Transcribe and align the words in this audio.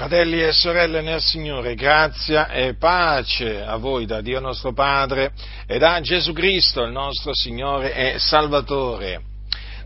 Fratelli 0.00 0.42
e 0.42 0.52
sorelle 0.52 1.02
nel 1.02 1.20
Signore, 1.20 1.74
grazia 1.74 2.48
e 2.48 2.72
pace 2.72 3.62
a 3.62 3.76
voi 3.76 4.06
da 4.06 4.22
Dio 4.22 4.40
nostro 4.40 4.72
Padre 4.72 5.32
e 5.66 5.76
da 5.76 6.00
Gesù 6.00 6.32
Cristo, 6.32 6.84
il 6.84 6.90
nostro 6.90 7.34
Signore 7.34 7.92
e 7.92 8.18
Salvatore. 8.18 9.20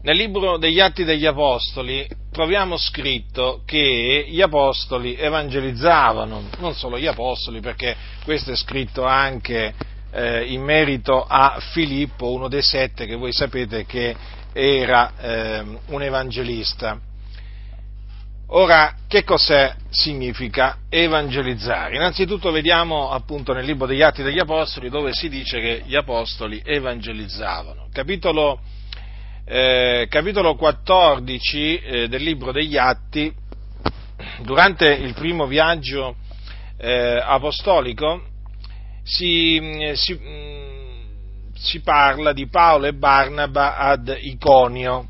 Nel 0.02 0.16
libro 0.16 0.56
degli 0.56 0.78
Atti 0.78 1.02
degli 1.02 1.26
Apostoli 1.26 2.08
troviamo 2.30 2.76
scritto 2.76 3.62
che 3.66 4.26
gli 4.28 4.40
Apostoli 4.40 5.16
evangelizzavano, 5.16 6.44
non 6.58 6.74
solo 6.74 6.96
gli 6.96 7.08
Apostoli, 7.08 7.58
perché 7.58 7.96
questo 8.22 8.52
è 8.52 8.56
scritto 8.56 9.04
anche 9.04 9.74
eh, 10.12 10.44
in 10.44 10.62
merito 10.62 11.24
a 11.26 11.58
Filippo, 11.72 12.30
uno 12.30 12.46
dei 12.46 12.62
sette 12.62 13.06
che 13.06 13.16
voi 13.16 13.32
sapete 13.32 13.84
che 13.84 14.14
era 14.52 15.12
eh, 15.18 15.64
un 15.86 16.02
evangelista. 16.02 17.00
Ora, 18.48 18.94
che 19.08 19.24
cos'è 19.24 19.74
significa 19.88 20.80
evangelizzare? 20.90 21.96
Innanzitutto 21.96 22.50
vediamo 22.50 23.10
appunto 23.10 23.54
nel 23.54 23.64
libro 23.64 23.86
degli 23.86 24.02
Atti 24.02 24.22
degli 24.22 24.38
Apostoli 24.38 24.90
dove 24.90 25.14
si 25.14 25.30
dice 25.30 25.60
che 25.60 25.82
gli 25.86 25.96
Apostoli 25.96 26.60
evangelizzavano. 26.62 27.88
Capitolo, 27.90 28.60
eh, 29.46 30.06
capitolo 30.10 30.56
14 30.56 31.76
eh, 31.78 32.08
del 32.08 32.22
libro 32.22 32.52
degli 32.52 32.76
Atti, 32.76 33.32
durante 34.42 34.92
il 34.92 35.14
primo 35.14 35.46
viaggio 35.46 36.16
eh, 36.76 37.20
apostolico, 37.24 38.24
si, 39.02 39.58
si, 39.94 40.20
si 41.54 41.80
parla 41.80 42.34
di 42.34 42.46
Paolo 42.46 42.86
e 42.86 42.92
Barnaba 42.92 43.78
ad 43.78 44.14
Iconio. 44.20 45.08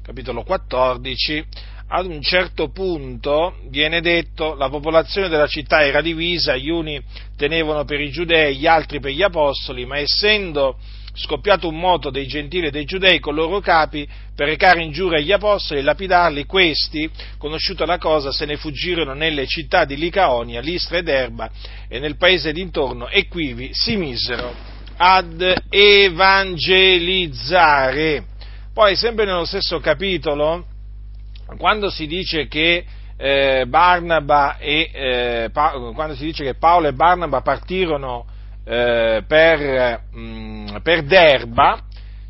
Capitolo 0.00 0.42
14 0.42 1.44
ad 1.88 2.06
un 2.06 2.20
certo 2.20 2.70
punto 2.70 3.56
viene 3.68 4.00
detto 4.00 4.54
la 4.54 4.68
popolazione 4.68 5.28
della 5.28 5.46
città 5.46 5.84
era 5.84 6.02
divisa, 6.02 6.56
gli 6.56 6.68
uni 6.68 7.00
tenevano 7.36 7.84
per 7.84 8.00
i 8.00 8.10
giudei, 8.10 8.56
gli 8.56 8.66
altri 8.66 9.00
per 9.00 9.12
gli 9.12 9.22
apostoli, 9.22 9.86
ma 9.86 9.98
essendo 9.98 10.76
scoppiato 11.14 11.66
un 11.66 11.78
moto 11.78 12.10
dei 12.10 12.26
gentili 12.26 12.66
e 12.66 12.70
dei 12.70 12.84
giudei 12.84 13.18
con 13.18 13.34
loro 13.34 13.60
capi 13.60 14.06
per 14.36 14.46
recare 14.46 14.82
ingiuria 14.82 15.16
agli 15.18 15.32
apostoli 15.32 15.80
e 15.80 15.82
lapidarli, 15.82 16.44
questi, 16.44 17.10
conosciuta 17.38 17.86
la 17.86 17.98
cosa, 17.98 18.32
se 18.32 18.44
ne 18.44 18.56
fuggirono 18.56 19.14
nelle 19.14 19.46
città 19.46 19.84
di 19.84 19.96
Licaonia, 19.96 20.60
Listra 20.60 20.98
ed 20.98 21.08
Erba 21.08 21.50
e 21.88 21.98
nel 21.98 22.16
paese 22.16 22.52
d'intorno 22.52 23.08
e 23.08 23.26
quivi 23.26 23.70
si 23.72 23.96
misero 23.96 24.54
ad 24.98 25.42
evangelizzare. 25.70 28.24
Poi, 28.74 28.94
sempre 28.94 29.24
nello 29.24 29.44
stesso 29.44 29.80
capitolo, 29.80 30.76
quando 31.56 31.88
si 31.88 32.06
dice 32.06 32.46
che 32.46 32.84
eh, 33.16 33.64
Barnaba 33.66 34.58
e, 34.58 34.90
eh, 34.92 35.50
pa- 35.52 35.72
quando 35.94 36.14
si 36.14 36.24
dice 36.24 36.44
che 36.44 36.54
Paolo 36.54 36.88
e 36.88 36.92
Barnaba 36.92 37.40
partirono 37.40 38.26
eh, 38.64 39.24
per, 39.26 40.02
mh, 40.12 40.20
mm, 40.20 40.76
per, 40.82 41.02
Derba, 41.02 41.80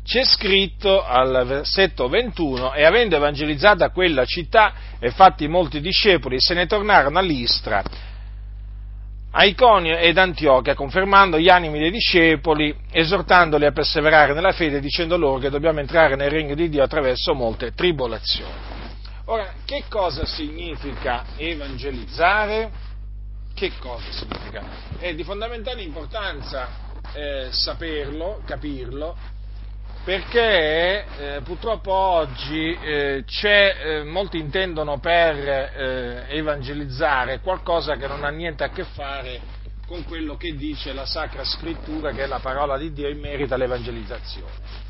c'è 0.03 0.23
scritto 0.23 1.03
al 1.03 1.45
versetto 1.45 2.07
21 2.07 2.73
e 2.73 2.85
avendo 2.85 3.15
evangelizzato 3.15 3.87
quella 3.91 4.25
città 4.25 4.73
e 4.99 5.11
fatti 5.11 5.47
molti 5.47 5.81
discepoli 5.81 6.39
se 6.39 6.55
ne 6.55 6.65
tornarono 6.65 7.19
a 7.19 7.21
Listra, 7.21 7.83
a 9.31 9.45
Iconio 9.45 9.97
ed 9.97 10.17
Antiochia, 10.17 10.73
confermando 10.73 11.37
gli 11.37 11.49
animi 11.49 11.77
dei 11.77 11.91
discepoli, 11.91 12.75
esortandoli 12.89 13.65
a 13.65 13.71
perseverare 13.71 14.33
nella 14.33 14.53
fede, 14.53 14.79
dicendo 14.79 15.17
loro 15.17 15.37
che 15.37 15.51
dobbiamo 15.51 15.81
entrare 15.81 16.15
nel 16.15 16.31
regno 16.31 16.55
di 16.55 16.67
Dio 16.67 16.81
attraverso 16.81 17.35
molte 17.35 17.73
tribolazioni. 17.75 18.78
Ora, 19.31 19.53
che 19.63 19.83
cosa 19.89 20.25
significa 20.25 21.23
evangelizzare? 21.35 22.71
Che 23.53 23.73
cosa 23.77 24.11
significa? 24.11 24.63
È 24.97 25.13
di 25.13 25.23
fondamentale 25.23 25.83
importanza 25.83 26.67
eh, 27.13 27.49
saperlo, 27.51 28.41
capirlo, 28.43 29.15
perché 30.03 31.05
eh, 31.35 31.41
purtroppo 31.43 31.93
oggi 31.93 32.73
eh, 32.73 33.23
eh, 33.23 34.03
molti 34.03 34.39
intendono 34.39 34.97
per 34.97 35.37
eh, 35.37 36.25
evangelizzare 36.29 37.39
qualcosa 37.41 37.97
che 37.97 38.07
non 38.07 38.23
ha 38.23 38.29
niente 38.29 38.63
a 38.63 38.69
che 38.69 38.83
fare 38.83 39.41
con 39.85 40.05
quello 40.05 40.37
che 40.37 40.55
dice 40.55 40.91
la 40.91 41.05
Sacra 41.05 41.43
Scrittura, 41.43 42.13
che 42.13 42.23
è 42.23 42.27
la 42.27 42.39
parola 42.39 42.79
di 42.79 42.91
Dio 42.93 43.07
in 43.07 43.19
merito 43.19 43.53
all'evangelizzazione. 43.53 44.88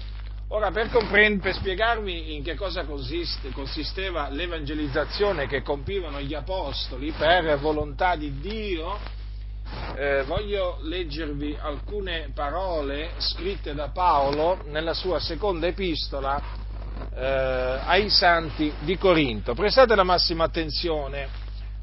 Ora, 0.51 0.71
per, 0.71 0.89
per, 0.89 1.53
spiegarvi 1.53 2.33
in 2.33 2.41
che 2.41 2.55
cosa 2.55 2.83
consiste, 2.83 3.51
consisteva 3.51 4.29
l'evangelizzazione 4.29 5.45
che 5.45 5.61
compivano 5.61 6.19
gli 6.21 6.33
apostoli 6.33 7.11
per 7.11 7.59
volontà 7.59 8.15
di 8.15 8.39
Dio, 8.39 8.97
eh, 9.95 10.23
voglio 10.23 10.79
leggervi 10.81 11.55
alcune 11.61 12.31
parole 12.33 13.11
scritte 13.17 13.75
da 13.75 13.89
Paolo 13.89 14.63
nella 14.69 14.95
sua 14.95 15.19
seconda 15.19 15.67
epistola 15.67 16.41
eh, 17.13 17.79
ai 17.85 18.09
santi 18.09 18.73
di 18.79 18.97
Corinto. 18.97 19.53
Prestate 19.53 19.93
la 19.93 20.03
massima 20.03 20.45
attenzione, 20.45 21.27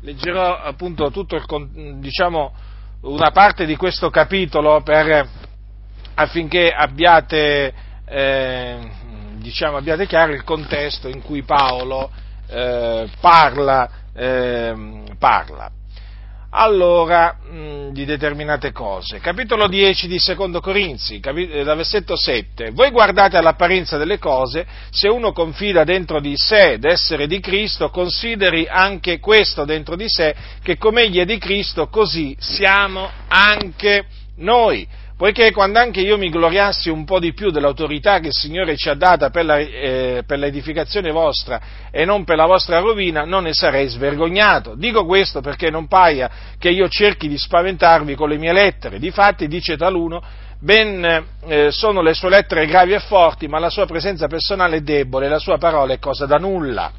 leggerò 0.00 0.58
appunto 0.58 1.04
il, 1.06 1.98
diciamo, 2.00 2.52
una 3.02 3.30
parte 3.30 3.64
di 3.64 3.76
questo 3.76 4.10
capitolo 4.10 4.82
per, 4.82 5.28
affinché 6.14 6.72
abbiate 6.72 7.85
eh, 8.06 8.78
diciamo, 9.38 9.76
abbiate 9.76 10.06
chiaro 10.06 10.32
il 10.32 10.44
contesto 10.44 11.08
in 11.08 11.22
cui 11.22 11.42
Paolo 11.42 12.10
eh, 12.48 13.08
parla, 13.20 13.90
eh, 14.14 15.02
parla. 15.18 15.70
Allora, 16.50 17.36
mh, 17.50 17.90
di 17.90 18.06
determinate 18.06 18.72
cose. 18.72 19.18
Capitolo 19.18 19.68
10 19.68 20.06
di 20.06 20.18
Secondo 20.18 20.60
Corinzi, 20.60 21.20
capi- 21.20 21.50
eh, 21.50 21.64
da 21.64 21.74
versetto 21.74 22.16
7. 22.16 22.70
Voi 22.70 22.90
guardate 22.90 23.36
all'apparenza 23.36 23.98
delle 23.98 24.18
cose, 24.18 24.66
se 24.90 25.08
uno 25.08 25.32
confida 25.32 25.84
dentro 25.84 26.18
di 26.18 26.34
sé 26.36 26.78
d'essere 26.78 27.26
di 27.26 27.40
Cristo, 27.40 27.90
consideri 27.90 28.66
anche 28.66 29.18
questo 29.18 29.64
dentro 29.64 29.96
di 29.96 30.08
sé, 30.08 30.34
che 30.62 30.78
come 30.78 31.02
egli 31.02 31.18
è 31.18 31.26
di 31.26 31.36
Cristo, 31.36 31.88
così 31.88 32.34
siamo 32.38 33.10
anche 33.28 34.06
noi 34.36 34.86
poiché 35.16 35.50
quando 35.50 35.78
anche 35.78 36.00
io 36.00 36.18
mi 36.18 36.28
gloriassi 36.28 36.90
un 36.90 37.04
po' 37.04 37.18
di 37.18 37.32
più 37.32 37.50
dell'autorità 37.50 38.18
che 38.18 38.28
il 38.28 38.34
Signore 38.34 38.76
ci 38.76 38.88
ha 38.88 38.94
data 38.94 39.30
per, 39.30 39.44
la, 39.44 39.58
eh, 39.58 40.22
per 40.26 40.38
l'edificazione 40.38 41.10
vostra 41.10 41.60
e 41.90 42.04
non 42.04 42.24
per 42.24 42.36
la 42.36 42.46
vostra 42.46 42.80
rovina, 42.80 43.24
non 43.24 43.44
ne 43.44 43.54
sarei 43.54 43.88
svergognato. 43.88 44.74
Dico 44.74 45.06
questo 45.06 45.40
perché 45.40 45.70
non 45.70 45.88
paia 45.88 46.30
che 46.58 46.68
io 46.68 46.88
cerchi 46.88 47.28
di 47.28 47.38
spaventarvi 47.38 48.14
con 48.14 48.28
le 48.28 48.36
mie 48.36 48.52
lettere. 48.52 48.98
Difatti, 48.98 49.48
dice 49.48 49.76
taluno, 49.76 50.22
ben 50.60 51.24
eh, 51.46 51.70
sono 51.70 52.02
le 52.02 52.12
sue 52.12 52.28
lettere 52.28 52.66
gravi 52.66 52.92
e 52.92 53.00
forti, 53.00 53.48
ma 53.48 53.58
la 53.58 53.70
sua 53.70 53.86
presenza 53.86 54.26
personale 54.26 54.76
è 54.76 54.80
debole, 54.80 55.28
la 55.28 55.38
sua 55.38 55.56
parola 55.56 55.94
è 55.94 55.98
cosa 55.98 56.26
da 56.26 56.36
nulla 56.36 56.92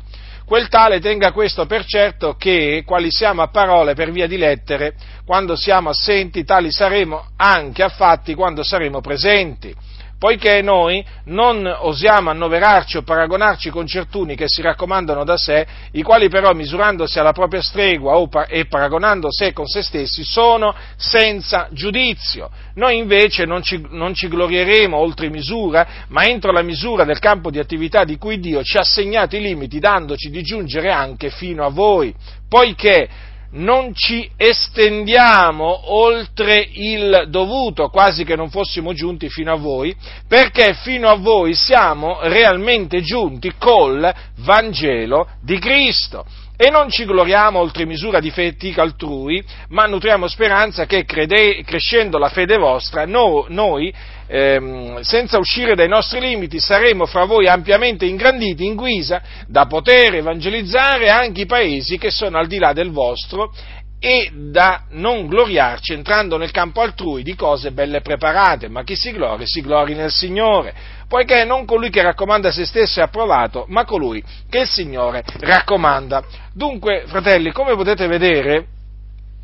quel 0.47 0.69
tale 0.69 1.01
tenga 1.01 1.33
questo 1.33 1.65
per 1.65 1.83
certo 1.83 2.35
che, 2.35 2.83
quali 2.85 3.11
siamo 3.11 3.41
a 3.41 3.49
parole 3.49 3.95
per 3.95 4.11
via 4.11 4.27
di 4.27 4.37
lettere, 4.37 4.93
quando 5.27 5.57
siamo 5.57 5.89
assenti, 5.89 6.45
tali 6.45 6.71
saremo 6.71 7.31
anche 7.35 7.83
a 7.83 7.89
fatti 7.89 8.33
quando 8.33 8.63
saremo 8.63 9.01
presenti 9.01 9.75
poiché 10.19 10.61
noi 10.61 11.05
non 11.25 11.65
osiamo 11.65 12.31
annoverarci 12.31 12.97
o 12.97 13.03
paragonarci 13.03 13.69
con 13.69 13.85
certuni 13.85 14.35
che 14.35 14.45
si 14.47 14.61
raccomandano 14.61 15.23
da 15.23 15.37
sé, 15.37 15.67
i 15.91 16.01
quali 16.01 16.27
però 16.27 16.53
misurandosi 16.53 17.19
alla 17.19 17.33
propria 17.33 17.61
stregua 17.61 18.19
e 18.47 18.65
paragonando 18.65 19.27
sé 19.29 19.53
con 19.53 19.67
se 19.67 19.83
stessi 19.83 20.23
sono 20.23 20.73
senza 20.95 21.67
giudizio. 21.71 22.49
Noi 22.75 22.97
invece 22.97 23.45
non 23.45 23.61
ci, 23.61 23.85
non 23.91 24.15
ci 24.15 24.27
glorieremo 24.27 24.97
oltre 24.97 25.29
misura, 25.29 25.87
ma 26.07 26.25
entro 26.25 26.51
la 26.51 26.63
misura 26.63 27.03
del 27.03 27.19
campo 27.19 27.51
di 27.51 27.59
attività 27.59 28.03
di 28.03 28.17
cui 28.17 28.39
Dio 28.39 28.63
ci 28.63 28.77
ha 28.77 28.83
segnato 28.83 29.35
i 29.35 29.41
limiti, 29.41 29.79
dandoci 29.79 30.31
di 30.31 30.41
giungere 30.41 30.89
anche 30.89 31.29
fino 31.29 31.63
a 31.63 31.69
voi, 31.69 32.11
poiché 32.49 33.07
non 33.51 33.93
ci 33.93 34.29
estendiamo 34.35 35.93
oltre 35.93 36.67
il 36.71 37.25
dovuto, 37.29 37.89
quasi 37.89 38.23
che 38.23 38.35
non 38.35 38.49
fossimo 38.49 38.93
giunti 38.93 39.29
fino 39.29 39.51
a 39.51 39.57
voi, 39.57 39.95
perché 40.27 40.73
fino 40.73 41.09
a 41.09 41.15
voi 41.15 41.53
siamo 41.53 42.19
realmente 42.21 43.01
giunti 43.01 43.53
col 43.57 44.13
Vangelo 44.37 45.27
di 45.41 45.57
Cristo. 45.59 46.25
E 46.59 46.71
non 46.71 46.89
ci 46.89 47.05
gloriamo 47.05 47.59
oltre 47.59 47.85
misura 47.85 48.19
di 48.19 48.31
fatica 48.31 48.81
altrui, 48.81 49.43
ma 49.69 49.85
nutriamo 49.85 50.27
speranza 50.27 50.87
che 50.87 51.05
crede, 51.05 51.61
crescendo 51.63 52.17
la 52.17 52.29
fede 52.29 52.57
vostra, 52.57 53.05
no, 53.05 53.45
noi 53.49 53.93
ehm, 54.25 55.01
senza 55.01 55.37
uscire 55.37 55.75
dai 55.75 55.87
nostri 55.87 56.19
limiti, 56.19 56.59
saremo 56.59 57.05
fra 57.05 57.25
voi 57.25 57.47
ampiamente 57.47 58.05
ingranditi 58.05 58.65
in 58.65 58.73
guisa 58.73 59.21
da 59.45 59.67
poter 59.67 60.15
evangelizzare 60.15 61.09
anche 61.09 61.41
i 61.41 61.45
paesi 61.45 61.99
che 61.99 62.09
sono 62.09 62.39
al 62.39 62.47
di 62.47 62.57
là 62.57 62.73
del 62.73 62.89
vostro 62.89 63.53
e 63.99 64.29
da 64.31 64.83
non 64.91 65.25
gloriarci 65.27 65.93
entrando 65.93 66.37
nel 66.37 66.51
campo 66.51 66.81
altrui 66.81 67.23
di 67.23 67.35
cose 67.35 67.71
belle 67.71 68.01
preparate, 68.01 68.67
ma 68.67 68.83
chi 68.83 68.95
si 68.95 69.11
gloria 69.11 69.45
si 69.47 69.61
glori 69.61 69.95
nel 69.95 70.11
Signore, 70.11 70.73
poiché 71.07 71.43
non 71.45 71.65
colui 71.65 71.89
che 71.89 72.03
raccomanda 72.03 72.51
se 72.51 72.65
stesso 72.65 72.99
è 72.99 73.03
approvato, 73.03 73.65
ma 73.69 73.85
colui 73.85 74.23
che 74.49 74.59
il 74.59 74.67
Signore 74.67 75.23
raccomanda. 75.39 76.23
Dunque, 76.53 77.05
fratelli, 77.07 77.51
come 77.51 77.75
potete 77.75 78.05
vedere, 78.07 78.67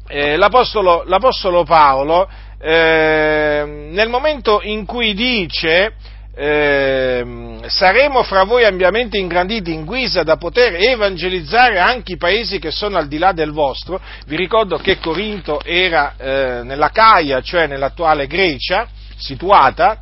eh, 0.08 0.36
l'Apostolo, 0.36 1.04
l'Apostolo, 1.06 1.64
Paolo, 1.64 2.30
eh, 2.60 3.90
nel 3.92 4.10
momento 4.10 4.62
in 4.62 4.86
cui 4.86 5.14
dice 5.14 5.96
eh, 6.36 7.60
saremo 7.68 8.24
fra 8.24 8.44
voi 8.44 8.66
ampiamente 8.66 9.18
ingranditi 9.18 9.72
in 9.72 9.86
guisa 9.86 10.24
da 10.24 10.38
poter 10.38 10.76
evangelizzare 10.76 11.80
anche 11.80 12.14
i 12.14 12.18
paesi 12.18 12.58
che 12.60 12.72
sono 12.72 12.98
al 12.98 13.08
di 13.08 13.18
là 13.18 13.32
del 13.34 13.52
vostro. 13.52 14.02
Vi 14.26 14.36
ricordo 14.36 14.78
che 14.78 14.98
Corinto 14.98 15.62
era 15.64 16.16
eh, 16.18 16.62
nella 16.64 16.90
Caia, 16.90 17.42
cioè 17.42 17.68
nell'attuale 17.68 18.28
Grecia, 18.28 18.88
situata, 19.18 20.02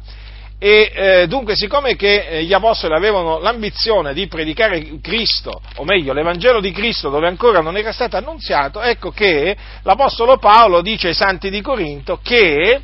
e 0.63 0.91
eh, 0.93 1.27
dunque, 1.27 1.55
siccome 1.55 1.95
che 1.95 2.27
eh, 2.27 2.43
gli 2.43 2.53
apostoli 2.53 2.93
avevano 2.93 3.39
l'ambizione 3.39 4.13
di 4.13 4.27
predicare 4.27 4.99
Cristo, 5.01 5.59
o 5.77 5.83
meglio, 5.83 6.13
l'Evangelo 6.13 6.61
di 6.61 6.71
Cristo 6.71 7.09
dove 7.09 7.25
ancora 7.27 7.61
non 7.61 7.77
era 7.77 7.91
stato 7.91 8.15
annunziato, 8.15 8.79
ecco 8.79 9.09
che 9.09 9.57
l'Apostolo 9.81 10.37
Paolo 10.37 10.81
dice 10.81 11.07
ai 11.07 11.13
santi 11.15 11.49
di 11.49 11.61
Corinto 11.61 12.19
che 12.21 12.79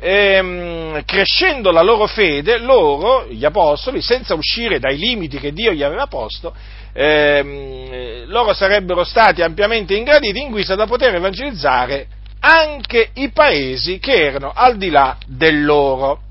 ehm, 0.00 1.04
crescendo 1.04 1.70
la 1.70 1.82
loro 1.82 2.06
fede, 2.06 2.58
loro, 2.58 3.26
gli 3.28 3.44
apostoli, 3.44 4.00
senza 4.00 4.34
uscire 4.34 4.78
dai 4.78 4.96
limiti 4.96 5.38
che 5.38 5.52
Dio 5.52 5.72
gli 5.72 5.82
aveva 5.82 6.06
posto, 6.06 6.54
ehm, 6.92 8.24
loro 8.26 8.52
sarebbero 8.54 9.04
stati 9.04 9.42
ampiamente 9.42 9.94
ingraditi 9.94 10.40
in 10.40 10.50
guisa 10.50 10.74
da 10.74 10.86
poter 10.86 11.14
evangelizzare 11.14 12.06
anche 12.40 13.10
i 13.14 13.30
paesi 13.30 13.98
che 13.98 14.14
erano 14.14 14.52
al 14.54 14.76
di 14.76 14.88
là 14.88 15.16
del 15.26 15.64
loro. 15.64 16.22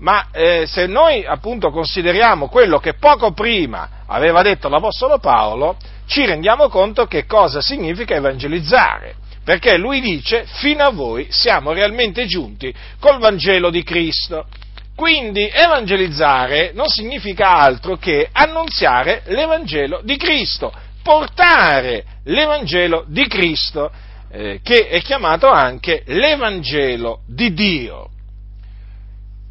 Ma 0.00 0.26
eh, 0.32 0.64
se 0.66 0.86
noi 0.86 1.24
appunto 1.24 1.70
consideriamo 1.70 2.48
quello 2.48 2.78
che 2.78 2.94
poco 2.94 3.32
prima 3.32 3.88
aveva 4.06 4.42
detto 4.42 4.68
l'Apostolo 4.68 5.18
Paolo, 5.18 5.76
ci 6.06 6.26
rendiamo 6.26 6.68
conto 6.68 7.06
che 7.06 7.24
cosa 7.24 7.60
significa 7.60 8.14
evangelizzare 8.14 9.14
perché 9.44 9.76
lui 9.76 10.00
dice 10.00 10.44
fino 10.46 10.84
a 10.84 10.90
voi 10.90 11.26
siamo 11.30 11.72
realmente 11.72 12.26
giunti 12.26 12.72
col 13.00 13.18
Vangelo 13.18 13.70
di 13.70 13.82
Cristo. 13.82 14.46
Quindi 14.94 15.48
evangelizzare 15.48 16.72
non 16.74 16.86
significa 16.86 17.56
altro 17.56 17.96
che 17.96 18.28
annunziare 18.30 19.22
l'Evangelo 19.26 20.00
di 20.04 20.16
Cristo, 20.16 20.72
portare 21.02 22.04
l'Evangelo 22.24 23.04
di 23.08 23.26
Cristo, 23.26 23.90
eh, 24.30 24.60
che 24.62 24.88
è 24.88 25.00
chiamato 25.00 25.48
anche 25.48 26.02
l'Evangelo 26.06 27.22
di 27.26 27.52
Dio. 27.52 28.10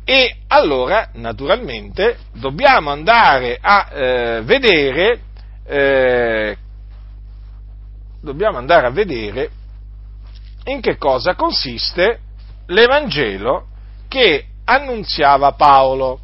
E 0.06 0.38
allora, 0.48 1.10
naturalmente, 1.14 2.18
dobbiamo 2.34 2.92
andare 2.92 3.58
a 3.60 3.90
eh, 3.92 4.42
vedere, 4.44 5.20
eh, 5.66 6.58
dobbiamo 8.22 8.58
andare 8.58 8.88
a 8.88 8.92
vedere 8.92 9.50
in 10.66 10.82
che 10.82 10.98
cosa 10.98 11.36
consiste 11.36 12.20
l'Evangelo 12.68 13.68
che 14.08 14.46
annunziava 14.66 15.54
Paolo. 15.54 16.20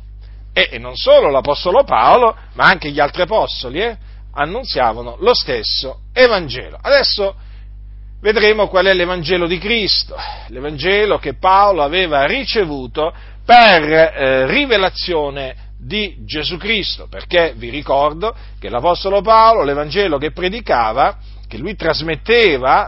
E, 0.54 0.78
non 0.80 0.96
solo 0.96 1.30
l'Apostolo 1.30 1.84
Paolo, 1.84 2.36
ma 2.54 2.66
anche 2.66 2.90
gli 2.90 3.00
altri 3.00 3.22
Apostoli 3.24 3.80
eh, 3.80 3.98
annunziavano 4.34 5.18
lo 5.20 5.34
stesso 5.34 6.02
Evangelo. 6.14 6.78
Adesso 6.82 7.36
vedremo 8.22 8.68
qual 8.68 8.86
è 8.86 8.94
l'Evangelo 8.94 9.46
di 9.46 9.60
Cristo, 9.60 10.16
l'Evangelo 10.48 11.20
che 11.20 11.36
Paolo 11.36 11.84
aveva 11.84 12.26
ricevuto 12.26 13.14
per 13.46 13.84
eh, 13.84 14.48
rivelazione 14.48 15.66
di 15.80 16.18
Gesù 16.26 16.58
Cristo, 16.58 17.08
perché 17.08 17.54
vi 17.56 17.70
ricordo 17.70 18.36
che 18.60 18.70
l'Apostolo 18.70 19.22
Paolo, 19.22 19.64
l'Evangelo 19.64 20.18
che 20.18 20.32
predicava, 20.32 21.18
che 21.48 21.58
lui 21.58 21.76
trasmetteva 21.76 22.88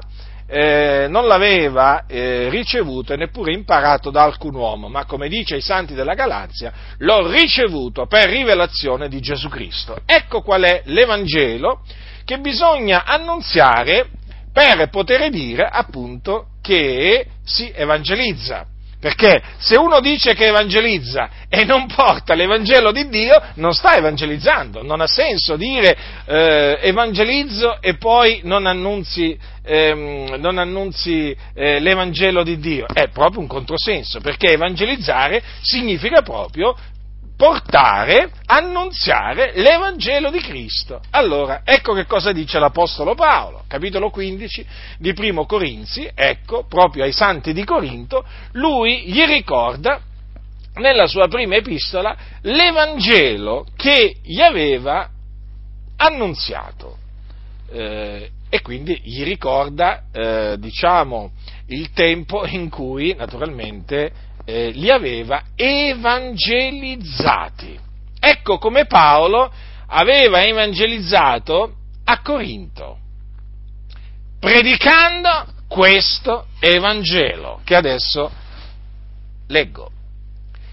eh, 0.52 1.06
non 1.08 1.28
l'aveva 1.28 2.06
eh, 2.08 2.50
ricevuto 2.50 3.14
e 3.14 3.18
neppure 3.18 3.54
imparato 3.54 4.10
da 4.10 4.24
alcun 4.24 4.56
uomo, 4.56 4.90
ma 4.90 5.06
come 5.06 5.30
dice 5.30 5.54
ai 5.56 5.62
santi 5.62 5.94
della 5.94 6.16
Galazia, 6.16 6.74
l'ho 6.98 7.30
ricevuto 7.32 8.08
per 8.08 8.30
rivelazione 8.30 9.08
di 9.08 9.20
Gesù 9.20 9.48
Cristo. 9.48 10.00
Ecco 10.06 10.42
qual 10.42 10.64
è 10.64 10.82
l'Evangelo 10.86 11.82
che 12.26 12.40
bisogna 12.40 13.06
annunziare 13.06 14.10
per 14.52 14.90
poter 14.90 15.30
dire 15.30 15.68
appunto 15.72 16.48
che 16.62 17.28
si 17.44 17.72
evangelizza. 17.74 18.66
Perché 19.00 19.42
se 19.58 19.78
uno 19.78 20.02
dice 20.02 20.34
che 20.34 20.48
evangelizza 20.48 21.30
e 21.48 21.64
non 21.64 21.88
porta 21.88 22.34
l'Evangelo 22.34 22.92
di 22.92 23.08
Dio, 23.08 23.42
non 23.56 23.74
sta 23.74 23.96
evangelizzando. 23.96 24.84
Non 24.84 25.00
ha 25.00 25.08
senso 25.08 25.56
dire 25.56 25.98
eh, 26.26 26.80
evangelizzo 26.82 27.82
e 27.82 27.96
poi 27.96 28.42
non 28.44 28.66
annunzi, 28.66 29.38
ehm, 29.64 30.36
non 30.40 30.58
annunzi 30.58 31.34
eh, 31.54 31.80
l'Evangelo 31.80 32.44
di 32.44 32.60
Dio. 32.60 32.88
È 32.92 33.08
proprio 33.08 33.40
un 33.40 33.48
controsenso, 33.48 34.20
perché 34.20 34.52
evangelizzare 34.52 35.42
significa 35.62 36.22
proprio 36.22 36.76
portare, 37.40 38.32
annunziare 38.48 39.54
l'Evangelo 39.56 40.30
di 40.30 40.42
Cristo. 40.42 41.00
Allora, 41.12 41.62
ecco 41.64 41.94
che 41.94 42.06
cosa 42.06 42.34
dice 42.34 42.60
l'Apostolo 42.60 43.16
Paolo, 43.16 43.64
capitolo 43.66 44.10
15 44.10 44.66
di 44.98 45.14
Primo 45.14 45.46
Corinzi, 45.46 46.06
ecco, 46.14 46.66
proprio 46.68 47.06
ai 47.06 47.14
santi 47.14 47.54
di 47.54 47.64
Corinto, 47.64 48.26
lui 48.52 49.04
gli 49.06 49.24
ricorda 49.24 50.02
nella 50.76 51.08
sua 51.08 51.30
prima 51.30 51.56
epistola 51.56 52.14
l'Evangelo 52.42 53.66
che 53.78 54.18
gli 54.22 54.42
aveva 54.42 55.10
annunziato. 55.96 56.98
Eh, 57.72 58.32
e 58.50 58.62
quindi 58.62 59.00
gli 59.02 59.24
ricorda, 59.24 60.04
eh, 60.12 60.58
diciamo, 60.60 61.32
il 61.68 61.92
tempo 61.94 62.46
in 62.46 62.68
cui 62.68 63.16
naturalmente 63.16 64.28
eh, 64.50 64.72
li 64.72 64.90
aveva 64.90 65.44
evangelizzati. 65.56 67.80
Ecco 68.20 68.58
come 68.58 68.86
Paolo 68.86 69.54
aveva 69.88 70.44
evangelizzato 70.44 71.74
a 72.04 72.22
Corinto, 72.22 72.98
predicando 74.40 75.46
questo 75.68 76.48
Evangelo 76.60 77.62
che 77.64 77.76
adesso 77.76 78.32
leggo. 79.48 79.92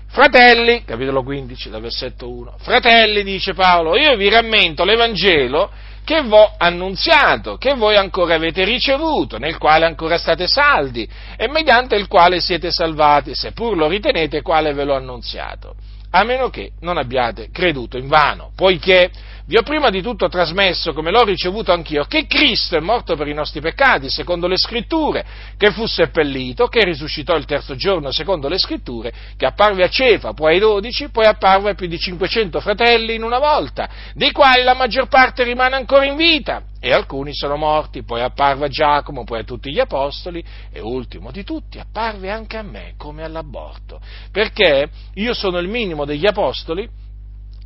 Fratelli, 0.09 0.83
capitolo 0.85 1.23
15, 1.23 1.69
dal 1.69 1.83
versetto 1.83 2.31
1, 2.31 2.55
fratelli, 2.59 3.23
dice 3.23 3.53
Paolo, 3.53 3.99
io 3.99 4.17
vi 4.17 4.31
rammento 4.31 4.85
l'Evangelo 4.85 5.71
che 6.07 6.23
v'ho 6.23 6.55
annunziato, 6.57 7.57
che 7.57 7.75
voi 7.75 7.97
ancora 7.97 8.37
avete 8.37 8.63
ricevuto, 8.63 9.39
nel 9.39 9.59
quale 9.59 9.87
ancora 9.87 10.17
state 10.19 10.47
saldi 10.47 11.07
e 11.37 11.49
mediante 11.49 11.97
il 11.97 12.07
quale 12.07 12.39
siete 12.39 12.71
salvati, 12.71 13.35
seppur 13.35 13.77
lo 13.77 13.89
ritenete 13.89 14.41
quale 14.41 14.73
ve 14.73 14.85
l'ho 14.85 14.95
annunziato, 14.95 15.75
a 16.11 16.23
meno 16.23 16.49
che 16.49 16.71
non 16.83 16.97
abbiate 16.97 17.51
creduto 17.51 17.99
in 17.99 18.07
vano, 18.07 18.53
poiché 18.55 19.11
vi 19.47 19.57
ho 19.57 19.63
prima 19.63 19.91
di 19.91 20.03
tutto 20.03 20.29
trasmesso, 20.29 20.93
come 20.93 21.13
l'ho 21.13 21.23
ricevuto 21.23 21.73
anch'io, 21.73 22.05
che 22.05 22.27
Cristo 22.27 22.77
è 22.77 22.81
morto 22.81 23.15
per 23.15 23.29
i 23.29 23.33
nostri 23.33 23.61
peccati, 23.61 24.11
secondo 24.11 24.49
le 24.49 24.57
scritture, 24.59 25.25
che 25.57 25.71
fu 25.71 25.87
seppellito, 25.87 26.67
che 26.67 26.85
risuscitò 26.85 27.37
il 27.37 27.45
terzo 27.45 27.77
giorno, 27.77 28.11
secondo 28.11 28.49
le 28.49 28.59
scritture, 28.59 29.13
che 29.37 29.47
apparve 29.47 29.85
a 29.85 29.89
Cefa, 29.89 30.33
poi 30.33 30.55
ai 30.55 30.59
dodici, 30.59 31.11
poi 31.11 31.27
apparve 31.27 31.71
a 31.71 31.75
più 31.75 31.87
di 31.87 31.97
500 31.97 32.59
fratelli 32.59 33.15
in 33.15 33.23
una 33.23 33.39
volta, 33.39 33.89
dei 34.15 34.33
quali 34.33 34.65
la 34.65 34.75
maggior 34.75 35.07
parte 35.07 35.45
rimane 35.45 35.77
ancora 35.77 36.05
in 36.05 36.17
vita, 36.17 36.63
e 36.81 36.91
alcuni 36.91 37.33
sono 37.33 37.57
morti, 37.57 38.03
poi 38.03 38.23
apparve 38.23 38.67
a 38.67 38.69
Giacomo, 38.69 39.23
poi 39.23 39.41
a 39.41 39.45
tutti 39.45 39.71
gli 39.71 39.79
apostoli, 39.79 40.45
e 40.73 40.81
ultimo 40.81 41.31
di 41.31 41.45
tutti 41.45 41.79
apparve 41.79 42.31
anche 42.31 42.57
a 42.57 42.63
me, 42.63 42.95
come 42.97 43.23
all'aborto, 43.23 44.01
perché 44.33 44.89
io 45.15 45.35
sono 45.35 45.59
il 45.59 45.69
minimo 45.69 46.05
degli 46.05 46.27
apostoli, 46.27 47.05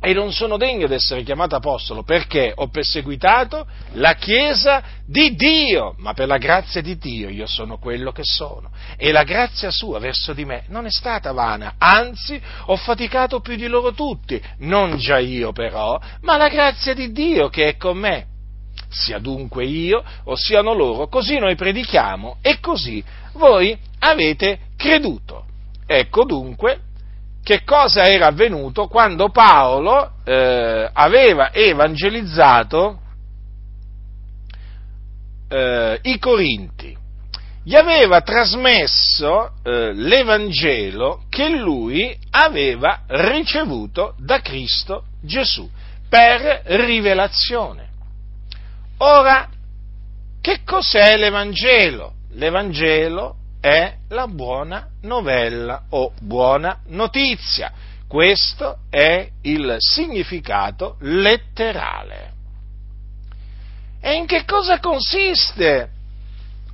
e 0.03 0.13
non 0.13 0.31
sono 0.33 0.57
degno 0.57 0.87
di 0.87 0.95
essere 0.95 1.21
chiamato 1.21 1.55
apostolo 1.55 2.01
perché 2.01 2.51
ho 2.55 2.69
perseguitato 2.69 3.67
la 3.93 4.15
Chiesa 4.15 4.81
di 5.05 5.35
Dio, 5.35 5.93
ma 5.99 6.13
per 6.13 6.27
la 6.27 6.39
grazia 6.39 6.81
di 6.81 6.97
Dio 6.97 7.29
io 7.29 7.45
sono 7.45 7.77
quello 7.77 8.11
che 8.11 8.23
sono. 8.23 8.71
E 8.97 9.11
la 9.11 9.23
grazia 9.23 9.69
sua 9.69 9.99
verso 9.99 10.33
di 10.33 10.43
me 10.43 10.63
non 10.69 10.87
è 10.87 10.89
stata 10.89 11.31
vana, 11.33 11.75
anzi 11.77 12.41
ho 12.65 12.75
faticato 12.77 13.41
più 13.41 13.55
di 13.55 13.67
loro 13.67 13.93
tutti, 13.93 14.41
non 14.59 14.97
già 14.97 15.19
io 15.19 15.51
però, 15.51 16.01
ma 16.21 16.35
la 16.35 16.49
grazia 16.49 16.95
di 16.95 17.11
Dio 17.11 17.49
che 17.49 17.67
è 17.67 17.77
con 17.77 17.97
me. 17.99 18.25
Sia 18.89 19.19
dunque 19.19 19.65
io 19.65 20.03
o 20.23 20.35
siano 20.35 20.73
loro, 20.73 21.09
così 21.09 21.37
noi 21.37 21.55
predichiamo 21.55 22.37
e 22.41 22.59
così 22.59 23.03
voi 23.33 23.77
avete 23.99 24.59
creduto. 24.75 25.45
Ecco 25.85 26.25
dunque 26.25 26.89
che 27.43 27.63
cosa 27.63 28.03
era 28.03 28.27
avvenuto 28.27 28.87
quando 28.87 29.29
Paolo 29.29 30.13
eh, 30.23 30.89
aveva 30.91 31.51
evangelizzato 31.51 32.99
eh, 35.49 35.99
i 36.03 36.19
Corinti, 36.19 36.95
gli 37.63 37.75
aveva 37.75 38.21
trasmesso 38.21 39.53
eh, 39.63 39.93
l'Evangelo 39.93 41.23
che 41.29 41.49
lui 41.49 42.17
aveva 42.31 43.01
ricevuto 43.07 44.15
da 44.17 44.39
Cristo 44.41 45.05
Gesù 45.21 45.69
per 46.09 46.61
rivelazione. 46.65 47.89
Ora, 48.97 49.47
che 50.41 50.61
cos'è 50.63 51.17
l'Evangelo? 51.17 52.13
L'Evangelo 52.33 53.35
è 53.61 53.95
la 54.09 54.27
buona 54.27 54.89
novella 55.01 55.83
o 55.89 56.11
buona 56.19 56.79
notizia. 56.87 57.71
Questo 58.07 58.79
è 58.89 59.29
il 59.43 59.75
significato 59.77 60.97
letterale. 61.01 62.33
E 64.01 64.15
in 64.15 64.25
che 64.25 64.43
cosa 64.45 64.79
consiste 64.79 65.89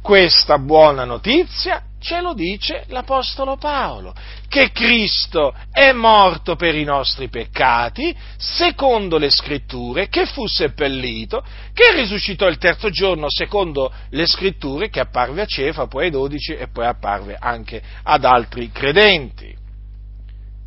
questa 0.01 0.57
buona 0.57 1.03
notizia? 1.03 1.83
Ce 1.99 2.21
lo 2.21 2.33
dice 2.33 2.83
l'Apostolo 2.87 3.57
Paolo, 3.57 4.13
che 4.47 4.71
Cristo 4.71 5.53
è 5.71 5.91
morto 5.91 6.55
per 6.55 6.75
i 6.75 6.83
nostri 6.83 7.27
peccati, 7.27 8.15
secondo 8.37 9.17
le 9.17 9.31
scritture, 9.31 10.07
che 10.07 10.25
fu 10.27 10.45
seppellito, 10.45 11.43
che 11.73 11.93
risuscitò 11.95 12.47
il 12.47 12.59
terzo 12.59 12.89
giorno, 12.89 13.27
secondo 13.29 13.91
le 14.11 14.27
scritture, 14.27 14.89
che 14.89 14.99
apparve 14.99 15.41
a 15.41 15.45
Cefa, 15.45 15.87
poi 15.87 16.05
ai 16.05 16.11
dodici 16.11 16.53
e 16.53 16.67
poi 16.67 16.85
apparve 16.85 17.35
anche 17.39 17.81
ad 18.03 18.23
altri 18.25 18.71
credenti. 18.71 19.55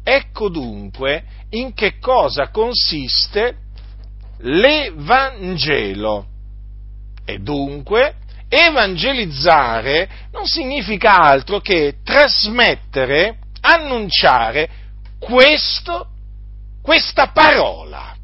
Ecco 0.02 0.48
dunque 0.48 1.24
in 1.50 1.72
che 1.74 1.98
cosa 1.98 2.48
consiste 2.48 3.56
l'Evangelo. 4.38 6.26
E 7.24 7.38
dunque 7.38 8.16
evangelizzare 8.52 10.08
non 10.32 10.44
significa 10.44 11.14
altro 11.18 11.60
che 11.60 11.98
trasmettere, 12.02 13.38
annunciare 13.60 14.68
questo, 15.20 16.08
questa 16.82 17.28
parola, 17.28 18.16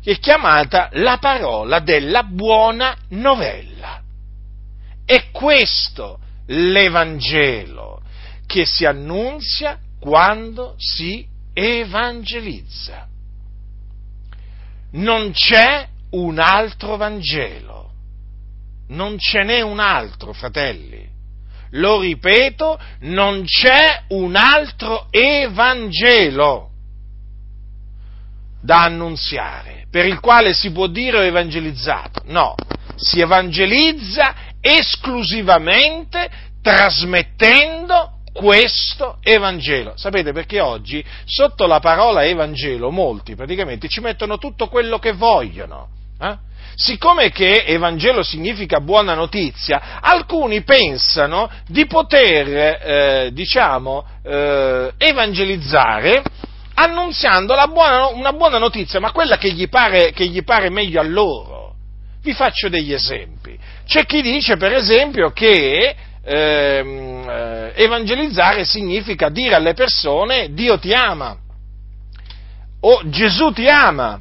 che 0.00 0.12
è 0.12 0.18
chiamata 0.18 0.90
la 0.92 1.18
parola 1.18 1.80
della 1.80 2.22
buona 2.22 2.96
novella. 3.08 4.00
È 5.04 5.30
questo 5.32 6.20
l'Evangelo 6.46 8.02
che 8.46 8.64
si 8.64 8.84
annunzia 8.84 9.76
quando 9.98 10.74
si 10.78 11.26
evangelizza. 11.52 13.08
Non 14.92 15.32
c'è 15.32 15.86
un 16.10 16.38
altro 16.38 16.96
Vangelo 16.96 17.89
non 18.90 19.18
ce 19.18 19.42
n'è 19.42 19.60
un 19.60 19.80
altro, 19.80 20.32
fratelli. 20.32 21.08
Lo 21.74 22.00
ripeto, 22.00 22.78
non 23.00 23.44
c'è 23.44 24.02
un 24.08 24.34
altro 24.36 25.06
Evangelo 25.10 26.68
da 28.60 28.82
annunziare, 28.82 29.86
per 29.90 30.04
il 30.04 30.20
quale 30.20 30.52
si 30.52 30.70
può 30.72 30.86
dire 30.86 31.18
ho 31.18 31.22
evangelizzato. 31.22 32.22
No, 32.26 32.54
si 32.96 33.20
evangelizza 33.20 34.34
esclusivamente 34.60 36.28
trasmettendo 36.60 38.18
questo 38.32 39.18
Evangelo. 39.22 39.94
Sapete 39.96 40.32
perché 40.32 40.60
oggi 40.60 41.04
sotto 41.24 41.66
la 41.66 41.80
parola 41.80 42.24
Evangelo 42.24 42.90
molti 42.90 43.34
praticamente 43.34 43.88
ci 43.88 44.00
mettono 44.00 44.38
tutto 44.38 44.68
quello 44.68 44.98
che 44.98 45.12
vogliono. 45.12 45.98
Eh? 46.20 46.48
siccome 46.74 47.30
che 47.30 47.64
Evangelo 47.66 48.22
significa 48.22 48.80
buona 48.80 49.14
notizia, 49.14 50.00
alcuni 50.00 50.62
pensano 50.62 51.50
di 51.66 51.86
poter, 51.86 52.48
eh, 52.48 53.30
diciamo, 53.32 54.04
eh, 54.22 54.92
evangelizzare 54.96 56.22
annunziando 56.74 57.54
buona, 57.70 58.06
una 58.06 58.32
buona 58.32 58.56
notizia, 58.56 58.98
ma 58.98 59.12
quella 59.12 59.36
che 59.36 59.52
gli, 59.52 59.68
pare, 59.68 60.12
che 60.12 60.26
gli 60.26 60.42
pare 60.42 60.70
meglio 60.70 61.00
a 61.00 61.04
loro. 61.04 61.74
Vi 62.22 62.32
faccio 62.32 62.70
degli 62.70 62.94
esempi. 62.94 63.58
C'è 63.86 64.06
chi 64.06 64.22
dice, 64.22 64.56
per 64.56 64.72
esempio, 64.72 65.30
che 65.32 65.94
ehm, 66.22 67.28
eh, 67.28 67.72
evangelizzare 67.74 68.64
significa 68.64 69.28
dire 69.28 69.54
alle 69.54 69.74
persone 69.74 70.52
Dio 70.52 70.78
ti 70.78 70.92
ama 70.92 71.36
o 72.82 73.02
Gesù 73.04 73.52
ti 73.52 73.68
ama 73.68 74.20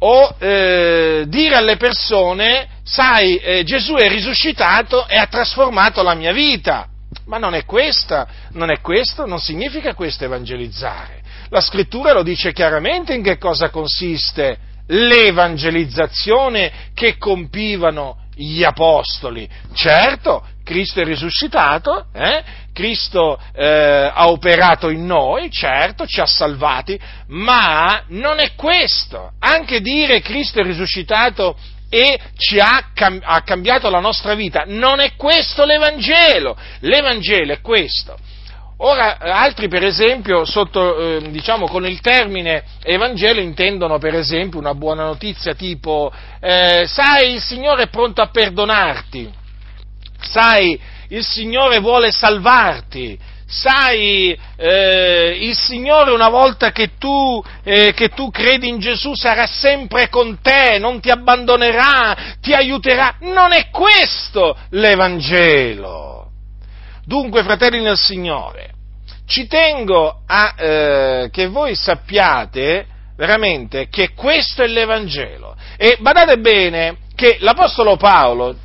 o 0.00 0.34
eh, 0.38 1.24
dire 1.26 1.54
alle 1.56 1.76
persone, 1.76 2.68
sai, 2.84 3.36
eh, 3.38 3.64
Gesù 3.64 3.94
è 3.94 4.08
risuscitato 4.08 5.06
e 5.06 5.16
ha 5.16 5.26
trasformato 5.26 6.02
la 6.02 6.14
mia 6.14 6.32
vita. 6.32 6.88
Ma 7.26 7.38
non 7.38 7.54
è 7.54 7.64
questa, 7.64 8.26
non 8.52 8.70
è 8.70 8.80
questo, 8.80 9.26
non 9.26 9.40
significa 9.40 9.94
questo 9.94 10.24
evangelizzare. 10.24 11.22
La 11.50 11.60
scrittura 11.60 12.12
lo 12.12 12.22
dice 12.22 12.52
chiaramente 12.52 13.14
in 13.14 13.22
che 13.22 13.38
cosa 13.38 13.70
consiste 13.70 14.58
l'evangelizzazione 14.88 16.72
che 16.94 17.16
compivano 17.16 18.26
gli 18.34 18.62
apostoli. 18.62 19.48
Certo, 19.74 20.46
Cristo 20.62 21.00
è 21.00 21.04
risuscitato, 21.04 22.06
eh? 22.12 22.44
Cristo 22.78 23.40
eh, 23.56 23.66
ha 24.14 24.28
operato 24.28 24.88
in 24.88 25.04
noi, 25.04 25.50
certo, 25.50 26.06
ci 26.06 26.20
ha 26.20 26.26
salvati, 26.26 26.96
ma 27.26 28.04
non 28.10 28.38
è 28.38 28.54
questo. 28.54 29.32
Anche 29.40 29.80
dire 29.80 30.20
Cristo 30.20 30.60
è 30.60 30.62
risuscitato 30.62 31.56
e 31.90 32.20
ci 32.36 32.60
ha, 32.60 32.90
ha 33.22 33.42
cambiato 33.42 33.90
la 33.90 33.98
nostra 33.98 34.34
vita, 34.34 34.62
non 34.64 35.00
è 35.00 35.16
questo 35.16 35.64
l'Evangelo. 35.64 36.56
L'Evangelo 36.80 37.52
è 37.52 37.60
questo. 37.60 38.16
Ora, 38.76 39.18
altri 39.18 39.66
per 39.66 39.84
esempio, 39.84 40.44
sotto, 40.44 41.16
eh, 41.16 41.30
diciamo, 41.32 41.66
con 41.66 41.84
il 41.84 42.00
termine 42.00 42.62
Evangelo 42.84 43.40
intendono 43.40 43.98
per 43.98 44.14
esempio 44.14 44.60
una 44.60 44.74
buona 44.74 45.02
notizia 45.02 45.54
tipo, 45.54 46.12
eh, 46.38 46.84
sai, 46.86 47.32
il 47.32 47.42
Signore 47.42 47.84
è 47.84 47.88
pronto 47.88 48.22
a 48.22 48.28
perdonarti, 48.28 49.28
sai, 50.20 50.80
il 51.08 51.24
Signore 51.24 51.78
vuole 51.78 52.10
salvarti, 52.10 53.18
sai, 53.48 54.38
eh, 54.56 55.38
il 55.40 55.56
Signore 55.56 56.10
una 56.10 56.28
volta 56.28 56.70
che 56.70 56.90
tu, 56.98 57.42
eh, 57.64 57.94
che 57.94 58.10
tu 58.10 58.30
credi 58.30 58.68
in 58.68 58.78
Gesù 58.78 59.14
sarà 59.14 59.46
sempre 59.46 60.10
con 60.10 60.38
te, 60.42 60.78
non 60.78 61.00
ti 61.00 61.10
abbandonerà, 61.10 62.36
ti 62.40 62.52
aiuterà. 62.52 63.16
Non 63.20 63.52
è 63.52 63.70
questo 63.70 64.56
l'Evangelo. 64.70 66.30
Dunque, 67.06 67.42
fratelli 67.42 67.80
nel 67.80 67.96
Signore, 67.96 68.72
ci 69.26 69.46
tengo 69.46 70.22
a 70.26 70.54
eh, 70.56 71.28
che 71.32 71.46
voi 71.46 71.74
sappiate 71.74 72.86
veramente 73.16 73.88
che 73.88 74.12
questo 74.12 74.62
è 74.62 74.66
l'Evangelo. 74.66 75.56
E 75.78 75.96
badate 76.00 76.38
bene 76.38 76.98
che 77.14 77.38
l'Apostolo 77.40 77.96
Paolo 77.96 78.56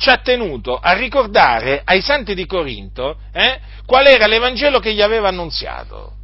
ci 0.00 0.08
ha 0.08 0.16
tenuto 0.16 0.78
a 0.78 0.94
ricordare 0.94 1.82
ai 1.84 2.00
santi 2.00 2.34
di 2.34 2.46
Corinto 2.46 3.18
eh, 3.32 3.60
qual 3.84 4.06
era 4.06 4.26
l'Evangelo 4.26 4.80
che 4.80 4.94
gli 4.94 5.02
aveva 5.02 5.28
annunziato. 5.28 6.14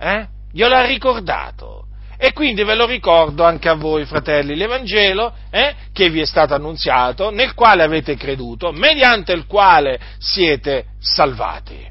Eh? 0.00 0.26
Glielo 0.50 0.74
ha 0.74 0.86
ricordato. 0.86 1.84
E 2.16 2.32
quindi 2.32 2.64
ve 2.64 2.74
lo 2.74 2.86
ricordo 2.86 3.44
anche 3.44 3.68
a 3.68 3.74
voi, 3.74 4.06
fratelli, 4.06 4.56
l'Evangelo 4.56 5.34
eh, 5.50 5.74
che 5.92 6.08
vi 6.08 6.20
è 6.20 6.24
stato 6.24 6.54
annunziato, 6.54 7.30
nel 7.30 7.52
quale 7.54 7.82
avete 7.82 8.16
creduto, 8.16 8.72
mediante 8.72 9.32
il 9.32 9.46
quale 9.46 10.00
siete 10.18 10.86
salvati, 10.98 11.86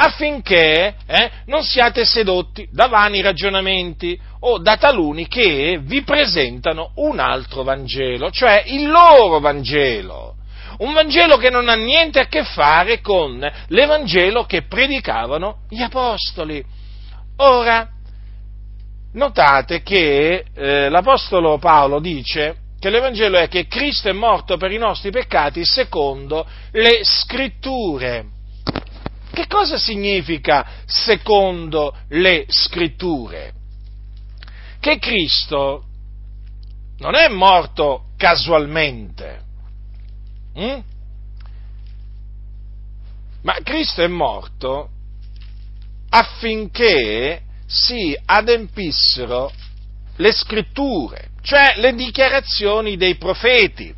affinché 0.00 0.94
eh, 1.06 1.30
non 1.46 1.62
siate 1.64 2.04
sedotti 2.04 2.68
da 2.70 2.86
vani 2.86 3.20
ragionamenti 3.20 4.18
o 4.40 4.58
da 4.58 4.76
taluni 4.76 5.26
che 5.26 5.80
vi 5.82 6.02
presentano 6.02 6.92
un 6.96 7.18
altro 7.18 7.64
Vangelo, 7.64 8.30
cioè 8.30 8.62
il 8.66 8.88
loro 8.88 9.40
Vangelo. 9.40 10.36
Un 10.78 10.92
Vangelo 10.92 11.36
che 11.36 11.50
non 11.50 11.68
ha 11.68 11.74
niente 11.74 12.20
a 12.20 12.26
che 12.26 12.44
fare 12.44 13.00
con 13.00 13.44
l'Evangelo 13.66 14.44
che 14.44 14.62
predicavano 14.62 15.62
gli 15.68 15.82
Apostoli. 15.82 16.64
Ora, 17.38 17.88
notate 19.14 19.82
che 19.82 20.44
eh, 20.54 20.88
l'Apostolo 20.88 21.58
Paolo 21.58 21.98
dice 21.98 22.56
che 22.78 22.90
l'Evangelo 22.90 23.36
è 23.36 23.48
che 23.48 23.66
Cristo 23.66 24.08
è 24.08 24.12
morto 24.12 24.56
per 24.56 24.70
i 24.70 24.78
nostri 24.78 25.10
peccati 25.10 25.64
secondo 25.64 26.46
le 26.70 27.00
scritture. 27.02 28.37
Che 29.30 29.46
cosa 29.46 29.78
significa 29.78 30.66
secondo 30.86 31.96
le 32.08 32.46
scritture? 32.48 33.52
Che 34.80 34.98
Cristo 34.98 35.84
non 36.98 37.14
è 37.14 37.28
morto 37.28 38.06
casualmente, 38.16 39.42
hm? 40.54 40.82
ma 43.42 43.56
Cristo 43.62 44.02
è 44.02 44.08
morto 44.08 44.90
affinché 46.10 47.42
si 47.66 48.18
adempissero 48.24 49.52
le 50.16 50.32
scritture, 50.32 51.30
cioè 51.42 51.74
le 51.76 51.94
dichiarazioni 51.94 52.96
dei 52.96 53.16
profeti. 53.16 53.94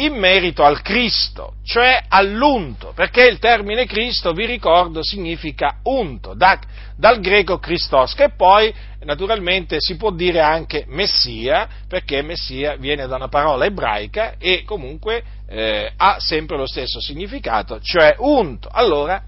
In 0.00 0.14
merito 0.14 0.62
al 0.62 0.82
Cristo, 0.82 1.54
cioè 1.64 2.04
all'unto, 2.08 2.92
perché 2.94 3.26
il 3.26 3.38
termine 3.38 3.86
Cristo, 3.86 4.32
vi 4.32 4.46
ricordo, 4.46 5.02
significa 5.02 5.78
unto, 5.84 6.34
da, 6.34 6.58
dal 6.96 7.20
greco 7.20 7.58
Christos, 7.58 8.14
che 8.14 8.30
poi 8.30 8.72
naturalmente 9.02 9.76
si 9.78 9.96
può 9.96 10.10
dire 10.10 10.40
anche 10.40 10.84
Messia, 10.88 11.68
perché 11.88 12.22
Messia 12.22 12.76
viene 12.76 13.06
da 13.06 13.16
una 13.16 13.28
parola 13.28 13.64
ebraica 13.64 14.34
e 14.38 14.62
comunque 14.64 15.22
eh, 15.48 15.92
ha 15.96 16.16
sempre 16.18 16.56
lo 16.56 16.66
stesso 16.66 17.00
significato, 17.00 17.80
cioè 17.80 18.14
unto. 18.18 18.68
Allora, 18.70 19.22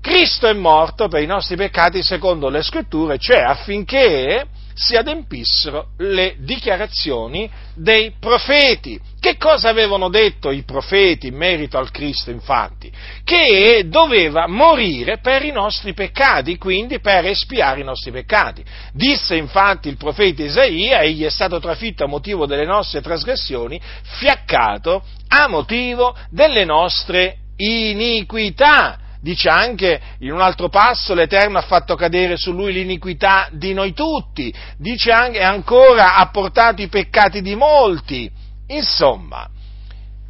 Cristo 0.00 0.46
è 0.46 0.54
morto 0.54 1.08
per 1.08 1.22
i 1.22 1.26
nostri 1.26 1.56
peccati 1.56 2.02
secondo 2.02 2.48
le 2.48 2.62
scritture, 2.62 3.18
cioè 3.18 3.40
affinché 3.40 4.46
si 4.74 4.94
adempissero 4.94 5.88
le 5.98 6.36
dichiarazioni 6.38 7.50
dei 7.74 8.12
profeti. 8.18 9.07
Che 9.20 9.36
cosa 9.36 9.68
avevano 9.68 10.08
detto 10.08 10.52
i 10.52 10.62
profeti 10.62 11.26
in 11.26 11.34
merito 11.34 11.76
al 11.76 11.90
Cristo, 11.90 12.30
infatti? 12.30 12.90
Che 13.24 13.84
doveva 13.88 14.46
morire 14.46 15.18
per 15.18 15.44
i 15.44 15.50
nostri 15.50 15.92
peccati, 15.92 16.56
quindi 16.56 17.00
per 17.00 17.26
espiare 17.26 17.80
i 17.80 17.84
nostri 17.84 18.12
peccati. 18.12 18.64
Disse 18.92 19.34
infatti 19.34 19.88
il 19.88 19.96
profeta 19.96 20.44
Isaia, 20.44 21.00
egli 21.00 21.24
è 21.24 21.30
stato 21.30 21.58
trafitto 21.58 22.04
a 22.04 22.08
motivo 22.08 22.46
delle 22.46 22.64
nostre 22.64 23.00
trasgressioni, 23.00 23.80
fiaccato 24.02 25.02
a 25.26 25.48
motivo 25.48 26.16
delle 26.30 26.64
nostre 26.64 27.38
iniquità 27.56 29.00
dice 29.20 29.48
anche 29.48 30.00
in 30.20 30.32
un 30.32 30.40
altro 30.40 30.68
passo 30.68 31.12
l'Eterno 31.12 31.58
ha 31.58 31.62
fatto 31.62 31.96
cadere 31.96 32.36
su 32.36 32.52
lui 32.52 32.72
l'iniquità 32.72 33.48
di 33.50 33.72
noi 33.72 33.92
tutti, 33.92 34.54
dice 34.76 35.10
anche 35.10 35.42
ancora 35.42 36.14
ha 36.14 36.30
portato 36.30 36.82
i 36.82 36.88
peccati 36.88 37.42
di 37.42 37.56
molti. 37.56 38.30
Insomma, 38.68 39.48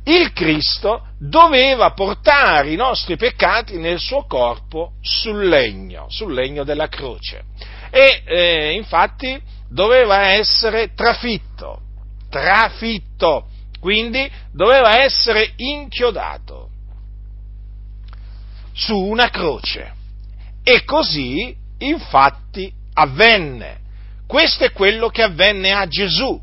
il 0.05 0.33
Cristo 0.33 1.09
doveva 1.19 1.93
portare 1.93 2.73
i 2.73 2.77
nostri 2.77 3.17
peccati 3.17 3.77
nel 3.77 3.99
suo 3.99 4.25
corpo 4.27 4.93
sul 5.03 5.47
legno, 5.47 6.07
sul 6.09 6.33
legno 6.33 6.65
della 6.65 6.89
croce. 6.89 7.45
E 7.91 8.23
eh, 8.25 8.73
infatti 8.73 9.41
doveva 9.69 10.29
essere 10.29 10.95
trafitto, 10.95 11.81
trafitto, 12.31 13.49
quindi 13.81 14.31
doveva 14.51 15.03
essere 15.03 15.53
inchiodato 15.57 16.71
su 18.73 18.97
una 18.97 19.29
croce. 19.29 19.93
E 20.63 20.85
così, 20.85 21.55
infatti, 21.79 22.73
avvenne. 22.95 23.79
Questo 24.27 24.65
è 24.65 24.73
quello 24.73 25.09
che 25.09 25.23
avvenne 25.23 25.73
a 25.73 25.87
Gesù. 25.87 26.41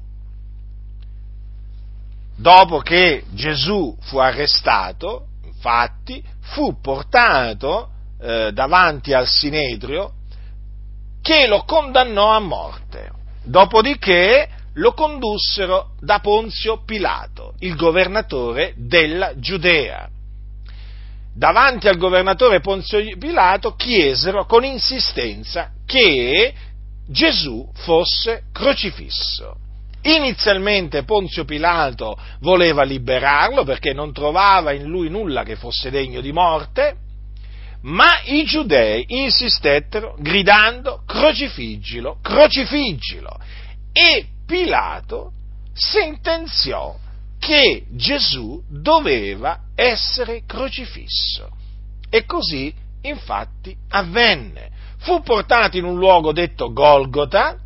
Dopo 2.37 2.79
che 2.79 3.23
Gesù 3.31 3.95
fu 4.01 4.17
arrestato, 4.17 5.27
infatti, 5.43 6.23
fu 6.41 6.79
portato 6.81 7.89
eh, 8.21 8.51
davanti 8.53 9.13
al 9.13 9.27
Sinedrio 9.27 10.13
che 11.21 11.47
lo 11.47 11.63
condannò 11.63 12.31
a 12.31 12.39
morte. 12.39 13.11
Dopodiché 13.43 14.49
lo 14.73 14.93
condussero 14.93 15.91
da 15.99 16.19
Ponzio 16.19 16.83
Pilato, 16.83 17.53
il 17.59 17.75
governatore 17.75 18.73
della 18.75 19.39
Giudea 19.39 20.09
davanti 21.35 21.89
al 21.89 21.97
governatore 21.97 22.61
Ponzio 22.61 22.99
Pilato 23.17 23.75
chiesero 23.75 24.45
con 24.45 24.63
insistenza 24.63 25.71
che 25.85 26.53
Gesù 27.07 27.69
fosse 27.73 28.43
crocifisso. 28.53 29.57
Inizialmente 30.07 31.03
Ponzio 31.03 31.45
Pilato 31.45 32.15
voleva 32.41 32.83
liberarlo 32.83 33.63
perché 33.63 33.91
non 33.91 34.13
trovava 34.13 34.71
in 34.71 34.83
lui 34.83 35.09
nulla 35.09 35.41
che 35.41 35.55
fosse 35.55 35.89
degno 35.89 36.21
di 36.21 36.31
morte, 36.31 36.97
ma 37.81 38.19
i 38.25 38.43
giudei 38.43 39.03
insistettero 39.07 40.15
gridando 40.19 41.01
crocifiggilo, 41.07 42.19
crocifiggilo 42.21 43.39
e 43.91 44.27
Pilato 44.45 45.31
sentenziò 45.73 46.95
che 47.39 47.85
Gesù 47.89 48.63
doveva 48.69 49.61
essere 49.73 50.43
crocifisso. 50.45 51.49
E 52.11 52.25
così 52.25 52.71
infatti 53.01 53.75
avvenne. 53.89 54.69
Fu 54.97 55.21
portato 55.23 55.77
in 55.77 55.83
un 55.83 55.97
luogo 55.97 56.31
detto 56.31 56.71
Golgota, 56.71 57.57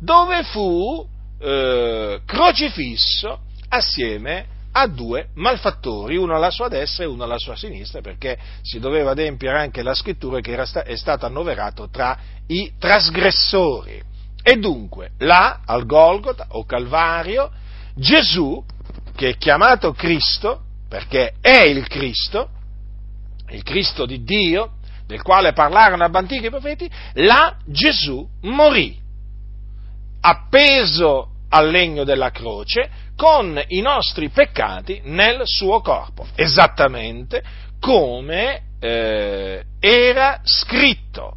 dove 0.00 0.44
fu 0.44 1.08
eh, 1.42 2.20
crocifisso 2.24 3.40
assieme 3.68 4.46
a 4.72 4.86
due 4.86 5.28
malfattori, 5.34 6.16
uno 6.16 6.34
alla 6.34 6.50
sua 6.50 6.68
destra 6.68 7.04
e 7.04 7.06
uno 7.06 7.24
alla 7.24 7.38
sua 7.38 7.56
sinistra, 7.56 8.00
perché 8.00 8.38
si 8.62 8.78
doveva 8.78 9.10
adempiere 9.10 9.58
anche 9.58 9.82
la 9.82 9.94
scrittura 9.94 10.40
che 10.40 10.64
sta- 10.64 10.84
è 10.84 10.96
stato 10.96 11.26
annoverato 11.26 11.88
tra 11.90 12.16
i 12.46 12.72
trasgressori. 12.78 14.02
E 14.42 14.56
dunque, 14.56 15.10
là, 15.18 15.60
al 15.64 15.84
Golgota 15.84 16.46
o 16.50 16.64
Calvario, 16.64 17.50
Gesù 17.94 18.64
che 19.14 19.30
è 19.30 19.36
chiamato 19.36 19.92
Cristo, 19.92 20.62
perché 20.88 21.34
è 21.40 21.64
il 21.64 21.86
Cristo, 21.86 22.48
il 23.50 23.62
Cristo 23.62 24.06
di 24.06 24.22
Dio, 24.24 24.76
del 25.06 25.22
quale 25.22 25.52
parlarono 25.52 26.04
ab 26.04 26.14
antichi 26.14 26.48
profeti, 26.48 26.90
là 27.14 27.56
Gesù 27.66 28.26
morì, 28.42 28.98
appeso 30.20 31.31
al 31.54 31.70
legno 31.70 32.04
della 32.04 32.30
croce, 32.30 32.88
con 33.14 33.62
i 33.68 33.80
nostri 33.80 34.30
peccati 34.30 35.02
nel 35.04 35.42
suo 35.44 35.80
corpo, 35.80 36.26
esattamente 36.34 37.42
come 37.78 38.62
eh, 38.80 39.62
era 39.78 40.40
scritto. 40.44 41.36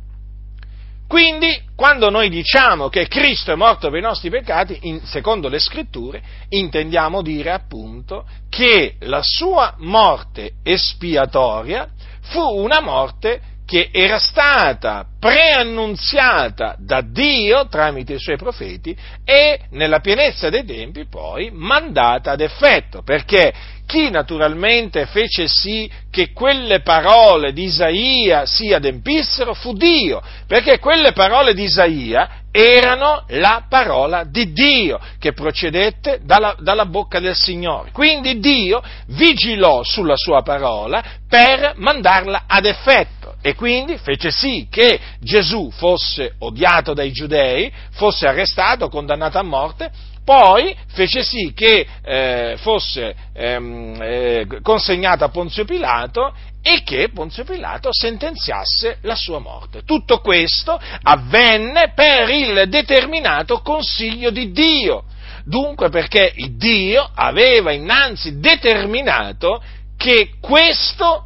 Quindi, 1.08 1.62
quando 1.76 2.10
noi 2.10 2.30
diciamo 2.30 2.90
che 2.90 3.08
Cristo 3.08 3.52
è 3.52 3.56
morto 3.56 3.90
per 3.90 4.00
i 4.00 4.02
nostri 4.02 4.30
peccati, 4.30 4.80
in, 4.84 5.02
secondo 5.04 5.50
le 5.50 5.60
scritture, 5.60 6.22
intendiamo 6.50 7.22
dire 7.22 7.52
appunto 7.52 8.26
che 8.50 8.96
la 9.02 9.22
sua 9.22 9.76
morte 9.78 10.54
espiatoria 10.64 11.90
fu 12.22 12.40
una 12.40 12.82
morte 12.82 13.42
che 13.66 13.90
era 13.92 14.20
stata 14.20 15.06
preannunziata 15.20 16.76
da 16.78 17.02
Dio 17.02 17.68
tramite 17.68 18.14
i 18.14 18.20
suoi 18.20 18.38
profeti 18.38 18.96
e 19.24 19.60
nella 19.72 20.00
pienezza 20.00 20.50
dei 20.50 20.64
tempi 20.64 21.08
poi 21.08 21.50
mandata 21.52 22.32
ad 22.32 22.42
effetto, 22.42 23.02
perché 23.02 23.52
chi 23.88 24.10
naturalmente 24.10 25.06
fece 25.06 25.48
sì 25.48 25.90
che 26.10 26.32
quelle 26.32 26.82
parole 26.82 27.54
di 27.54 27.64
Isaia 27.66 28.46
si 28.46 28.74
adempissero 28.74 29.54
fu 29.54 29.74
Dio, 29.74 30.22
perché 30.48 30.80
quelle 30.80 31.12
parole 31.12 31.54
di 31.54 31.64
Isaia 31.64 32.42
erano 32.52 33.26
la 33.30 33.66
parola 33.68 34.24
di 34.24 34.54
Dio 34.54 35.00
che 35.20 35.34
procedette 35.34 36.22
dalla, 36.24 36.56
dalla, 36.58 36.86
bocca 36.86 37.20
del 37.20 37.36
Signore. 37.36 37.92
Quindi 37.92 38.40
Dio 38.40 38.82
vigilò 39.08 39.84
sulla 39.84 40.16
sua 40.16 40.42
parola 40.42 41.04
per 41.28 41.74
mandarla 41.76 42.44
ad 42.48 42.66
effetto 42.66 43.15
e 43.46 43.54
quindi 43.54 44.00
fece 44.00 44.32
sì 44.32 44.66
che 44.72 45.00
Gesù 45.20 45.70
fosse 45.70 46.34
odiato 46.40 46.96
dai 46.96 47.12
giudei, 47.12 47.72
fosse 47.92 48.26
arrestato, 48.26 48.90
condannato 48.90 49.38
a 49.38 49.44
morte 49.44 49.92
poi 50.24 50.76
fece 50.88 51.22
sì 51.22 51.54
che 51.54 51.86
eh, 52.04 52.56
fosse 52.58 53.16
ehm, 53.32 54.02
eh, 54.02 54.48
consegnato 54.64 55.26
a 55.26 55.30
Ponzio 55.30 55.64
Pilato 55.64 56.34
e 56.64 56.82
che 56.84 57.10
Ponzio 57.14 57.44
Pilato 57.44 57.90
sentenziasse 57.92 58.98
la 59.02 59.14
sua 59.14 59.38
morte. 59.38 59.84
Tutto 59.84 60.22
questo 60.22 60.82
avvenne 61.04 61.92
per 61.94 62.28
il 62.32 62.68
determinato 62.68 63.60
consiglio 63.60 64.32
di 64.32 64.52
Dio. 64.52 65.04
Dunque 65.44 65.90
perché 65.90 66.34
Dio 66.58 67.08
aveva 67.14 67.72
innanzi 67.72 68.40
determinato 68.40 69.62
che 69.96 70.32
questo 70.42 71.25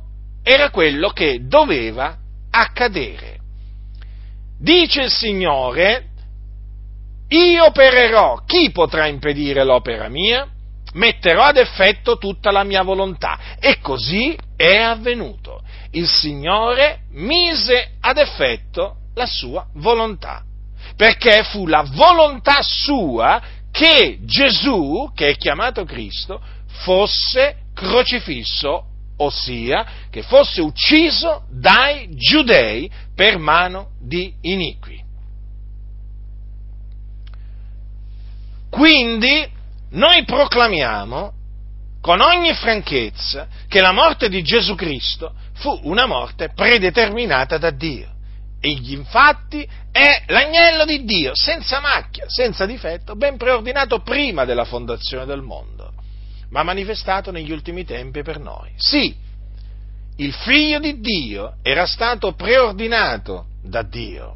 era 0.49 0.71
quello 0.71 1.09
che 1.09 1.45
doveva 1.45 2.17
accadere. 2.49 3.37
Dice 4.59 5.03
il 5.03 5.11
Signore, 5.11 6.05
io 7.27 7.65
opererò, 7.65 8.41
chi 8.47 8.71
potrà 8.71 9.05
impedire 9.05 9.63
l'opera 9.63 10.09
mia? 10.09 10.47
Metterò 10.93 11.43
ad 11.43 11.57
effetto 11.57 12.17
tutta 12.17 12.49
la 12.49 12.63
mia 12.63 12.81
volontà. 12.81 13.57
E 13.59 13.79
così 13.79 14.35
è 14.55 14.77
avvenuto. 14.77 15.61
Il 15.91 16.07
Signore 16.07 17.01
mise 17.11 17.97
ad 17.99 18.17
effetto 18.17 18.95
la 19.13 19.27
sua 19.27 19.67
volontà. 19.75 20.41
Perché 20.95 21.43
fu 21.43 21.67
la 21.67 21.83
volontà 21.87 22.57
sua 22.63 23.39
che 23.71 24.17
Gesù, 24.23 25.11
che 25.13 25.27
è 25.27 25.35
chiamato 25.35 25.85
Cristo, 25.85 26.41
fosse 26.83 27.65
crocifisso, 27.75 28.88
ossia 29.19 29.85
che 30.09 30.21
fosse 30.21 30.61
ucciso 30.61 31.45
dai 31.49 32.09
giudei 32.15 32.89
per 33.15 33.37
mano 33.37 33.91
di 33.99 34.33
iniqui. 34.41 35.03
Quindi 38.69 39.47
noi 39.91 40.23
proclamiamo 40.25 41.33
con 42.01 42.21
ogni 42.21 42.53
franchezza 42.53 43.47
che 43.67 43.81
la 43.81 43.91
morte 43.91 44.29
di 44.29 44.41
Gesù 44.41 44.75
Cristo 44.75 45.33
fu 45.55 45.79
una 45.83 46.05
morte 46.05 46.51
predeterminata 46.53 47.57
da 47.57 47.71
Dio. 47.71 48.17
Egli 48.61 48.93
infatti 48.93 49.67
è 49.91 50.23
l'agnello 50.27 50.85
di 50.85 51.03
Dio, 51.03 51.31
senza 51.33 51.79
macchia, 51.79 52.25
senza 52.27 52.65
difetto, 52.65 53.15
ben 53.15 53.37
preordinato 53.37 54.01
prima 54.01 54.45
della 54.45 54.65
fondazione 54.65 55.25
del 55.25 55.41
mondo, 55.41 55.78
ma 56.49 56.63
manifestato 56.63 57.31
negli 57.31 57.51
ultimi 57.51 57.85
tempi 57.85 58.23
per 58.23 58.39
noi. 58.39 58.71
Sì, 58.75 59.15
il 60.17 60.33
figlio 60.33 60.79
di 60.79 60.99
Dio 60.99 61.55
era 61.61 61.85
stato 61.85 62.33
preordinato 62.33 63.45
da 63.63 63.83
Dio 63.83 64.35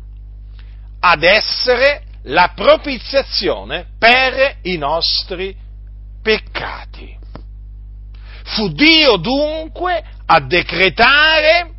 ad 0.99 1.23
essere 1.23 2.03
la 2.23 2.53
propiziazione 2.55 3.87
per 3.97 4.59
i 4.61 4.77
nostri 4.77 5.55
peccati. 6.21 7.17
Fu 8.43 8.69
Dio 8.69 9.17
dunque 9.17 10.03
a 10.25 10.39
decretare 10.39 11.71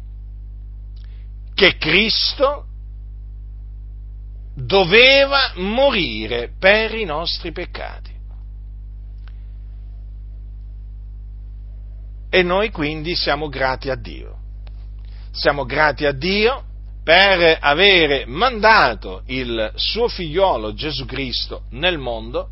che 1.55 1.77
Cristo 1.79 2.67
doveva 4.55 5.53
morire 5.57 6.51
per 6.59 6.95
i 6.95 7.05
nostri 7.05 7.53
peccati. 7.53 8.04
E 12.35 12.43
noi 12.43 12.73
quindi 12.73 13.15
siamo 13.15 13.49
grati 13.49 13.91
a 13.91 13.95
Dio. 13.95 14.39
Siamo 15.31 15.65
grati 15.65 16.05
a 16.05 16.11
Dio 16.11 16.65
per 17.05 17.59
avere 17.61 18.25
mandato 18.27 19.23
il 19.27 19.71
suo 19.77 20.09
figliolo 20.09 20.75
Gesù 20.75 21.05
Cristo 21.05 21.67
nel 21.71 21.97
mondo 21.97 22.49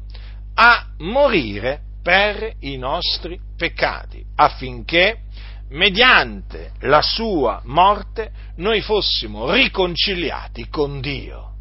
a 0.54 0.86
morire 0.98 1.80
per 2.00 2.52
i 2.60 2.76
nostri 2.76 3.36
peccati, 3.56 4.24
affinché 4.36 5.22
mediante 5.70 6.74
la 6.82 7.02
sua 7.02 7.60
morte 7.64 8.30
noi 8.58 8.82
fossimo 8.82 9.50
riconciliati 9.50 10.68
con 10.68 11.00
Dio. 11.00 11.54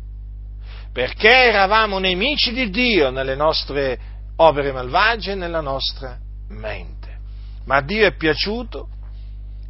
Perché 0.94 1.46
eravamo 1.46 1.98
nemici 1.98 2.54
di 2.54 2.70
Dio 2.70 3.10
nelle 3.10 3.36
nostre 3.36 4.00
opere 4.36 4.72
malvagie 4.72 5.32
e 5.32 5.36
nella 5.36 5.62
nostra 5.62 6.20
mente. 6.50 7.01
Ma 7.66 7.78
a 7.78 7.82
Dio 7.82 8.06
è 8.06 8.16
piaciuto 8.16 8.88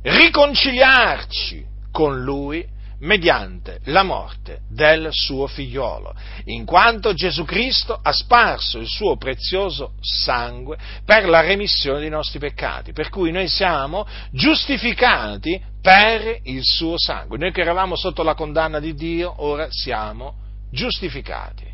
riconciliarci 0.01 1.65
con 1.91 2.21
Lui 2.23 2.65
mediante 3.01 3.79
la 3.85 4.03
morte 4.03 4.61
del 4.69 5.09
suo 5.11 5.47
figliolo, 5.47 6.13
in 6.45 6.65
quanto 6.65 7.13
Gesù 7.13 7.43
Cristo 7.45 7.99
ha 8.01 8.11
sparso 8.11 8.77
il 8.77 8.87
suo 8.87 9.17
prezioso 9.17 9.93
sangue 10.01 10.77
per 11.03 11.27
la 11.27 11.41
remissione 11.41 11.99
dei 11.99 12.09
nostri 12.09 12.39
peccati, 12.39 12.93
per 12.93 13.09
cui 13.09 13.31
noi 13.31 13.47
siamo 13.47 14.05
giustificati 14.31 15.61
per 15.81 16.39
il 16.43 16.61
suo 16.63 16.95
sangue. 16.97 17.37
Noi 17.37 17.51
che 17.51 17.61
eravamo 17.61 17.95
sotto 17.95 18.23
la 18.23 18.35
condanna 18.35 18.79
di 18.79 18.93
Dio, 18.93 19.33
ora 19.37 19.67
siamo 19.69 20.35
giustificati. 20.71 21.65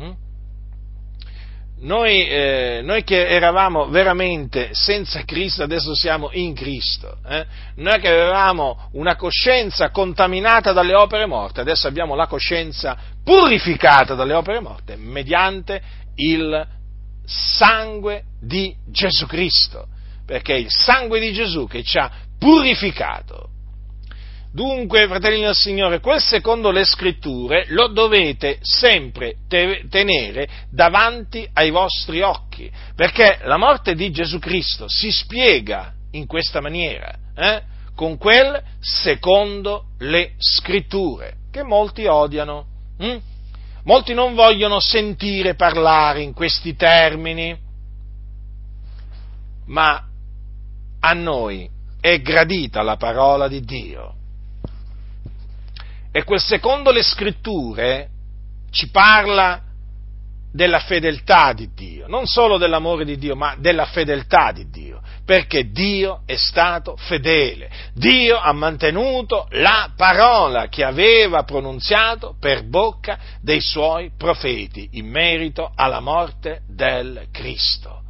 Mm? 0.00 0.12
Noi, 1.82 2.26
eh, 2.28 2.80
noi, 2.82 3.04
che 3.04 3.26
eravamo 3.26 3.88
veramente 3.88 4.68
senza 4.72 5.22
Cristo, 5.24 5.62
adesso 5.62 5.94
siamo 5.94 6.28
in 6.32 6.54
Cristo. 6.54 7.16
Eh? 7.26 7.46
Noi 7.76 7.98
che 8.00 8.08
avevamo 8.08 8.88
una 8.92 9.16
coscienza 9.16 9.90
contaminata 9.90 10.72
dalle 10.72 10.94
opere 10.94 11.24
morte, 11.24 11.60
adesso 11.60 11.86
abbiamo 11.86 12.14
la 12.14 12.26
coscienza 12.26 12.98
purificata 13.24 14.14
dalle 14.14 14.34
opere 14.34 14.60
morte 14.60 14.96
mediante 14.96 15.80
il 16.16 16.66
sangue 17.24 18.24
di 18.40 18.74
Gesù 18.86 19.26
Cristo. 19.26 19.86
Perché 20.26 20.54
è 20.54 20.58
il 20.58 20.70
sangue 20.70 21.18
di 21.18 21.32
Gesù 21.32 21.66
che 21.66 21.82
ci 21.82 21.98
ha 21.98 22.10
purificato 22.38 23.49
Dunque, 24.52 25.06
fratelli 25.06 25.42
del 25.42 25.54
Signore, 25.54 26.00
quel 26.00 26.20
secondo 26.20 26.72
le 26.72 26.84
scritture 26.84 27.66
lo 27.68 27.86
dovete 27.86 28.58
sempre 28.62 29.36
te- 29.46 29.84
tenere 29.88 30.48
davanti 30.70 31.48
ai 31.52 31.70
vostri 31.70 32.20
occhi, 32.20 32.68
perché 32.96 33.38
la 33.44 33.56
morte 33.56 33.94
di 33.94 34.10
Gesù 34.10 34.40
Cristo 34.40 34.88
si 34.88 35.12
spiega 35.12 35.92
in 36.12 36.26
questa 36.26 36.60
maniera, 36.60 37.14
eh? 37.36 37.62
con 37.94 38.18
quel 38.18 38.60
secondo 38.80 39.90
le 39.98 40.32
scritture, 40.38 41.34
che 41.52 41.62
molti 41.62 42.06
odiano. 42.06 42.66
Hm? 42.98 43.18
Molti 43.84 44.14
non 44.14 44.34
vogliono 44.34 44.80
sentire 44.80 45.54
parlare 45.54 46.22
in 46.22 46.32
questi 46.34 46.74
termini, 46.74 47.56
ma 49.66 50.04
a 50.98 51.12
noi 51.12 51.70
è 52.00 52.20
gradita 52.20 52.82
la 52.82 52.96
parola 52.96 53.46
di 53.46 53.60
Dio 53.60 54.14
e 56.12 56.24
quel 56.24 56.40
secondo 56.40 56.90
le 56.90 57.02
scritture 57.02 58.08
ci 58.70 58.90
parla 58.90 59.62
della 60.52 60.80
fedeltà 60.80 61.52
di 61.52 61.70
Dio, 61.74 62.08
non 62.08 62.26
solo 62.26 62.58
dell'amore 62.58 63.04
di 63.04 63.16
Dio, 63.16 63.36
ma 63.36 63.54
della 63.56 63.86
fedeltà 63.86 64.50
di 64.50 64.68
Dio, 64.68 65.00
perché 65.24 65.70
Dio 65.70 66.22
è 66.26 66.34
stato 66.34 66.96
fedele, 66.96 67.70
Dio 67.94 68.36
ha 68.36 68.52
mantenuto 68.52 69.46
la 69.50 69.92
parola 69.96 70.66
che 70.66 70.82
aveva 70.82 71.44
pronunziato 71.44 72.34
per 72.40 72.66
bocca 72.66 73.18
dei 73.40 73.60
suoi 73.60 74.10
profeti 74.16 74.88
in 74.92 75.08
merito 75.08 75.70
alla 75.74 76.00
morte 76.00 76.62
del 76.66 77.28
Cristo. 77.30 78.02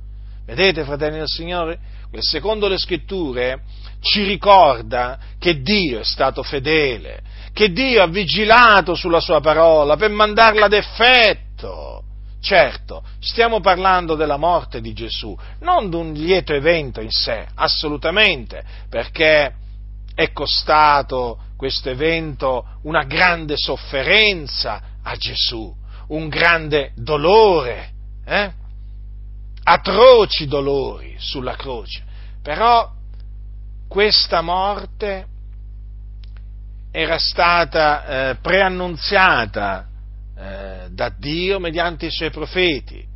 Vedete, 0.47 0.85
fratelli 0.85 1.19
del 1.19 1.29
Signore, 1.29 1.79
secondo 2.21 2.69
le 2.69 2.79
scritture 2.79 3.63
ci 4.01 4.25
ricorda 4.25 5.19
che 5.39 5.61
Dio 5.61 6.01
è 6.01 6.05
stato 6.05 6.43
fedele, 6.43 7.21
che 7.53 7.73
Dio 7.73 8.03
ha 8.03 8.07
vigilato 8.07 8.95
sulla 8.95 9.21
sua 9.21 9.41
parola 9.41 9.97
per 9.97 10.11
mandarla 10.11 10.67
ad 10.67 10.73
effetto. 10.73 12.03
Certo, 12.41 13.03
stiamo 13.21 13.61
parlando 13.61 14.15
della 14.15 14.39
morte 14.39 14.81
di 14.81 14.95
Gesù, 14.95 15.37
non 15.61 15.91
di 15.91 15.97
un 15.97 16.13
lieto 16.13 16.55
evento 16.55 17.01
in 17.03 17.11
sé, 17.11 17.47
assolutamente, 17.55 18.65
perché 18.89 19.55
è 20.15 20.33
costato 20.33 21.39
questo 21.57 21.91
evento 21.91 22.79
una 22.85 23.05
grande 23.05 23.57
sofferenza 23.59 24.83
a 25.03 25.15
Gesù, 25.17 25.75
un 26.09 26.29
grande 26.29 26.93
dolore, 26.95 27.91
eh? 28.25 28.53
atroci 29.63 30.47
dolori 30.47 31.17
sulla 31.19 31.57
croce. 31.57 32.03
Però 32.43 32.91
questa 33.87 34.41
morte 34.41 35.27
era 36.91 37.19
stata 37.19 38.31
eh, 38.31 38.35
preannunziata 38.37 39.87
eh, 40.37 40.89
da 40.91 41.13
Dio 41.17 41.61
mediante 41.61 42.07
i 42.07 42.11
suoi 42.11 42.31
profeti 42.31 43.07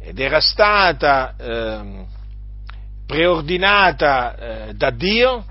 ed 0.00 0.18
era 0.18 0.40
stata 0.40 1.34
eh, 1.36 2.06
preordinata 3.06 4.72
da 4.74 4.90
Dio 4.90 5.44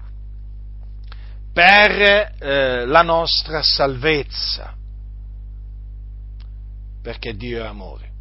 per 1.54 2.36
eh, 2.40 2.86
la 2.86 3.02
nostra 3.02 3.64
salvezza, 3.64 4.76
perché 7.02 7.36
Dio 7.36 7.64
è 7.64 7.68
amore. 7.68 8.12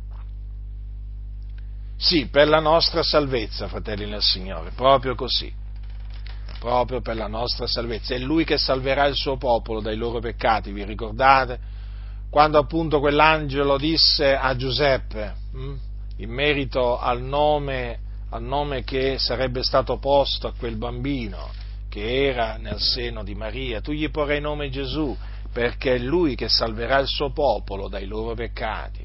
Sì, 1.98 2.28
per 2.28 2.48
la 2.48 2.60
nostra 2.60 3.02
salvezza, 3.02 3.68
fratelli 3.68 4.08
nel 4.08 4.22
Signore, 4.22 4.70
proprio 4.70 5.14
così 5.14 5.64
proprio 6.66 7.00
per 7.00 7.14
la 7.14 7.28
nostra 7.28 7.68
salvezza. 7.68 8.16
È 8.16 8.18
Lui 8.18 8.44
che 8.44 8.58
salverà 8.58 9.06
il 9.06 9.14
suo 9.14 9.36
popolo 9.36 9.80
dai 9.80 9.94
loro 9.94 10.18
peccati, 10.18 10.72
vi 10.72 10.84
ricordate? 10.84 11.60
Quando 12.28 12.58
appunto 12.58 12.98
quell'angelo 12.98 13.78
disse 13.78 14.34
a 14.34 14.56
Giuseppe, 14.56 15.32
hm, 15.52 15.76
in 16.16 16.30
merito 16.30 16.98
al 16.98 17.22
nome, 17.22 18.00
al 18.30 18.42
nome 18.42 18.82
che 18.82 19.16
sarebbe 19.16 19.62
stato 19.62 19.98
posto 19.98 20.48
a 20.48 20.54
quel 20.58 20.74
bambino 20.74 21.50
che 21.88 22.26
era 22.26 22.56
nel 22.56 22.80
seno 22.80 23.22
di 23.22 23.36
Maria, 23.36 23.80
tu 23.80 23.92
gli 23.92 24.10
porrai 24.10 24.40
nome 24.40 24.68
Gesù, 24.68 25.16
perché 25.52 25.94
è 25.94 25.98
Lui 25.98 26.34
che 26.34 26.48
salverà 26.48 26.98
il 26.98 27.06
suo 27.06 27.30
popolo 27.30 27.86
dai 27.86 28.06
loro 28.06 28.34
peccati. 28.34 29.04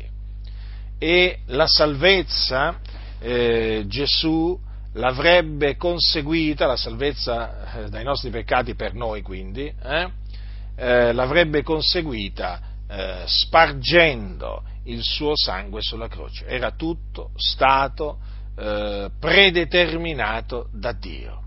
E 0.97 1.39
la 1.45 1.67
salvezza, 1.67 2.79
eh, 3.19 3.83
Gesù, 3.85 4.59
l'avrebbe 4.93 5.77
conseguita, 5.77 6.65
la 6.65 6.75
salvezza 6.75 7.83
eh, 7.83 7.89
dai 7.89 8.03
nostri 8.03 8.29
peccati 8.29 8.75
per 8.75 8.93
noi 8.93 9.21
quindi, 9.21 9.71
eh, 9.83 10.11
eh, 10.75 11.13
l'avrebbe 11.13 11.63
conseguita 11.63 12.61
eh, 12.89 13.23
spargendo 13.25 14.63
il 14.85 15.01
suo 15.03 15.35
sangue 15.35 15.81
sulla 15.81 16.07
croce. 16.07 16.45
Era 16.45 16.71
tutto 16.71 17.31
stato 17.35 18.17
eh, 18.57 19.09
predeterminato 19.19 20.69
da 20.73 20.91
Dio. 20.91 21.39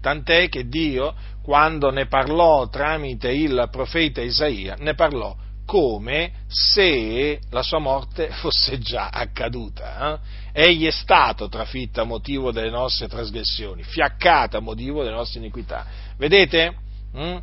Tant'è 0.00 0.48
che 0.48 0.66
Dio, 0.68 1.14
quando 1.42 1.90
ne 1.90 2.06
parlò 2.06 2.68
tramite 2.68 3.30
il 3.30 3.68
profeta 3.70 4.20
Isaia, 4.20 4.74
ne 4.78 4.94
parlò 4.94 5.34
come 5.64 6.32
se 6.46 7.40
la 7.50 7.62
sua 7.62 7.78
morte 7.78 8.28
fosse 8.40 8.78
già 8.78 9.08
accaduta. 9.08 10.20
Eh? 10.52 10.70
Egli 10.70 10.86
è 10.86 10.90
stato 10.90 11.48
trafitto 11.48 12.00
a 12.00 12.04
motivo 12.04 12.52
delle 12.52 12.70
nostre 12.70 13.08
trasgressioni, 13.08 13.82
fiaccato 13.82 14.56
a 14.56 14.60
motivo 14.60 15.02
delle 15.02 15.16
nostre 15.16 15.40
iniquità. 15.40 15.86
Vedete? 16.16 16.76
Mm? 17.16 17.36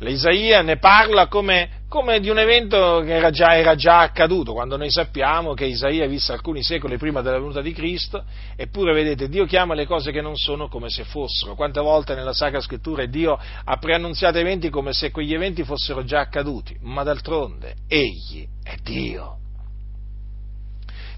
L'Isaia 0.00 0.62
ne 0.62 0.76
parla 0.76 1.26
come, 1.26 1.82
come, 1.88 2.20
di 2.20 2.28
un 2.28 2.38
evento 2.38 3.00
che 3.04 3.14
era 3.14 3.30
già, 3.30 3.56
era 3.56 3.74
già, 3.74 3.98
accaduto, 3.98 4.52
quando 4.52 4.76
noi 4.76 4.90
sappiamo 4.90 5.54
che 5.54 5.64
Isaia 5.64 6.06
visse 6.06 6.32
alcuni 6.32 6.62
secoli 6.62 6.96
prima 6.98 7.20
della 7.20 7.38
venuta 7.38 7.60
di 7.60 7.72
Cristo, 7.72 8.22
eppure 8.54 8.92
vedete, 8.92 9.28
Dio 9.28 9.44
chiama 9.44 9.74
le 9.74 9.86
cose 9.86 10.12
che 10.12 10.20
non 10.20 10.36
sono 10.36 10.68
come 10.68 10.88
se 10.88 11.02
fossero. 11.02 11.56
Quante 11.56 11.80
volte 11.80 12.14
nella 12.14 12.32
Sacra 12.32 12.60
Scrittura 12.60 13.04
Dio 13.06 13.36
ha 13.64 13.76
preannunziato 13.78 14.38
eventi 14.38 14.70
come 14.70 14.92
se 14.92 15.10
quegli 15.10 15.34
eventi 15.34 15.64
fossero 15.64 16.04
già 16.04 16.20
accaduti, 16.20 16.76
ma 16.82 17.02
d'altronde 17.02 17.74
Egli 17.88 18.46
è 18.62 18.74
Dio 18.82 19.38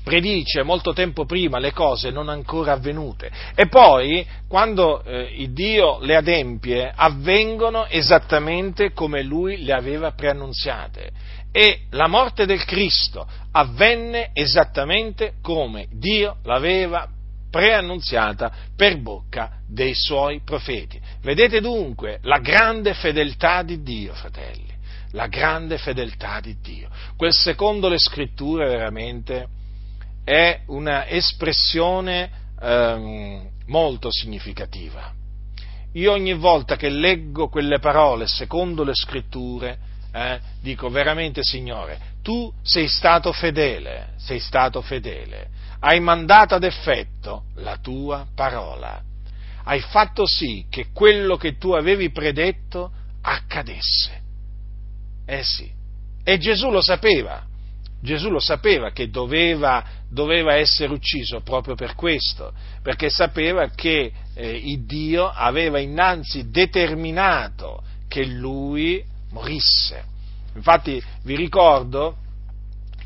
predice 0.03 0.63
molto 0.63 0.93
tempo 0.93 1.25
prima 1.25 1.59
le 1.59 1.73
cose 1.73 2.11
non 2.11 2.29
ancora 2.29 2.73
avvenute 2.73 3.31
e 3.55 3.67
poi 3.67 4.27
quando 4.49 5.03
eh, 5.03 5.35
il 5.37 5.53
Dio 5.53 5.99
le 6.01 6.17
adempie 6.17 6.93
avvengono 6.95 7.87
esattamente 7.87 8.93
come 8.93 9.23
lui 9.23 9.63
le 9.63 9.73
aveva 9.73 10.13
preannunziate 10.13 11.11
e 11.53 11.81
la 11.91 12.07
morte 12.07 12.47
del 12.47 12.65
Cristo 12.65 13.27
avvenne 13.53 14.31
esattamente 14.33 15.35
come 15.43 15.89
Dio 15.91 16.37
l'aveva 16.45 17.09
preannunziata 17.51 18.53
per 18.77 19.01
bocca 19.01 19.59
dei 19.67 19.93
suoi 19.95 20.41
profeti. 20.45 21.01
Vedete 21.21 21.61
dunque 21.61 22.21
la 22.23 22.39
grande 22.39 22.95
fedeltà 22.95 23.63
di 23.63 23.83
Dio, 23.83 24.15
fratelli, 24.15 24.73
la 25.13 25.27
grande 25.27 25.77
fedeltà 25.77 26.39
di 26.41 26.57
Dio. 26.63 26.89
Quel 27.17 27.33
secondo 27.33 27.89
le 27.89 27.99
scritture 27.99 28.69
veramente 28.69 29.49
è 30.31 30.61
una 30.67 31.09
espressione 31.09 32.31
ehm, 32.61 33.49
molto 33.67 34.13
significativa. 34.13 35.13
Io 35.95 36.13
ogni 36.13 36.35
volta 36.35 36.77
che 36.77 36.89
leggo 36.89 37.49
quelle 37.49 37.81
parole 37.81 38.29
secondo 38.29 38.85
le 38.85 38.95
scritture, 38.95 39.77
eh, 40.13 40.39
dico 40.61 40.89
veramente 40.89 41.43
Signore, 41.43 41.99
tu 42.23 42.53
sei 42.63 42.87
stato 42.87 43.33
fedele, 43.33 44.11
sei 44.19 44.39
stato 44.39 44.83
fedele, 44.83 45.49
hai 45.81 45.99
mandato 45.99 46.55
ad 46.55 46.63
effetto 46.63 47.47
la 47.57 47.79
tua 47.79 48.25
parola, 48.33 49.03
hai 49.65 49.81
fatto 49.81 50.27
sì 50.29 50.65
che 50.71 50.93
quello 50.93 51.37
che 51.37 51.59
tu 51.59 51.73
avevi 51.73 52.13
predetto 52.13 52.93
accadesse. 53.23 54.21
Eh 55.27 55.43
sì, 55.43 55.69
e 56.23 56.39
Gesù 56.39 56.71
lo 56.71 56.81
sapeva, 56.81 57.45
Gesù 58.03 58.31
lo 58.31 58.41
sapeva 58.41 58.91
che 58.91 59.11
doveva, 59.11 59.85
doveva, 60.09 60.55
essere 60.55 60.93
ucciso 60.93 61.41
proprio 61.41 61.75
per 61.75 61.95
questo, 61.95 62.53
perché 62.83 63.11
sapeva 63.11 63.69
che 63.69 64.13
eh, 64.35 64.81
Dio 64.87 65.29
aveva 65.29 65.79
innanzi 65.79 66.49
determinato 66.49 67.83
che 68.09 68.25
lui 68.25 69.05
morisse. 69.31 70.05
Infatti 70.55 71.03
vi 71.23 71.37
ricordo 71.37 72.17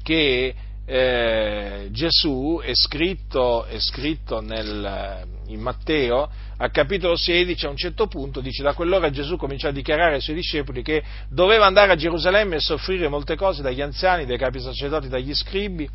che 0.02 0.54
eh, 0.86 1.88
Gesù 1.90 2.60
è 2.62 2.72
scritto, 2.74 3.64
è 3.64 3.78
scritto 3.78 4.40
nel, 4.40 5.26
in 5.46 5.60
Matteo, 5.60 6.28
al 6.56 6.70
capitolo 6.70 7.16
16, 7.16 7.66
a 7.66 7.68
un 7.68 7.76
certo 7.76 8.06
punto, 8.06 8.40
dice 8.40 8.62
da 8.62 8.72
quell'ora 8.72 9.10
Gesù 9.10 9.36
cominciò 9.36 9.68
a 9.68 9.72
dichiarare 9.72 10.14
ai 10.14 10.20
suoi 10.20 10.36
discepoli 10.36 10.82
che 10.82 11.02
doveva 11.28 11.66
andare 11.66 11.92
a 11.92 11.96
Gerusalemme 11.96 12.56
e 12.56 12.60
soffrire 12.60 13.08
molte 13.08 13.36
cose 13.36 13.62
dagli 13.62 13.80
anziani, 13.80 14.26
dai 14.26 14.38
capi 14.38 14.60
sacerdoti, 14.60 15.08
dagli 15.08 15.34
scribi, 15.34 15.88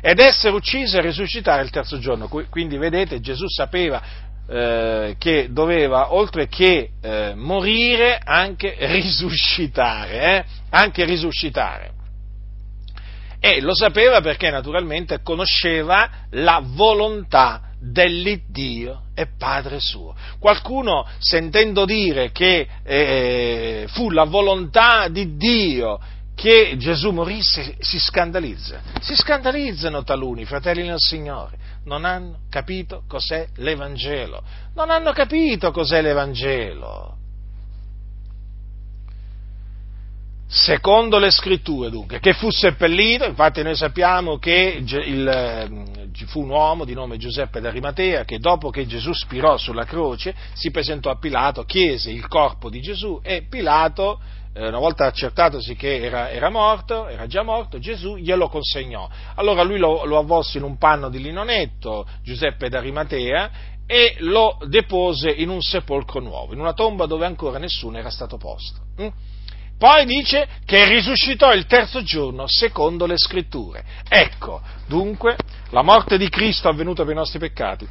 ed 0.00 0.18
essere 0.18 0.54
ucciso 0.54 0.98
e 0.98 1.02
risuscitare 1.02 1.62
il 1.62 1.70
terzo 1.70 1.98
giorno. 1.98 2.28
Quindi 2.28 2.76
vedete, 2.76 3.20
Gesù 3.20 3.46
sapeva 3.48 4.02
eh, 4.48 5.14
che 5.18 5.48
doveva, 5.50 6.12
oltre 6.12 6.48
che 6.48 6.90
eh, 7.00 7.34
morire, 7.36 8.20
anche 8.22 8.76
risuscitare, 8.80 10.36
eh? 10.38 10.44
anche 10.70 11.04
risuscitare. 11.04 11.92
E 13.38 13.60
lo 13.60 13.74
sapeva 13.74 14.20
perché 14.20 14.50
naturalmente 14.50 15.22
conosceva 15.22 16.10
la 16.30 16.60
volontà 16.62 17.69
dell'Iddio 17.80 19.04
e 19.14 19.26
Padre 19.38 19.80
suo. 19.80 20.14
Qualcuno 20.38 21.06
sentendo 21.18 21.84
dire 21.84 22.30
che 22.30 22.68
eh, 22.84 23.86
fu 23.88 24.10
la 24.10 24.24
volontà 24.24 25.08
di 25.08 25.36
Dio 25.36 25.98
che 26.34 26.76
Gesù 26.78 27.10
morisse 27.10 27.76
si 27.80 27.98
scandalizza. 27.98 28.80
Si 29.00 29.14
scandalizzano 29.14 30.04
taluni, 30.04 30.44
fratelli 30.44 30.86
nel 30.86 30.98
Signore. 30.98 31.58
Non 31.84 32.04
hanno 32.04 32.40
capito 32.48 33.02
cos'è 33.08 33.48
l'Evangelo. 33.56 34.42
Non 34.74 34.90
hanno 34.90 35.12
capito 35.12 35.70
cos'è 35.70 36.00
l'Evangelo. 36.00 37.18
secondo 40.50 41.18
le 41.18 41.30
scritture 41.30 41.90
dunque, 41.90 42.18
che 42.18 42.32
fu 42.32 42.50
seppellito, 42.50 43.24
infatti 43.24 43.62
noi 43.62 43.76
sappiamo 43.76 44.38
che 44.38 44.82
il, 44.82 45.99
fu 46.26 46.40
un 46.40 46.50
uomo 46.50 46.84
di 46.84 46.94
nome 46.94 47.16
Giuseppe 47.16 47.60
d'Arimatea 47.60 48.24
che 48.24 48.38
dopo 48.38 48.70
che 48.70 48.86
Gesù 48.86 49.12
spirò 49.12 49.56
sulla 49.56 49.84
croce 49.84 50.34
si 50.54 50.70
presentò 50.70 51.10
a 51.10 51.18
Pilato, 51.18 51.64
chiese 51.64 52.10
il 52.10 52.26
corpo 52.28 52.70
di 52.70 52.80
Gesù 52.80 53.20
e 53.22 53.46
Pilato, 53.48 54.20
eh, 54.52 54.66
una 54.68 54.78
volta 54.78 55.06
accertatosi 55.06 55.76
che 55.76 56.02
era, 56.02 56.30
era, 56.30 56.50
morto, 56.50 57.08
era 57.08 57.26
già 57.26 57.42
morto, 57.42 57.78
Gesù 57.78 58.16
glielo 58.16 58.48
consegnò. 58.48 59.08
Allora 59.36 59.62
lui 59.62 59.78
lo, 59.78 60.04
lo 60.04 60.18
avvolse 60.18 60.58
in 60.58 60.64
un 60.64 60.76
panno 60.76 61.08
di 61.08 61.20
linonetto, 61.20 62.06
Giuseppe 62.22 62.68
d'Arimatea, 62.68 63.50
e 63.86 64.16
lo 64.18 64.56
depose 64.68 65.30
in 65.30 65.48
un 65.48 65.60
sepolcro 65.60 66.20
nuovo, 66.20 66.52
in 66.52 66.60
una 66.60 66.74
tomba 66.74 67.06
dove 67.06 67.26
ancora 67.26 67.58
nessuno 67.58 67.98
era 67.98 68.10
stato 68.10 68.36
posto. 68.36 68.80
Mm? 69.00 69.08
Poi 69.80 70.04
dice 70.04 70.46
che 70.66 70.84
risuscitò 70.84 71.54
il 71.54 71.64
terzo 71.64 72.02
giorno 72.02 72.44
secondo 72.46 73.06
le 73.06 73.16
scritture. 73.16 73.82
Ecco, 74.06 74.60
dunque, 74.86 75.38
la 75.70 75.80
morte 75.80 76.18
di 76.18 76.28
Cristo 76.28 76.68
è 76.68 76.70
avvenuta 76.70 77.02
per 77.02 77.12
i 77.12 77.16
nostri 77.16 77.38
peccati, 77.38 77.88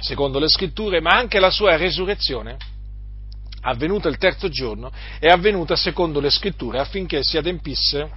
secondo 0.00 0.38
le 0.38 0.48
scritture, 0.48 1.02
ma 1.02 1.10
anche 1.10 1.38
la 1.38 1.50
sua 1.50 1.76
resurrezione, 1.76 2.56
avvenuta 3.60 4.08
il 4.08 4.16
terzo 4.16 4.48
giorno, 4.48 4.90
è 5.18 5.28
avvenuta 5.28 5.76
secondo 5.76 6.18
le 6.18 6.30
scritture 6.30 6.78
affinché 6.78 7.22
si 7.22 7.36
adempisse 7.36 8.10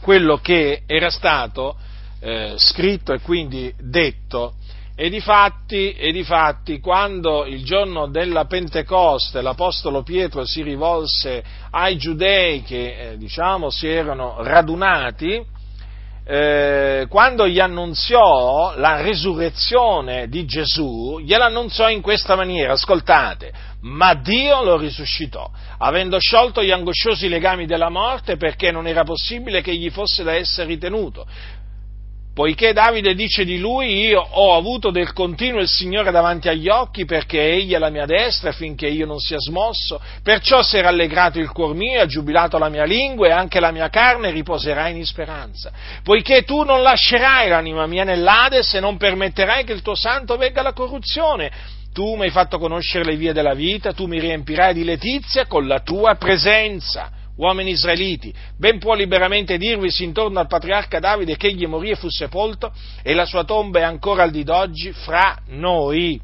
quello 0.00 0.38
che 0.38 0.84
era 0.86 1.10
stato 1.10 1.76
eh, 2.20 2.54
scritto 2.56 3.12
e 3.12 3.20
quindi 3.20 3.70
detto 3.78 4.54
e 4.98 5.10
difatti, 5.10 5.92
e 5.92 6.10
difatti, 6.10 6.80
quando 6.80 7.44
il 7.44 7.62
giorno 7.62 8.08
della 8.08 8.46
Pentecoste 8.46 9.42
l'Apostolo 9.42 10.02
Pietro 10.02 10.46
si 10.46 10.62
rivolse 10.62 11.44
ai 11.70 11.98
giudei 11.98 12.62
che 12.62 13.10
eh, 13.10 13.18
diciamo 13.18 13.68
si 13.68 13.86
erano 13.88 14.36
radunati, 14.38 15.44
eh, 16.24 17.06
quando 17.10 17.46
gli 17.46 17.60
annunziò 17.60 18.74
la 18.78 19.02
risurrezione 19.02 20.28
di 20.28 20.46
Gesù, 20.46 21.20
gliel'annunziò 21.20 21.90
in 21.90 22.00
questa 22.00 22.34
maniera, 22.34 22.72
ascoltate, 22.72 23.52
ma 23.82 24.14
Dio 24.14 24.64
lo 24.64 24.78
risuscitò, 24.78 25.50
avendo 25.76 26.18
sciolto 26.18 26.62
gli 26.62 26.70
angosciosi 26.70 27.28
legami 27.28 27.66
della 27.66 27.90
morte 27.90 28.38
perché 28.38 28.70
non 28.70 28.86
era 28.86 29.04
possibile 29.04 29.60
che 29.60 29.76
gli 29.76 29.90
fosse 29.90 30.22
da 30.22 30.32
essere 30.32 30.68
ritenuto 30.68 31.26
poiché 32.36 32.74
Davide 32.74 33.14
dice 33.14 33.46
di 33.46 33.58
lui, 33.58 34.08
io 34.08 34.20
ho 34.20 34.58
avuto 34.58 34.90
del 34.90 35.14
continuo 35.14 35.62
il 35.62 35.68
Signore 35.68 36.10
davanti 36.10 36.50
agli 36.50 36.68
occhi 36.68 37.06
perché 37.06 37.40
egli 37.40 37.72
è 37.72 37.78
la 37.78 37.88
mia 37.88 38.04
destra 38.04 38.52
finché 38.52 38.88
io 38.88 39.06
non 39.06 39.18
sia 39.20 39.38
smosso, 39.38 39.98
perciò 40.22 40.62
si 40.62 40.76
è 40.76 40.82
rallegrato 40.82 41.38
il 41.38 41.50
cuor 41.50 41.74
mio, 41.74 41.98
ha 41.98 42.04
giubilato 42.04 42.58
la 42.58 42.68
mia 42.68 42.84
lingua 42.84 43.28
e 43.28 43.30
anche 43.30 43.58
la 43.58 43.70
mia 43.70 43.88
carne 43.88 44.32
riposerà 44.32 44.88
in 44.88 45.02
speranza, 45.06 45.72
poiché 46.02 46.42
tu 46.42 46.62
non 46.62 46.82
lascerai 46.82 47.48
l'anima 47.48 47.86
mia 47.86 48.04
nell'Ades 48.04 48.74
e 48.74 48.80
non 48.80 48.98
permetterai 48.98 49.64
che 49.64 49.72
il 49.72 49.80
tuo 49.80 49.94
santo 49.94 50.36
vegga 50.36 50.60
alla 50.60 50.74
corruzione, 50.74 51.50
tu 51.94 52.16
mi 52.16 52.24
hai 52.24 52.30
fatto 52.30 52.58
conoscere 52.58 53.04
le 53.04 53.16
vie 53.16 53.32
della 53.32 53.54
vita, 53.54 53.94
tu 53.94 54.04
mi 54.04 54.20
riempirai 54.20 54.74
di 54.74 54.84
letizia 54.84 55.46
con 55.46 55.66
la 55.66 55.80
tua 55.80 56.16
presenza 56.16 57.10
uomini 57.36 57.70
israeliti, 57.70 58.32
ben 58.56 58.78
può 58.78 58.94
liberamente 58.94 59.56
dirvisi 59.58 60.04
intorno 60.04 60.40
al 60.40 60.46
patriarca 60.46 60.98
Davide 60.98 61.36
che 61.36 61.48
egli 61.48 61.66
morì 61.66 61.90
e 61.90 61.96
fu 61.96 62.08
sepolto 62.08 62.72
e 63.02 63.14
la 63.14 63.26
sua 63.26 63.44
tomba 63.44 63.80
è 63.80 63.82
ancora 63.82 64.22
al 64.22 64.30
di 64.30 64.44
d'oggi 64.44 64.92
fra 64.92 65.38
noi. 65.48 66.20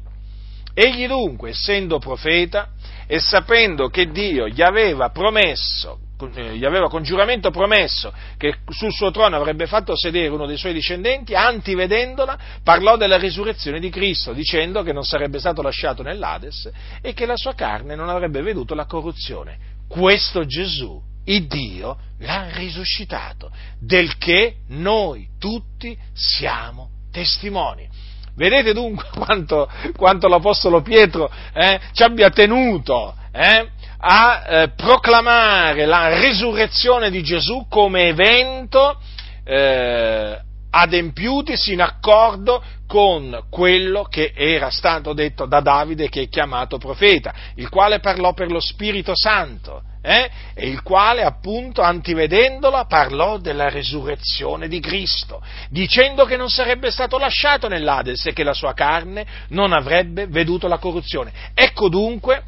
Egli 0.73 1.07
dunque, 1.07 1.51
essendo 1.51 1.99
profeta 1.99 2.69
e 3.05 3.19
sapendo 3.19 3.89
che 3.89 4.09
Dio 4.09 4.47
gli 4.47 4.61
aveva 4.61 5.09
promesso, 5.09 5.99
eh, 6.33 6.55
gli 6.55 6.65
aveva 6.65 6.89
con 6.89 7.03
giuramento 7.03 7.51
promesso 7.51 8.11
che 8.37 8.55
sul 8.69 8.91
suo 8.91 9.11
trono 9.11 9.35
avrebbe 9.35 9.67
fatto 9.67 9.95
sedere 9.95 10.29
uno 10.29 10.47
dei 10.47 10.57
suoi 10.57 10.73
discendenti, 10.73 11.35
antivedendola, 11.35 12.39
parlò 12.63 12.97
della 12.97 13.17
risurrezione 13.17 13.79
di 13.79 13.89
Cristo, 13.89 14.33
dicendo 14.33 14.81
che 14.81 14.93
non 14.93 15.03
sarebbe 15.03 15.37
stato 15.37 15.61
lasciato 15.61 16.01
nell'Ades 16.01 16.71
e 17.01 17.13
che 17.13 17.27
la 17.27 17.37
sua 17.37 17.53
carne 17.53 17.93
non 17.95 18.09
avrebbe 18.09 18.41
veduto 18.41 18.73
la 18.73 18.85
corruzione 18.85 19.72
questo 19.93 20.43
Gesù 20.45 20.99
il 21.25 21.45
Dio 21.45 21.97
l'ha 22.17 22.49
risuscitato, 22.53 23.51
del 23.79 24.17
che 24.17 24.55
noi 24.69 25.27
tutti 25.39 25.95
siamo 26.13 26.89
testimoni. 27.11 27.87
Vedete 28.35 28.73
dunque 28.73 29.05
quanto, 29.13 29.69
quanto 29.95 30.27
l'Apostolo 30.27 30.81
Pietro 30.81 31.31
eh, 31.53 31.79
ci 31.91 32.01
abbia 32.01 32.31
tenuto 32.31 33.15
eh, 33.31 33.69
a 33.99 34.43
eh, 34.47 34.69
proclamare 34.69 35.85
la 35.85 36.19
risurrezione 36.19 37.11
di 37.11 37.21
Gesù 37.21 37.67
come 37.69 38.07
evento 38.07 38.99
eh, 39.43 40.39
adempiutisi 40.75 41.73
in 41.73 41.81
accordo 41.81 42.63
con 42.87 43.45
quello 43.49 44.03
che 44.03 44.33
era 44.35 44.71
stato 44.71 45.13
detto 45.13 45.45
da 45.45 45.61
Davide 45.61 46.09
che 46.09 46.23
è 46.23 46.29
chiamato 46.29 46.77
profeta, 46.77 47.33
il 47.55 47.69
quale 47.69 47.99
parlò 47.99 48.33
per 48.33 48.51
lo 48.51 48.59
Spirito 48.59 49.13
Santo. 49.15 49.83
Eh? 50.05 50.29
e 50.53 50.67
il 50.67 50.81
quale 50.81 51.23
appunto 51.23 51.81
antivedendola 51.81 52.83
parlò 52.83 53.37
della 53.37 53.69
resurrezione 53.69 54.67
di 54.67 54.81
Cristo, 54.81 55.41
dicendo 55.69 56.25
che 56.25 56.35
non 56.35 56.49
sarebbe 56.49 56.91
stato 56.91 57.17
lasciato 57.17 57.69
nell'Ades 57.69 58.25
e 58.25 58.33
che 58.33 58.43
la 58.43 58.53
sua 58.53 58.73
carne 58.73 59.25
non 59.51 59.71
avrebbe 59.71 60.27
veduto 60.27 60.67
la 60.67 60.77
corruzione. 60.77 61.31
Ecco 61.53 61.87
dunque 61.87 62.43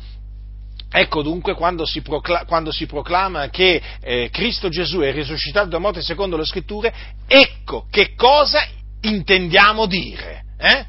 Ecco 0.92 1.22
dunque 1.22 1.56
quando 1.56 1.86
si, 1.86 2.02
proclama, 2.02 2.46
quando 2.46 2.72
si 2.72 2.86
proclama 2.86 3.50
che 3.50 3.82
eh, 4.02 4.30
Cristo 4.32 4.70
Gesù 4.70 5.00
è 5.00 5.12
risuscitato 5.12 5.68
da 5.68 5.78
morte 5.78 6.02
secondo 6.02 6.38
le 6.38 6.46
scritture, 6.46 6.94
ecco 7.28 7.88
che 7.90 8.14
cosa 8.16 8.66
intendiamo 9.02 9.86
dire. 9.88 10.44
Eh? 10.58 10.86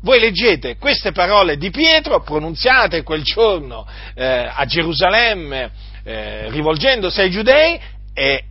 Voi 0.00 0.20
leggete 0.20 0.76
queste 0.76 1.12
parole 1.12 1.56
di 1.56 1.70
Pietro 1.70 2.22
pronunziate 2.22 3.02
quel 3.02 3.22
giorno 3.22 3.86
eh, 4.14 4.48
a 4.50 4.64
Gerusalemme 4.64 5.70
eh, 6.04 6.48
rivolgendosi 6.50 7.20
ai 7.20 7.30
giudei 7.30 7.78
e 8.14 8.44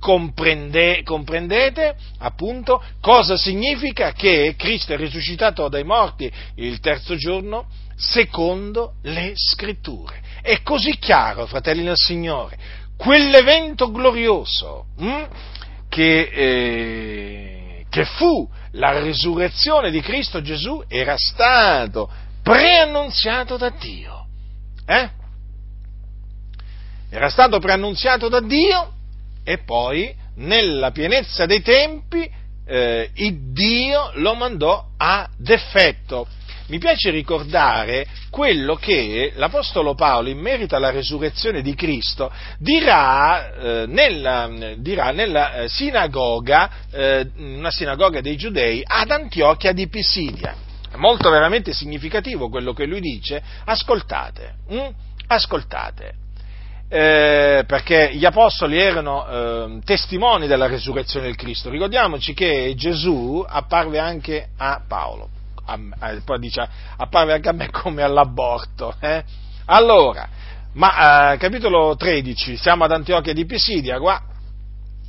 comprende, 0.00 1.02
comprendete 1.04 1.94
appunto 2.18 2.82
cosa 3.00 3.36
significa 3.36 4.12
che 4.12 4.54
Cristo 4.58 4.94
è 4.94 4.96
risuscitato 4.96 5.68
dai 5.68 5.84
morti 5.84 6.32
il 6.56 6.80
terzo 6.80 7.14
giorno 7.14 7.68
secondo 7.96 8.94
le 9.02 9.32
scritture. 9.34 10.20
È 10.42 10.62
così 10.62 10.98
chiaro, 10.98 11.46
fratelli 11.46 11.84
del 11.84 11.96
Signore, 11.96 12.58
quell'evento 12.96 13.92
glorioso 13.92 14.86
hm, 14.98 15.28
che, 15.88 16.20
eh, 16.32 17.84
che 17.88 18.04
fu 18.06 18.48
la 18.72 19.00
risurrezione 19.02 19.90
di 19.90 20.00
Cristo 20.00 20.40
Gesù 20.40 20.82
era 20.88 21.14
stato 21.16 22.10
preannunziato 22.42 23.58
da 23.58 23.68
Dio. 23.68 24.26
Eh? 24.86 25.10
Era 27.10 27.28
stato 27.28 27.58
preannunziato 27.58 28.28
da 28.28 28.40
Dio 28.40 28.94
e 29.44 29.58
poi, 29.58 30.14
nella 30.36 30.90
pienezza 30.90 31.46
dei 31.46 31.62
tempi, 31.62 32.28
eh, 32.66 33.10
Dio 33.52 34.10
lo 34.14 34.34
mandò 34.34 34.90
ad 34.96 35.48
effetto 35.48 36.26
mi 36.70 36.78
piace 36.78 37.10
ricordare 37.10 38.06
quello 38.30 38.76
che 38.76 39.32
l'Apostolo 39.34 39.94
Paolo, 39.94 40.28
in 40.28 40.38
merito 40.38 40.76
alla 40.76 40.90
resurrezione 40.90 41.62
di 41.62 41.74
Cristo, 41.74 42.32
dirà, 42.58 43.52
eh, 43.52 43.86
nella, 43.88 44.48
dirà 44.76 45.10
nella, 45.10 45.54
eh, 45.54 45.68
sinagoga, 45.68 46.70
eh, 46.92 47.28
una 47.38 47.72
sinagoga 47.72 48.20
dei 48.20 48.36
giudei, 48.36 48.82
ad 48.86 49.10
Antiochia 49.10 49.72
di 49.72 49.88
Pisidia. 49.88 50.54
È 50.92 50.96
molto 50.96 51.28
veramente 51.28 51.72
significativo 51.72 52.48
quello 52.48 52.72
che 52.72 52.86
lui 52.86 53.00
dice. 53.00 53.42
Ascoltate, 53.64 54.54
hm? 54.68 54.88
ascoltate. 55.26 56.19
Eh, 56.92 57.62
perché 57.68 58.10
gli 58.14 58.24
apostoli 58.24 58.76
erano 58.76 59.26
eh, 59.26 59.78
testimoni 59.84 60.48
della 60.48 60.66
resurrezione 60.66 61.26
del 61.26 61.36
Cristo. 61.36 61.70
Ricordiamoci 61.70 62.34
che 62.34 62.74
Gesù 62.76 63.44
apparve 63.46 64.00
anche 64.00 64.48
a 64.56 64.82
Paolo 64.86 65.28
a, 65.70 66.16
poi 66.24 66.38
dice 66.38 66.68
apparve 66.96 67.34
anche 67.34 67.48
a 67.48 67.52
me 67.52 67.70
come 67.70 68.02
all'aborto. 68.02 68.94
Eh? 68.98 69.22
Allora, 69.66 70.28
ma 70.72 71.32
eh, 71.32 71.36
capitolo 71.36 71.94
13, 71.96 72.56
siamo 72.56 72.84
ad 72.84 72.92
Antiochia 72.92 73.32
di 73.32 73.46
Pisidia, 73.46 73.98
qua. 73.98 74.20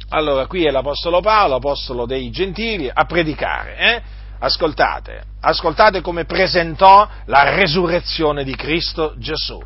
Allora, 0.10 0.46
qui 0.46 0.66
è 0.66 0.72
l'Apostolo 0.72 1.22
Paolo, 1.22 1.56
apostolo 1.56 2.06
dei 2.06 2.30
gentili, 2.32 2.90
a 2.92 3.06
predicare. 3.06 3.78
Eh? 3.78 4.02
Ascoltate, 4.40 5.24
ascoltate 5.40 6.02
come 6.02 6.26
presentò 6.26 7.08
la 7.26 7.56
resurrezione 7.56 8.44
di 8.44 8.56
Cristo 8.56 9.14
Gesù. 9.18 9.62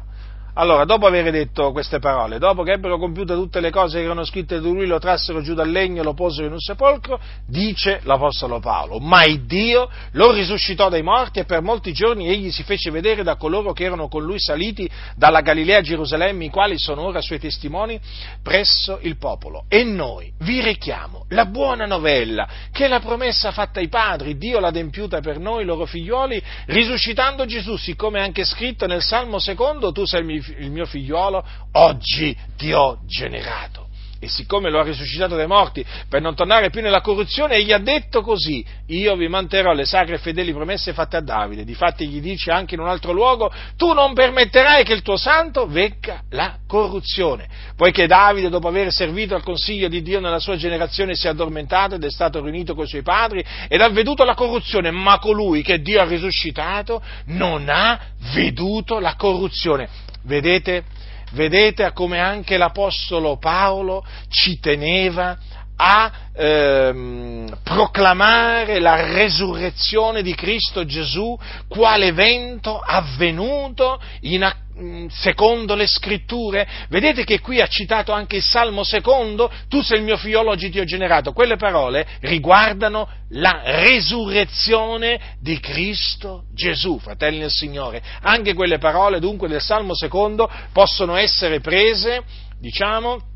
Allora, 0.57 0.85
dopo 0.85 1.05
aver 1.05 1.31
detto 1.31 1.73
queste 1.73 1.99
parole, 1.99 2.39
dopo 2.39 2.63
che 2.63 2.71
ebbero 2.71 2.97
compiute 2.97 3.33
tutte 3.33 3.59
le 3.59 3.71
cose 3.71 3.97
che 3.97 4.05
erano 4.05 4.23
scritte 4.23 4.61
di 4.61 4.71
lui, 4.71 4.85
lo 4.85 4.99
trassero 4.99 5.41
giù 5.41 5.53
dal 5.53 5.69
legno 5.69 5.99
e 5.99 6.03
lo 6.05 6.13
posero 6.13 6.47
in 6.47 6.53
un 6.53 6.61
sepolcro, 6.61 7.19
dice 7.45 7.99
l'Apostolo 8.03 8.61
Paolo, 8.61 8.99
ma 8.99 9.25
il 9.25 9.45
Dio 9.45 9.89
lo 10.11 10.31
risuscitò 10.31 10.87
dai 10.87 11.03
morti 11.03 11.39
e 11.39 11.43
per 11.43 11.61
molti 11.61 11.91
giorni 11.91 12.29
egli 12.29 12.51
si 12.51 12.63
fece 12.63 12.89
vedere 12.89 13.21
da 13.21 13.35
coloro 13.35 13.73
che 13.73 13.83
erano 13.83 14.07
con 14.07 14.23
lui 14.23 14.39
saliti 14.39 14.89
dalla 15.17 15.41
Galilea 15.41 15.79
a 15.79 15.81
Gerusalemme, 15.81 16.45
i 16.45 16.49
quali 16.49 16.79
sono 16.79 17.01
ora 17.01 17.19
suoi 17.19 17.39
testimoni 17.39 17.99
presso 18.41 18.99
il 19.01 19.17
popolo. 19.17 19.65
E 19.67 19.83
noi 19.83 20.31
vi 20.39 20.61
rechiamo 20.61 21.25
la 21.29 21.47
buona 21.47 21.85
novella, 21.85 22.47
che 22.71 22.87
la 22.87 23.01
promessa 23.01 23.51
fatta 23.51 23.81
ai 23.81 23.89
padri, 23.89 24.37
Dio 24.37 24.61
l'ha 24.61 24.69
adempiuta 24.69 25.19
per 25.19 25.37
noi, 25.37 25.65
loro 25.65 25.85
figlioli, 25.85 26.41
risuscitando 26.67 27.45
Gesù, 27.45 27.75
siccome 27.75 28.19
è 28.19 28.23
anche 28.23 28.45
scritto 28.45 28.87
nel 28.87 29.01
Salmo 29.01 29.37
secondo, 29.37 29.91
tu 29.91 30.05
sei 30.05 30.21
il 30.21 30.43
il 30.57 30.71
mio 30.71 30.85
figliuolo, 30.85 31.43
oggi 31.73 32.35
ti 32.57 32.71
ho 32.71 32.99
generato. 33.05 33.85
E 34.17 34.29
siccome 34.29 34.69
lo 34.71 34.79
ha 34.79 34.83
risuscitato 34.83 35.35
dai 35.35 35.45
morti 35.45 35.85
per 36.09 36.21
non 36.21 36.35
tornare 36.35 36.69
più 36.69 36.81
nella 36.81 37.01
corruzione, 37.01 37.57
egli 37.57 37.73
ha 37.73 37.77
detto 37.77 38.21
così, 38.21 38.65
io 38.87 39.15
vi 39.15 39.27
manterrò 39.27 39.73
le 39.73 39.85
sacre 39.85 40.15
e 40.15 40.17
fedeli 40.19 40.53
promesse 40.53 40.93
fatte 40.93 41.17
a 41.17 41.21
Davide. 41.21 41.65
Difatti 41.65 42.07
gli 42.07 42.21
dice 42.21 42.49
anche 42.49 42.75
in 42.75 42.79
un 42.79 42.87
altro 42.87 43.11
luogo, 43.11 43.51
tu 43.75 43.93
non 43.93 44.13
permetterai 44.13 44.83
che 44.83 44.93
il 44.93 45.01
tuo 45.01 45.17
santo 45.17 45.67
vecca 45.67 46.23
la 46.29 46.57
corruzione. 46.65 47.47
Poiché 47.75 48.07
Davide, 48.07 48.49
dopo 48.49 48.69
aver 48.69 48.91
servito 48.91 49.35
al 49.35 49.43
consiglio 49.43 49.89
di 49.89 50.01
Dio 50.01 50.21
nella 50.21 50.39
sua 50.39 50.55
generazione, 50.55 51.13
si 51.13 51.27
è 51.27 51.29
addormentato 51.29 51.95
ed 51.95 52.03
è 52.03 52.09
stato 52.09 52.41
riunito 52.41 52.73
con 52.73 52.85
i 52.85 52.87
suoi 52.87 53.03
padri 53.03 53.45
ed 53.67 53.81
ha 53.81 53.89
veduto 53.89 54.23
la 54.23 54.33
corruzione, 54.33 54.91
ma 54.91 55.19
colui 55.19 55.61
che 55.61 55.81
Dio 55.81 56.01
ha 56.01 56.05
risuscitato 56.05 56.99
non 57.25 57.67
ha 57.67 57.99
veduto 58.33 58.99
la 58.99 59.15
corruzione. 59.15 60.13
Vedete? 60.25 60.83
Vedete 61.31 61.91
come 61.91 62.19
anche 62.19 62.57
l'Apostolo 62.57 63.37
Paolo 63.37 64.05
ci 64.29 64.59
teneva 64.59 65.37
a 65.75 66.11
ehm, 66.33 67.59
proclamare 67.63 68.79
la 68.79 69.13
resurrezione 69.13 70.21
di 70.21 70.33
Cristo 70.33 70.85
Gesù 70.85 71.37
quale 71.67 72.07
evento 72.07 72.79
avvenuto 72.79 73.99
in, 74.21 74.43
Mm, 74.43 74.64
secondo 75.09 75.75
le 75.75 75.87
scritture. 75.87 76.67
Vedete 76.89 77.23
che 77.23 77.39
qui 77.39 77.61
ha 77.61 77.67
citato 77.67 78.11
anche 78.11 78.37
il 78.37 78.43
Salmo 78.43 78.83
secondo, 78.83 79.51
tu 79.69 79.81
sei 79.81 79.99
il 79.99 80.03
mio 80.03 80.17
figliolo, 80.17 80.49
oggi 80.49 80.69
ti 80.69 80.79
ho 80.79 80.85
generato. 80.85 81.31
Quelle 81.33 81.55
parole 81.55 82.05
riguardano 82.21 83.07
la 83.29 83.61
resurrezione 83.63 85.37
di 85.39 85.59
Cristo 85.59 86.43
Gesù, 86.53 86.99
fratelli 86.99 87.39
del 87.39 87.51
Signore. 87.51 88.01
Anche 88.21 88.53
quelle 88.53 88.77
parole 88.77 89.19
dunque 89.19 89.47
del 89.47 89.61
Salmo 89.61 89.95
secondo 89.95 90.49
possono 90.71 91.15
essere 91.15 91.61
prese, 91.61 92.23
diciamo, 92.59 93.33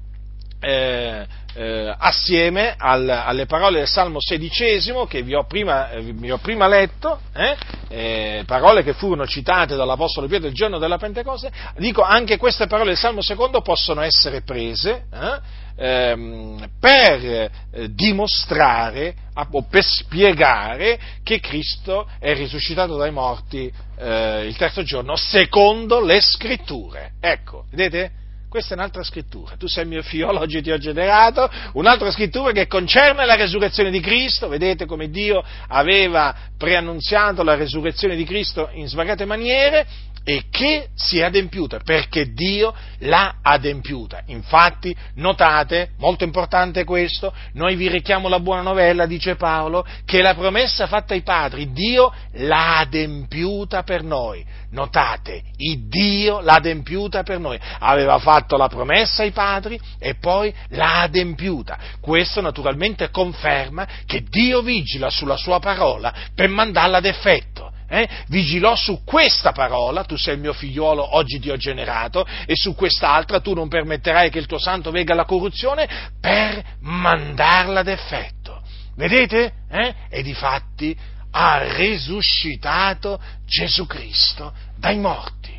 eh, 0.59 1.25
eh, 1.53 1.93
assieme 1.97 2.75
al, 2.77 3.09
alle 3.09 3.45
parole 3.45 3.79
del 3.79 3.87
Salmo 3.87 4.19
XVI 4.19 5.05
che 5.07 5.21
vi 5.21 5.33
ho 5.33 5.45
prima, 5.45 5.89
eh, 5.91 6.01
vi 6.01 6.31
ho 6.31 6.37
prima 6.37 6.67
letto, 6.67 7.19
eh, 7.33 7.55
eh, 7.89 8.43
parole 8.45 8.83
che 8.83 8.93
furono 8.93 9.25
citate 9.25 9.75
dall'Apostolo 9.75 10.27
Pietro 10.27 10.47
il 10.47 10.53
giorno 10.53 10.77
della 10.77 10.97
Pentecoste, 10.97 11.51
dico 11.77 12.01
anche 12.01 12.37
queste 12.37 12.67
parole 12.67 12.89
del 12.89 12.97
Salmo 12.97 13.21
II 13.21 13.61
possono 13.63 14.01
essere 14.01 14.41
prese 14.41 15.05
eh, 15.11 16.11
ehm, 16.11 16.69
per 16.79 17.25
eh, 17.25 17.51
dimostrare 17.89 19.15
o 19.51 19.63
per 19.63 19.83
spiegare 19.83 20.99
che 21.23 21.39
Cristo 21.39 22.07
è 22.19 22.33
risuscitato 22.33 22.97
dai 22.97 23.11
morti 23.11 23.71
il 24.01 24.55
terzo 24.57 24.81
giorno 24.83 25.17
secondo 25.17 25.99
le 25.99 26.21
scritture. 26.21 27.13
Ecco, 27.19 27.65
vedete? 27.69 28.11
Questa 28.49 28.73
è 28.73 28.77
un'altra 28.77 29.03
scrittura. 29.03 29.55
Tu 29.57 29.67
sei 29.67 29.85
mio 29.85 30.01
figlio, 30.01 30.27
oggi 30.39 30.59
ti 30.63 30.71
ho 30.71 30.79
generato. 30.79 31.47
Un'altra 31.73 32.09
scrittura 32.09 32.51
che 32.51 32.65
concerne 32.65 33.23
la 33.27 33.35
resurrezione 33.35 33.91
di 33.91 33.99
Cristo. 33.99 34.47
Vedete 34.47 34.87
come 34.87 35.11
Dio 35.11 35.43
aveva 35.67 36.35
preannunziato 36.57 37.43
la 37.43 37.53
resurrezione 37.53 38.15
di 38.15 38.23
Cristo 38.23 38.69
in 38.73 38.87
svariate 38.87 39.25
maniere. 39.25 39.85
E 40.29 40.43
che 40.51 40.89
si 40.93 41.17
è 41.17 41.23
adempiuta, 41.23 41.79
perché 41.83 42.33
Dio 42.33 42.71
l'ha 42.99 43.37
adempiuta. 43.41 44.21
Infatti, 44.27 44.95
notate, 45.15 45.93
molto 45.97 46.23
importante 46.23 46.83
questo, 46.83 47.33
noi 47.53 47.75
vi 47.75 47.89
richiamo 47.89 48.27
la 48.27 48.39
buona 48.39 48.61
novella, 48.61 49.07
dice 49.07 49.37
Paolo, 49.37 49.83
che 50.05 50.21
la 50.21 50.35
promessa 50.35 50.85
fatta 50.85 51.15
ai 51.15 51.23
padri, 51.23 51.71
Dio 51.71 52.13
l'ha 52.33 52.77
adempiuta 52.77 53.81
per 53.81 54.03
noi. 54.03 54.45
Notate, 54.69 55.41
il 55.57 55.87
Dio 55.87 56.41
l'ha 56.41 56.53
adempiuta 56.53 57.23
per 57.23 57.39
noi. 57.39 57.59
Aveva 57.79 58.19
fatto 58.19 58.55
la 58.55 58.67
promessa 58.67 59.23
ai 59.23 59.31
padri 59.31 59.79
e 59.97 60.13
poi 60.13 60.53
l'ha 60.69 61.01
adempiuta. 61.01 61.79
Questo 61.99 62.39
naturalmente 62.39 63.09
conferma 63.09 63.87
che 64.05 64.21
Dio 64.29 64.61
vigila 64.61 65.09
sulla 65.09 65.37
sua 65.37 65.57
parola 65.57 66.13
per 66.35 66.49
mandarla 66.49 66.97
ad 66.97 67.05
effetto 67.05 67.68
eh, 67.89 68.07
vigilò 68.27 68.75
su 68.75 69.03
questa 69.03 69.51
parola, 69.51 70.03
tu 70.03 70.15
sei 70.15 70.35
il 70.35 70.39
mio 70.39 70.53
figliuolo, 70.53 71.15
oggi 71.15 71.39
ti 71.39 71.49
ho 71.49 71.57
generato, 71.57 72.25
e 72.45 72.55
su 72.55 72.75
quest'altra 72.75 73.41
tu 73.41 73.53
non 73.53 73.67
permetterai 73.67 74.29
che 74.29 74.39
il 74.39 74.45
tuo 74.45 74.59
santo 74.59 74.91
venga 74.91 75.13
alla 75.13 75.25
corruzione 75.25 75.87
per 76.19 76.63
mandarla 76.81 77.81
ad 77.81 77.87
effetto. 77.87 78.61
Vedete? 78.95 79.53
Eh? 79.69 79.95
E 80.09 80.23
di 80.23 80.33
fatti 80.33 80.97
ha 81.31 81.75
risuscitato 81.75 83.19
Gesù 83.45 83.85
Cristo 83.85 84.53
dai 84.75 84.97
morti. 84.97 85.57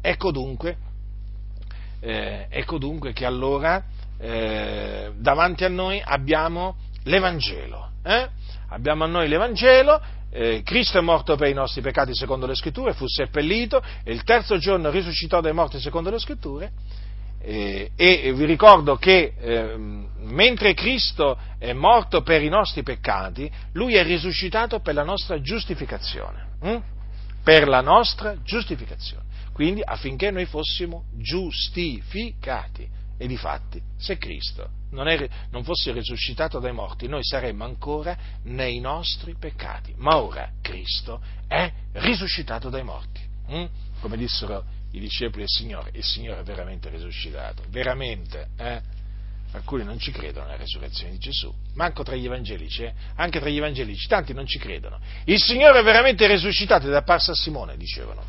Ecco 0.00 0.30
dunque, 0.30 0.76
eh, 2.00 2.46
ecco 2.48 2.78
dunque 2.78 3.12
che 3.12 3.24
allora 3.24 3.82
eh, 4.18 5.12
davanti 5.16 5.64
a 5.64 5.68
noi 5.68 6.02
abbiamo 6.04 6.76
l'Evangelo. 7.04 7.91
Eh? 8.02 8.28
Abbiamo 8.68 9.04
a 9.04 9.06
noi 9.06 9.28
l'Evangelo 9.28 10.00
eh, 10.34 10.62
Cristo 10.64 10.96
è 10.96 11.02
morto 11.02 11.36
per 11.36 11.48
i 11.48 11.52
nostri 11.52 11.82
peccati 11.82 12.14
secondo 12.14 12.46
le 12.46 12.54
scritture, 12.54 12.94
fu 12.94 13.06
seppellito 13.06 13.82
e 14.02 14.12
il 14.12 14.24
terzo 14.24 14.56
giorno 14.56 14.90
risuscitò 14.90 15.42
dai 15.42 15.52
morti 15.52 15.78
secondo 15.78 16.08
le 16.08 16.18
scritture. 16.18 16.72
Eh, 17.38 17.90
e 17.96 18.32
vi 18.32 18.44
ricordo 18.46 18.96
che 18.96 19.34
eh, 19.38 19.76
mentre 19.76 20.74
Cristo 20.74 21.36
è 21.58 21.72
morto 21.74 22.22
per 22.22 22.42
i 22.42 22.48
nostri 22.48 22.82
peccati, 22.82 23.50
Lui 23.72 23.94
è 23.94 24.02
risuscitato 24.04 24.80
per 24.80 24.94
la 24.94 25.02
nostra 25.02 25.38
giustificazione. 25.40 26.46
Hm? 26.62 26.78
Per 27.44 27.68
la 27.68 27.82
nostra 27.82 28.40
giustificazione. 28.42 29.24
Quindi 29.52 29.82
affinché 29.84 30.30
noi 30.30 30.46
fossimo 30.46 31.04
giustificati. 31.18 32.88
E 33.18 33.26
difatti, 33.26 33.82
se 33.98 34.16
Cristo 34.16 34.80
non, 34.92 35.08
è, 35.08 35.28
non, 35.50 35.64
fosse 35.64 35.92
risuscitato 35.92 36.58
dai 36.58 36.72
morti, 36.72 37.08
noi 37.08 37.24
saremmo 37.24 37.64
ancora 37.64 38.16
nei 38.44 38.80
nostri 38.80 39.34
peccati. 39.38 39.94
Ma 39.96 40.16
ora 40.16 40.50
Cristo 40.60 41.20
è 41.46 41.70
risuscitato 41.92 42.70
dai 42.70 42.84
morti. 42.84 43.20
Hm? 43.48 43.66
Come 44.00 44.16
dissero 44.16 44.64
i 44.92 45.00
discepoli 45.00 45.40
del 45.40 45.48
Signore, 45.48 45.90
il 45.94 46.04
Signore 46.04 46.40
è 46.40 46.44
veramente 46.44 46.88
risuscitato. 46.88 47.62
Veramente, 47.68 48.48
eh? 48.56 49.00
Alcuni 49.52 49.84
non 49.84 49.98
ci 49.98 50.12
credono 50.12 50.46
alla 50.46 50.56
resurrezione 50.56 51.12
di 51.12 51.18
Gesù, 51.18 51.52
manco 51.74 52.02
tra 52.02 52.14
gli 52.16 52.24
evangelici, 52.24 52.84
eh? 52.84 52.94
anche 53.16 53.38
tra 53.38 53.50
gli 53.50 53.58
evangelici, 53.58 54.08
tanti 54.08 54.32
non 54.32 54.46
ci 54.46 54.58
credono. 54.58 54.98
Il 55.24 55.38
Signore 55.42 55.80
è 55.80 55.82
veramente 55.82 56.26
risuscitato 56.26 56.86
ed 56.86 56.94
è 56.94 56.96
apparso 56.96 57.32
a 57.32 57.34
Simone, 57.34 57.76
dicevano. 57.76 58.24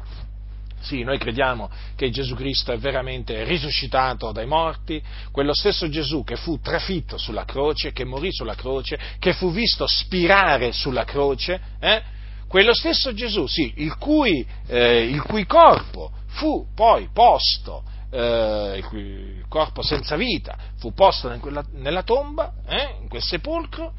Sì, 0.84 1.02
noi 1.04 1.18
crediamo 1.18 1.70
che 1.96 2.10
Gesù 2.10 2.36
Cristo 2.36 2.74
è 2.74 2.78
veramente 2.78 3.46
risuscitato 3.46 4.34
dai 4.34 4.46
morti, 4.46 5.02
quello 5.32 5.54
stesso 5.54 5.88
Gesù 5.88 6.26
che 6.26 6.36
fu 6.36 6.60
trafitto 6.60 7.18
sulla 7.18 7.46
croce, 7.46 7.94
che 7.94 8.04
morì 8.04 8.34
sulla 8.34 8.56
croce, 8.56 9.00
che 9.18 9.32
fu 9.32 9.50
visto 9.50 9.88
spirare 9.88 10.74
sulla 10.74 11.06
croce, 11.06 11.62
eh? 11.80 12.02
quello 12.50 12.74
stesso 12.74 13.14
Gesù, 13.14 13.48
sì, 13.48 13.74
il 13.78 13.96
cui, 13.98 14.46
eh, 14.68 15.04
il 15.04 15.22
cui 15.22 15.46
corpo 15.46 16.12
fu 16.28 16.68
poi 16.76 17.08
posto, 17.14 17.84
eh, 18.12 18.84
il, 18.92 19.46
corpo 19.48 19.82
senza 19.82 20.18
vita, 20.18 20.58
fu 20.80 20.94
posto 20.94 21.32
in 21.32 21.40
quella, 21.40 21.64
nella 21.76 22.04
tomba, 22.04 22.56
eh, 22.68 22.98
in 23.02 23.08
quel 23.08 23.24
sepolcro, 23.24 23.94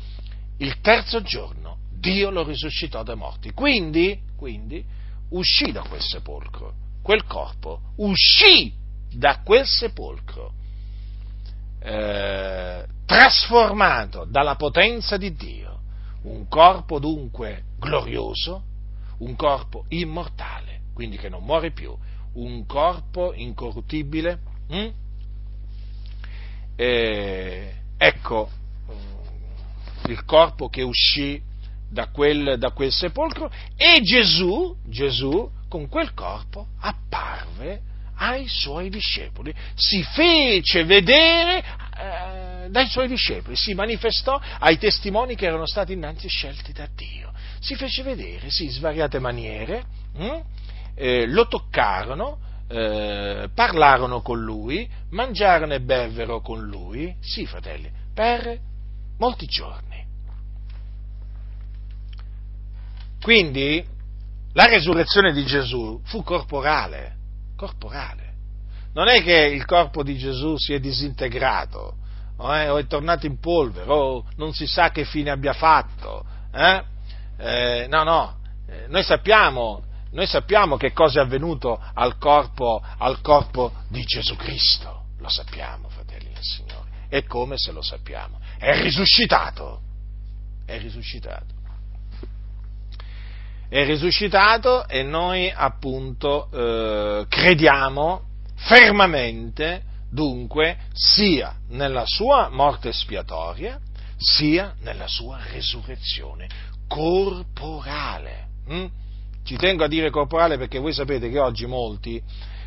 il 0.59 0.81
terzo 0.83 1.23
giorno 1.23 1.79
Dio 1.99 2.29
lo 2.29 2.45
risuscitò 2.45 3.03
dai 3.03 3.17
morti. 3.17 3.53
Quindi, 3.53 4.21
quindi 4.37 4.85
uscì 5.35 5.73
da 5.73 5.83
quel 5.83 6.01
sepolcro, 6.01 6.75
quel 7.03 7.25
corpo 7.25 7.81
uscì 7.97 8.73
da 9.13 9.41
quel 9.45 9.67
sepolcro, 9.67 10.53
eh, 11.81 12.87
trasformato 13.05 14.25
dalla 14.25 14.57
potenza 14.57 15.17
di 15.17 15.35
Dio, 15.35 15.81
un 16.23 16.49
corpo 16.49 16.99
dunque 16.99 17.65
glorioso, 17.79 18.63
un 19.19 19.37
corpo 19.37 19.85
immortale, 19.89 20.83
quindi 20.93 21.17
che 21.17 21.29
non 21.29 21.45
muore 21.45 21.71
più, 21.71 21.97
un 22.35 22.67
corpo 22.67 23.33
incorruttibile. 23.35 24.41
Hm? 24.69 24.89
Eh, 26.77 27.75
ecco 27.97 28.51
il 30.07 30.25
corpo 30.25 30.69
che 30.69 30.83
uscì 30.83 31.41
da 31.95 32.09
quel, 32.09 32.59
da 32.59 32.73
quel 32.73 32.93
sepolcro 32.93 33.51
e 33.77 34.03
Gesù, 34.03 34.77
Gesù 34.85 35.49
con 35.69 35.89
quel 35.89 36.13
corpo 36.13 36.67
apparve 36.81 37.81
ai 38.17 38.47
suoi 38.49 38.91
discepoli, 38.91 39.55
si 39.75 40.03
fece 40.03 40.85
vedere 40.85 41.59
eh, 41.59 42.69
dai 42.69 42.87
suoi 42.87 43.07
discepoli, 43.07 43.57
si 43.57 43.75
manifestò 43.75 44.41
ai 44.59 44.77
testimoni 44.77 45.37
che 45.37 45.47
erano 45.47 45.67
stati 45.67 45.93
innanzi 45.93 46.29
scelti 46.29 46.73
da 46.73 46.89
Dio, 46.95 47.33
si 47.61 47.77
fece 47.77 48.03
vedere, 48.03 48.51
sì, 48.51 48.69
svariate 48.69 49.21
maniere, 49.21 49.85
hm? 50.17 50.41
eh, 50.97 51.27
lo 51.27 51.47
toccarono, 51.47 52.39
eh, 52.69 53.49
parlarono 53.55 54.21
con 54.21 54.43
lui, 54.43 54.89
mangiarono 55.11 55.75
e 55.75 55.81
bevvero 55.81 56.41
con 56.41 56.61
lui, 56.61 57.15
sì 57.21 57.47
fratelli, 57.47 57.91
per 58.13 58.59
molti 59.19 59.47
giorni. 59.47 59.94
Quindi 63.25 63.83
la 64.53 64.67
resurrezione 64.67 65.33
di 65.33 65.47
Gesù 65.47 65.99
fu 66.05 66.23
corporale, 66.23 67.17
corporale. 67.57 68.35
Non 68.93 69.09
è 69.09 69.23
che 69.23 69.47
il 69.47 69.65
corpo 69.65 70.03
di 70.03 70.19
Gesù 70.19 70.59
si 70.59 70.75
è 70.75 70.79
disintegrato, 70.79 71.97
o 72.37 72.53
è, 72.53 72.71
o 72.71 72.77
è 72.77 72.87
tornato 72.87 73.25
in 73.25 73.39
polvere, 73.39 73.91
o 73.91 74.27
non 74.37 74.53
si 74.53 74.67
sa 74.67 74.91
che 74.91 75.07
fine 75.07 75.31
abbia 75.31 75.55
fatto. 75.55 76.23
Eh? 76.53 76.85
Eh, 77.39 77.87
no, 77.89 78.03
no, 78.03 78.41
eh, 78.69 78.89
noi 78.89 79.03
sappiamo, 79.03 79.85
noi 80.11 80.27
sappiamo 80.27 80.77
che 80.77 80.93
cosa 80.93 81.21
è 81.21 81.25
avvenuto 81.25 81.83
al 81.95 82.19
corpo, 82.19 82.85
al 82.99 83.23
corpo 83.23 83.73
di 83.89 84.05
Gesù 84.05 84.37
Cristo, 84.37 85.07
lo 85.19 85.31
sappiamo, 85.31 85.89
fratelli 85.89 86.31
del 86.31 86.43
Signore, 86.43 86.91
e 87.09 87.25
come 87.25 87.57
se 87.57 87.73
lo 87.73 87.81
sappiamo, 87.81 88.39
è 88.59 88.83
risuscitato, 88.83 89.81
è 90.67 90.77
risuscitato 90.79 91.54
è 93.69 93.85
risuscitato 93.85 94.87
e 94.89 95.03
noi 95.03 95.53
appunto 95.55 96.49
eh, 96.53 97.27
crediamo 97.29 98.23
fermamente 98.57 99.83
dunque 100.11 100.79
sia 100.93 101.57
nella 101.71 102.05
sua 102.07 102.49
morte 102.49 102.91
espiatoria 102.91 103.81
sia 104.17 104.75
nella 104.83 105.09
sua 105.09 105.41
resurrezione 105.53 106.49
corporale. 106.87 108.47
Hm? 108.69 108.87
Ci 109.45 109.57
tengo 109.57 109.85
a 109.85 109.89
dire 109.89 110.11
corporale 110.11 110.57
perché 110.57 110.79
voi 110.79 110.93
sapete 110.93 111.29
che 111.29 111.39
oggi 111.39 111.67
molti 111.67 112.23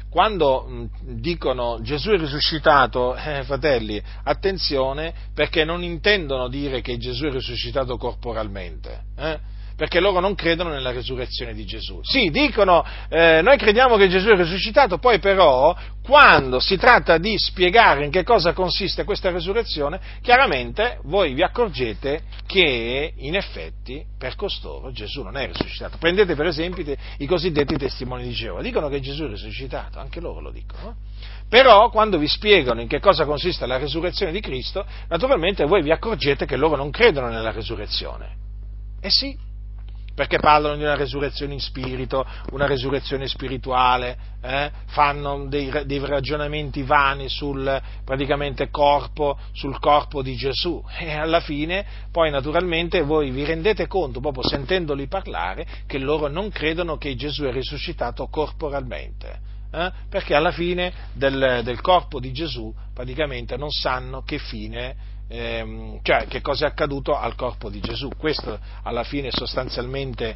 quando 0.10 0.64
hm, 0.66 1.20
dicono 1.20 1.80
Gesù 1.82 2.12
è 2.12 2.18
risuscitato, 2.18 3.16
eh, 3.18 3.44
fratelli, 3.44 4.02
attenzione 4.24 5.14
perché 5.34 5.64
non 5.64 5.84
intendono 5.84 6.48
dire 6.48 6.82
che 6.82 6.98
Gesù 6.98 7.26
è 7.26 7.32
risuscitato 7.32 7.98
corporalmente. 7.98 9.02
Eh? 9.18 9.40
Perché 9.78 10.00
loro 10.00 10.20
non 10.20 10.34
credono 10.34 10.72
nella 10.72 10.92
resurrezione 10.92 11.54
di 11.54 11.64
Gesù. 11.64 12.00
Sì, 12.02 12.30
dicono, 12.30 12.84
eh, 13.10 13.42
noi 13.44 13.58
crediamo 13.58 13.96
che 13.96 14.10
Gesù 14.10 14.30
è 14.30 14.36
risuscitato, 14.36 14.98
poi 14.98 15.20
però, 15.20 15.78
quando 16.04 16.60
si 16.60 16.78
tratta 16.78 17.20
di 17.20 17.38
spiegare 17.38 18.04
in 18.04 18.10
che 18.10 18.24
cosa 18.24 18.54
consiste 18.54 19.04
questa 19.04 19.30
resurrezione, 19.30 20.00
chiaramente 20.22 21.00
voi 21.04 21.34
vi 21.34 21.44
accorgete 21.44 22.24
che 22.48 23.14
in 23.16 23.36
effetti 23.36 24.04
per 24.18 24.36
costoro 24.36 24.92
Gesù 24.92 25.22
non 25.22 25.38
è 25.38 25.46
risuscitato. 25.46 25.98
Prendete 26.00 26.34
per 26.34 26.48
esempio 26.48 26.96
i 27.20 27.26
cosiddetti 27.28 27.78
testimoni 27.78 28.24
di 28.24 28.32
Geova, 28.32 28.64
dicono 28.64 28.90
che 28.90 29.00
Gesù 29.00 29.26
è 29.26 29.28
risuscitato, 29.28 30.00
anche 30.00 30.20
loro 30.20 30.42
lo 30.42 30.52
dicono. 30.52 30.96
Però 31.48 31.90
quando 31.92 32.18
vi 32.18 32.28
spiegano 32.28 32.82
in 32.82 32.88
che 32.88 33.00
cosa 33.00 33.26
consiste 33.26 33.68
la 33.68 33.78
resurrezione 33.78 34.32
di 34.32 34.40
Cristo, 34.40 34.86
naturalmente 35.08 35.66
voi 35.66 35.84
vi 35.84 35.92
accorgete 35.92 36.46
che 36.48 36.58
loro 36.58 36.76
non 36.76 36.90
credono 36.90 37.30
nella 37.30 37.52
resurrezione. 37.52 38.36
Eh 39.00 39.12
sì, 39.12 39.38
perché 40.18 40.40
parlano 40.40 40.76
di 40.76 40.82
una 40.82 40.96
resurrezione 40.96 41.54
in 41.54 41.60
spirito, 41.60 42.26
una 42.50 42.66
resurrezione 42.66 43.28
spirituale, 43.28 44.18
eh? 44.42 44.72
fanno 44.88 45.46
dei, 45.46 45.72
dei, 45.86 46.04
ragionamenti 46.04 46.82
vani 46.82 47.30
sul 47.30 47.80
corpo, 48.72 49.38
sul 49.52 49.78
corpo 49.80 50.24
di 50.24 50.36
Gesù 50.36 50.84
e 50.98 51.14
alla 51.14 51.40
fine 51.40 51.86
poi 52.12 52.32
naturalmente 52.32 53.04
voi 53.04 53.30
vi 53.30 53.44
rendete 53.44 53.86
conto, 53.86 54.20
proprio 54.20 54.42
sentendoli 54.42 55.06
parlare, 55.08 55.68
che 55.86 56.00
loro 56.00 56.28
non 56.28 56.50
credono 56.50 56.98
che 56.98 57.16
Gesù 57.16 57.44
è 57.44 57.52
risuscitato 57.52 58.26
corporalmente. 58.26 59.46
Eh? 59.70 59.92
perché 60.10 60.34
alla 60.34 60.52
fine 60.52 60.94
del, 61.12 61.60
del 61.62 61.82
corpo 61.82 62.22
di 62.22 62.32
Gesù 62.32 62.74
praticamente 62.94 63.58
non 63.58 63.70
sanno 63.70 64.22
che 64.22 64.40
fine 64.40 65.17
ehm, 65.28 66.00
cioè 66.02 66.28
che 66.28 66.42
cosa 66.42 66.66
è 66.66 66.70
accaduto 66.70 67.16
al 67.16 67.36
corpo 67.36 67.70
di 67.70 67.80
Gesù. 67.80 68.10
Questo 68.18 68.60
alla 68.84 69.04
fine 69.04 69.30
sostanzialmente, 69.32 70.36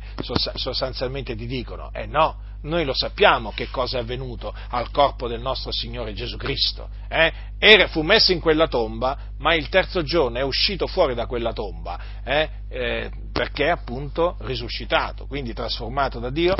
sostanzialmente 0.55 1.35
ti 1.35 1.45
dicono, 1.45 1.91
eh 1.93 2.05
no, 2.05 2.49
noi 2.63 2.85
lo 2.85 2.93
sappiamo 2.93 3.51
che 3.51 3.69
cosa 3.69 3.97
è 3.97 4.01
avvenuto 4.01 4.53
al 4.69 4.91
corpo 4.91 5.27
del 5.27 5.41
nostro 5.41 5.71
Signore 5.71 6.13
Gesù 6.13 6.37
Cristo. 6.37 6.89
Eh? 7.07 7.31
Era, 7.57 7.87
fu 7.87 8.01
messo 8.01 8.31
in 8.31 8.39
quella 8.39 8.67
tomba, 8.67 9.17
ma 9.39 9.55
il 9.55 9.69
terzo 9.69 10.03
giorno 10.03 10.37
è 10.37 10.43
uscito 10.43 10.87
fuori 10.87 11.15
da 11.15 11.25
quella 11.25 11.53
tomba, 11.53 11.99
eh? 12.23 12.49
Eh, 12.69 13.11
perché 13.31 13.65
è 13.65 13.69
appunto 13.69 14.35
risuscitato, 14.41 15.25
quindi 15.25 15.53
trasformato 15.53 16.19
da 16.19 16.29
Dio 16.29 16.55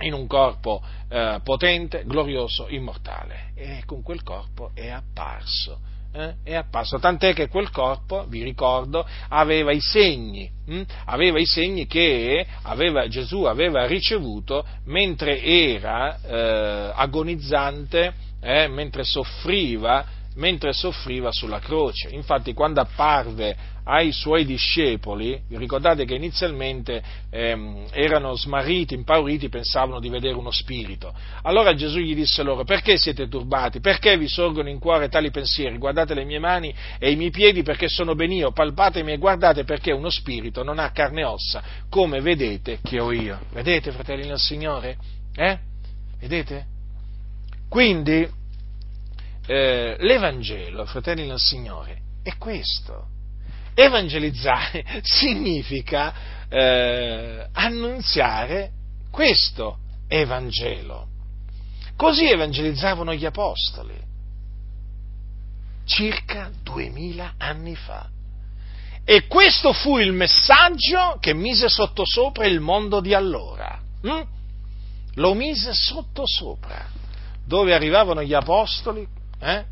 in 0.00 0.12
un 0.12 0.26
corpo 0.26 0.82
eh, 1.08 1.40
potente, 1.42 2.04
glorioso, 2.04 2.66
immortale. 2.68 3.52
E 3.54 3.82
con 3.84 4.02
quel 4.02 4.22
corpo 4.22 4.70
è 4.74 4.88
apparso 4.88 5.80
eh, 6.12 6.34
è 6.42 6.54
apparso, 6.54 6.98
tant'è 6.98 7.34
che 7.34 7.48
quel 7.48 7.70
corpo, 7.70 8.24
vi 8.28 8.42
ricordo, 8.42 9.06
aveva 9.28 9.72
i 9.72 9.80
segni, 9.80 10.50
hm? 10.66 10.82
aveva 11.06 11.38
i 11.38 11.46
segni 11.46 11.86
che 11.86 12.46
aveva, 12.62 13.08
Gesù 13.08 13.44
aveva 13.44 13.86
ricevuto 13.86 14.66
mentre 14.84 15.42
era 15.42 16.18
eh, 16.20 16.92
agonizzante, 16.94 18.14
eh, 18.40 18.68
mentre 18.68 19.04
soffriva 19.04 20.04
mentre 20.38 20.72
soffriva 20.72 21.30
sulla 21.30 21.58
croce. 21.58 22.08
Infatti 22.10 22.54
quando 22.54 22.80
apparve 22.80 23.76
ai 23.84 24.12
suoi 24.12 24.44
discepoli, 24.44 25.40
ricordate 25.50 26.04
che 26.04 26.14
inizialmente 26.14 27.02
ehm, 27.30 27.86
erano 27.90 28.34
smarriti, 28.34 28.94
impauriti, 28.94 29.48
pensavano 29.48 29.98
di 29.98 30.10
vedere 30.10 30.34
uno 30.34 30.50
spirito. 30.50 31.14
Allora 31.42 31.74
Gesù 31.74 31.98
gli 31.98 32.14
disse 32.14 32.42
loro, 32.42 32.64
perché 32.64 32.98
siete 32.98 33.28
turbati? 33.28 33.80
Perché 33.80 34.18
vi 34.18 34.28
sorgono 34.28 34.68
in 34.68 34.78
cuore 34.78 35.08
tali 35.08 35.30
pensieri? 35.30 35.78
Guardate 35.78 36.14
le 36.14 36.24
mie 36.24 36.38
mani 36.38 36.74
e 36.98 37.10
i 37.10 37.16
miei 37.16 37.30
piedi 37.30 37.62
perché 37.62 37.88
sono 37.88 38.14
ben 38.14 38.30
io, 38.30 38.52
palpatemi 38.52 39.12
e 39.12 39.16
guardate 39.16 39.64
perché 39.64 39.90
uno 39.92 40.10
spirito 40.10 40.62
non 40.62 40.78
ha 40.78 40.90
carne 40.90 41.22
e 41.22 41.24
ossa, 41.24 41.62
come 41.88 42.20
vedete 42.20 42.80
che 42.82 43.00
ho 43.00 43.10
io. 43.10 43.38
Vedete, 43.52 43.90
fratelli 43.90 44.26
del 44.26 44.38
Signore? 44.38 44.98
Eh? 45.34 45.58
Vedete? 46.20 46.66
Quindi, 47.68 48.28
eh, 49.48 49.96
l'Evangelo, 49.98 50.84
fratelli 50.84 51.26
del 51.26 51.38
Signore, 51.38 52.02
è 52.22 52.36
questo 52.36 53.06
evangelizzare 53.72 54.84
significa 55.02 56.12
eh, 56.50 57.48
annunziare 57.52 58.72
questo 59.10 59.78
Evangelo. 60.06 61.06
Così 61.96 62.28
evangelizzavano 62.30 63.14
gli 63.14 63.24
apostoli, 63.24 63.98
circa 65.86 66.50
duemila 66.62 67.34
anni 67.38 67.74
fa. 67.74 68.08
E 69.04 69.26
questo 69.26 69.72
fu 69.72 69.98
il 69.98 70.12
messaggio 70.12 71.16
che 71.20 71.32
mise 71.32 71.70
sottosopra 71.70 72.46
il 72.46 72.60
mondo 72.60 73.00
di 73.00 73.14
allora. 73.14 73.80
Hm? 74.02 74.22
Lo 75.14 75.34
mise 75.34 75.72
sottosopra, 75.72 76.86
dove 77.46 77.74
arrivavano 77.74 78.22
gli 78.22 78.34
apostoli, 78.34 79.06
eh? 79.40 79.64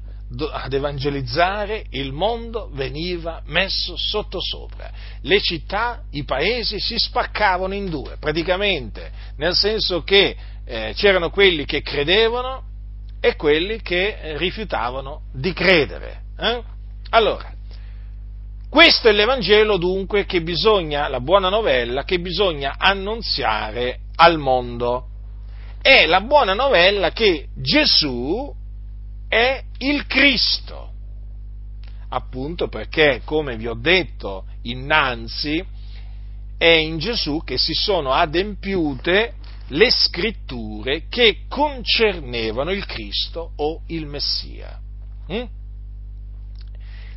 ad 0.51 0.73
evangelizzare, 0.73 1.85
il 1.91 2.13
mondo 2.13 2.69
veniva 2.73 3.43
messo 3.47 3.97
sottosopra. 3.97 4.91
Le 5.23 5.41
città, 5.41 6.03
i 6.11 6.25
paesi 6.25 6.81
si 6.81 6.97
spaccavano 6.99 7.75
in 7.75 7.89
due, 7.89 8.17
praticamente, 8.19 9.11
nel 9.37 9.55
senso 9.55 10.03
che 10.03 10.37
eh, 10.65 10.93
c'erano 10.97 11.31
quelli 11.31 11.65
che 11.65 11.81
credevano 11.83 12.65
e 13.21 13.37
quelli 13.37 13.81
che 13.81 14.19
eh, 14.21 14.37
rifiutavano 14.37 15.23
di 15.33 15.53
credere. 15.53 16.23
Eh? 16.39 16.63
Allora, 17.11 17.53
questo 18.69 19.09
è 19.09 19.13
l'Evangelo 19.13 19.77
dunque 19.77 20.27
che 20.27 20.43
bisogna, 20.43 21.09
la 21.09 21.21
buona 21.21 21.49
novella, 21.49 22.05
che 22.05 22.19
bisogna 22.19 22.75
annunziare 22.79 24.01
al 24.17 24.39
mondo. 24.39 25.07
È 25.81 26.05
la 26.07 26.21
buona 26.21 26.53
novella 26.53 27.13
che 27.13 27.47
Gesù 27.55 28.53
è 29.37 29.63
il 29.79 30.07
Cristo. 30.07 30.93
Appunto 32.09 32.69
perché, 32.69 33.21
come 33.23 33.59
vi 33.59 33.67
ho 33.67 33.75
detto 33.75 34.47
innanzi, 34.63 35.63
è 36.57 36.65
in 36.65 36.97
Gesù 36.97 37.43
che 37.45 37.59
si 37.59 37.75
sono 37.75 38.13
adempiute 38.13 39.35
le 39.69 39.91
scritture 39.91 41.09
che 41.11 41.41
concernevano 41.49 42.71
il 42.71 42.87
Cristo 42.87 43.53
o 43.57 43.83
il 43.89 44.07
Messia. 44.07 44.81
Mm? 45.31 45.45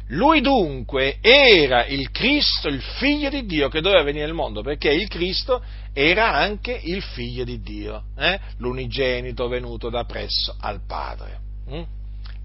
Lui 0.08 0.42
dunque 0.42 1.20
era 1.22 1.86
il 1.86 2.12
Cristo, 2.12 2.68
il 2.68 2.82
figlio 2.82 3.30
di 3.30 3.46
Dio 3.46 3.70
che 3.70 3.80
doveva 3.80 4.04
venire 4.04 4.26
nel 4.26 4.34
mondo, 4.34 4.62
perché 4.62 4.92
il 4.92 5.08
Cristo 5.08 5.64
era 5.94 6.34
anche 6.34 6.78
il 6.84 7.02
figlio 7.02 7.46
di 7.46 7.62
Dio, 7.62 8.06
eh? 8.18 8.38
l'unigenito 8.58 9.48
venuto 9.48 9.90
da 9.90 10.04
presso 10.04 10.54
al 10.60 10.82
Padre. 10.86 11.40
Mm? 11.70 11.99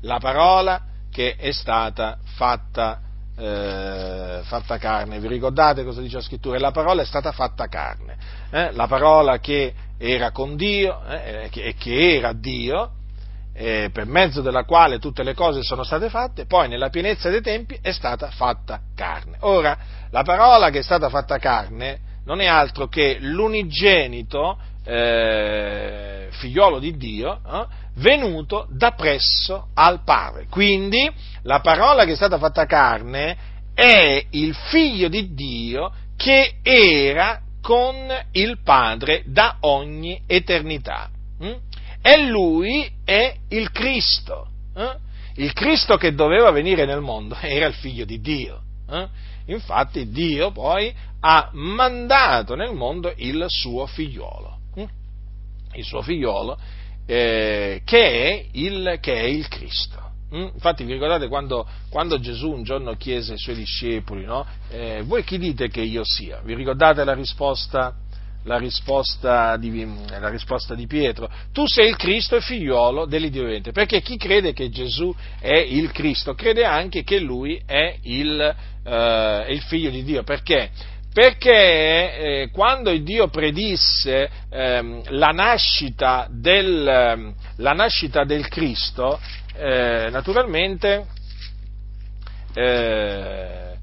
La 0.04 0.18
parola 0.18 0.80
che 1.10 1.36
è 1.36 1.52
stata 1.52 2.18
fatta, 2.36 3.00
eh, 3.36 4.40
fatta 4.42 4.78
carne. 4.78 5.18
Vi 5.18 5.28
ricordate 5.28 5.84
cosa 5.84 6.00
dice 6.00 6.16
la 6.16 6.22
scrittura? 6.22 6.58
La 6.58 6.70
parola 6.70 7.02
è 7.02 7.06
stata 7.06 7.32
fatta 7.32 7.66
carne. 7.66 8.16
Eh? 8.50 8.72
La 8.72 8.86
parola 8.86 9.38
che 9.38 9.74
era 9.98 10.30
con 10.30 10.56
Dio 10.56 11.04
eh, 11.06 11.50
e 11.52 11.74
che 11.74 12.16
era 12.16 12.32
Dio, 12.32 12.90
eh, 13.54 13.90
per 13.92 14.06
mezzo 14.06 14.40
della 14.40 14.64
quale 14.64 14.98
tutte 14.98 15.22
le 15.22 15.34
cose 15.34 15.62
sono 15.62 15.84
state 15.84 16.08
fatte, 16.08 16.46
poi 16.46 16.68
nella 16.68 16.90
pienezza 16.90 17.30
dei 17.30 17.40
tempi 17.40 17.78
è 17.80 17.92
stata 17.92 18.30
fatta 18.30 18.80
carne. 18.94 19.36
Ora, 19.40 19.78
la 20.10 20.22
parola 20.22 20.70
che 20.70 20.80
è 20.80 20.82
stata 20.82 21.08
fatta 21.08 21.38
carne 21.38 22.12
non 22.24 22.40
è 22.40 22.46
altro 22.46 22.88
che 22.88 23.18
l'unigenito 23.20 24.58
eh, 24.84 26.28
figliolo 26.30 26.78
di 26.78 26.96
Dio, 26.96 27.40
eh, 27.46 27.66
venuto 27.96 28.66
da 28.70 28.92
presso 28.92 29.68
al 29.74 30.02
Padre. 30.04 30.46
Quindi 30.48 31.10
la 31.42 31.60
parola 31.60 32.04
che 32.04 32.12
è 32.12 32.16
stata 32.16 32.38
fatta 32.38 32.66
carne 32.66 33.36
è 33.74 34.24
il 34.30 34.54
figlio 34.54 35.08
di 35.08 35.34
Dio 35.34 35.92
che 36.16 36.56
era 36.62 37.40
con 37.60 37.96
il 38.32 38.58
Padre 38.62 39.22
da 39.26 39.56
ogni 39.60 40.22
eternità. 40.26 41.08
Mm? 41.42 41.52
E 42.02 42.26
lui 42.26 42.88
è 43.04 43.34
il 43.48 43.70
Cristo. 43.70 44.48
Eh? 44.76 45.02
Il 45.36 45.52
Cristo 45.52 45.96
che 45.96 46.14
doveva 46.14 46.50
venire 46.50 46.84
nel 46.84 47.00
mondo 47.00 47.36
era 47.40 47.66
il 47.66 47.74
figlio 47.74 48.04
di 48.04 48.20
Dio. 48.20 48.60
Eh? 48.90 49.08
Infatti 49.46 50.10
Dio 50.10 50.52
poi 50.52 50.94
ha 51.20 51.48
mandato 51.52 52.54
nel 52.54 52.74
mondo 52.74 53.12
il 53.16 53.44
suo 53.48 53.86
figliolo. 53.86 54.58
Il 55.74 55.84
suo 55.84 56.02
figliolo 56.02 56.58
eh, 57.06 57.82
che, 57.84 58.10
è 58.10 58.44
il, 58.52 58.98
che, 59.00 59.14
è 59.14 59.24
il, 59.24 59.46
Cristo. 59.48 60.02
Mm? 60.34 60.48
Infatti 60.54 60.84
vi 60.84 60.94
ricordate 60.94 61.28
quando, 61.28 61.66
quando, 61.90 62.18
Gesù 62.18 62.50
un 62.50 62.62
giorno 62.62 62.94
chiese 62.94 63.32
ai 63.32 63.38
suoi 63.38 63.56
discepoli, 63.56 64.24
no? 64.24 64.46
eh, 64.70 65.02
voi 65.04 65.22
chi 65.24 65.38
dite 65.38 65.68
che 65.68 65.82
io 65.82 66.02
sia? 66.04 66.40
Vi 66.42 66.54
ricordate 66.54 67.04
la 67.04 67.12
risposta, 67.12 67.94
la 68.44 68.56
risposta, 68.56 69.56
di, 69.58 69.86
la 70.08 70.28
risposta 70.28 70.74
di, 70.74 70.86
Pietro? 70.86 71.30
Tu 71.52 71.66
sei 71.66 71.88
il 71.90 71.96
Cristo 71.96 72.36
e 72.36 72.40
figliuolo 72.40 73.04
dell'Iddio 73.04 73.44
vivente, 73.44 73.72
perché 73.72 74.00
chi 74.00 74.16
crede 74.16 74.52
che 74.52 74.70
Gesù 74.70 75.14
è 75.40 75.56
il 75.56 75.92
Cristo 75.92 76.34
crede 76.34 76.64
anche 76.64 77.04
che 77.04 77.18
Lui 77.18 77.60
è 77.66 77.98
il, 78.02 78.56
eh, 78.82 79.46
il 79.50 79.60
figlio 79.62 79.90
di 79.90 80.02
Dio, 80.02 80.22
perché? 80.22 80.70
Perché 81.14 81.52
eh, 82.42 82.48
quando 82.50 82.90
Dio 82.98 83.28
predisse 83.28 84.28
eh, 84.50 85.00
la, 85.10 85.28
nascita 85.28 86.26
del, 86.28 86.84
ehm, 86.84 87.34
la, 87.58 87.70
nascita 87.70 88.24
del, 88.24 88.48
Cristo, 88.48 89.20
eh, 89.54 90.08
naturalmente 90.10 91.06
eh, 92.52 93.74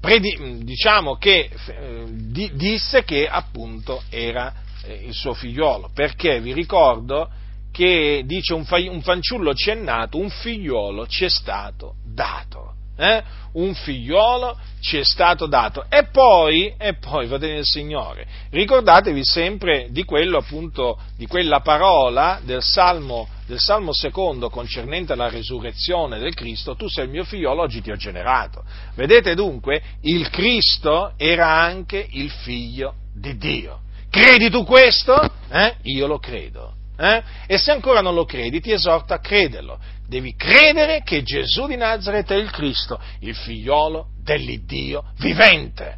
predi, 0.00 0.62
diciamo 0.62 1.16
che 1.16 1.50
eh, 1.50 2.04
di, 2.06 2.52
disse 2.54 3.02
che 3.02 3.26
appunto 3.26 4.04
era 4.08 4.54
eh, 4.84 5.06
il 5.06 5.14
suo 5.14 5.34
figliolo, 5.34 5.90
perché 5.92 6.40
vi 6.40 6.52
ricordo 6.52 7.28
che 7.72 8.22
dice 8.24 8.54
un, 8.54 8.64
fa, 8.64 8.76
un 8.76 9.02
fanciullo 9.02 9.52
ci 9.52 9.70
è 9.70 9.74
nato, 9.74 10.16
un 10.16 10.30
figliolo 10.30 11.08
ci 11.08 11.24
è 11.24 11.28
stato 11.28 11.96
dato. 12.04 12.61
Eh? 12.96 13.22
un 13.52 13.74
figliolo 13.74 14.58
ci 14.80 14.98
è 14.98 15.04
stato 15.04 15.46
dato. 15.46 15.84
E 15.88 16.06
poi, 16.10 16.74
e 16.76 16.94
poi, 16.94 17.26
fratelli 17.26 17.54
del 17.54 17.64
Signore, 17.64 18.26
ricordatevi 18.50 19.24
sempre 19.24 19.88
di 19.90 20.04
quello 20.04 20.38
appunto, 20.38 20.98
di 21.16 21.26
quella 21.26 21.60
parola 21.60 22.40
del 22.42 22.62
Salmo, 22.62 23.28
del 23.46 23.58
Salmo 23.58 23.92
secondo 23.92 24.50
concernente 24.50 25.14
la 25.14 25.28
resurrezione 25.28 26.18
del 26.18 26.34
Cristo, 26.34 26.74
tu 26.74 26.88
sei 26.88 27.04
il 27.04 27.10
mio 27.10 27.24
figliolo, 27.24 27.62
oggi 27.62 27.80
ti 27.80 27.90
ho 27.90 27.96
generato. 27.96 28.64
Vedete 28.94 29.34
dunque, 29.34 29.82
il 30.02 30.28
Cristo 30.30 31.12
era 31.16 31.48
anche 31.48 32.06
il 32.10 32.30
figlio 32.30 32.94
di 33.14 33.36
Dio. 33.36 33.80
Credi 34.10 34.50
tu 34.50 34.64
questo? 34.64 35.18
Eh? 35.50 35.76
Io 35.82 36.06
lo 36.06 36.18
credo. 36.18 36.80
Eh? 36.96 37.22
E 37.46 37.58
se 37.58 37.70
ancora 37.70 38.00
non 38.00 38.14
lo 38.14 38.24
credi, 38.24 38.60
ti 38.60 38.72
esorto 38.72 39.14
a 39.14 39.18
crederlo. 39.18 39.78
Devi 40.06 40.34
credere 40.34 41.02
che 41.02 41.22
Gesù 41.22 41.66
di 41.66 41.76
Nazareth 41.76 42.30
è 42.32 42.36
il 42.36 42.50
Cristo, 42.50 43.00
il 43.20 43.34
figliolo 43.34 44.08
dell'Iddio 44.22 45.04
vivente. 45.18 45.96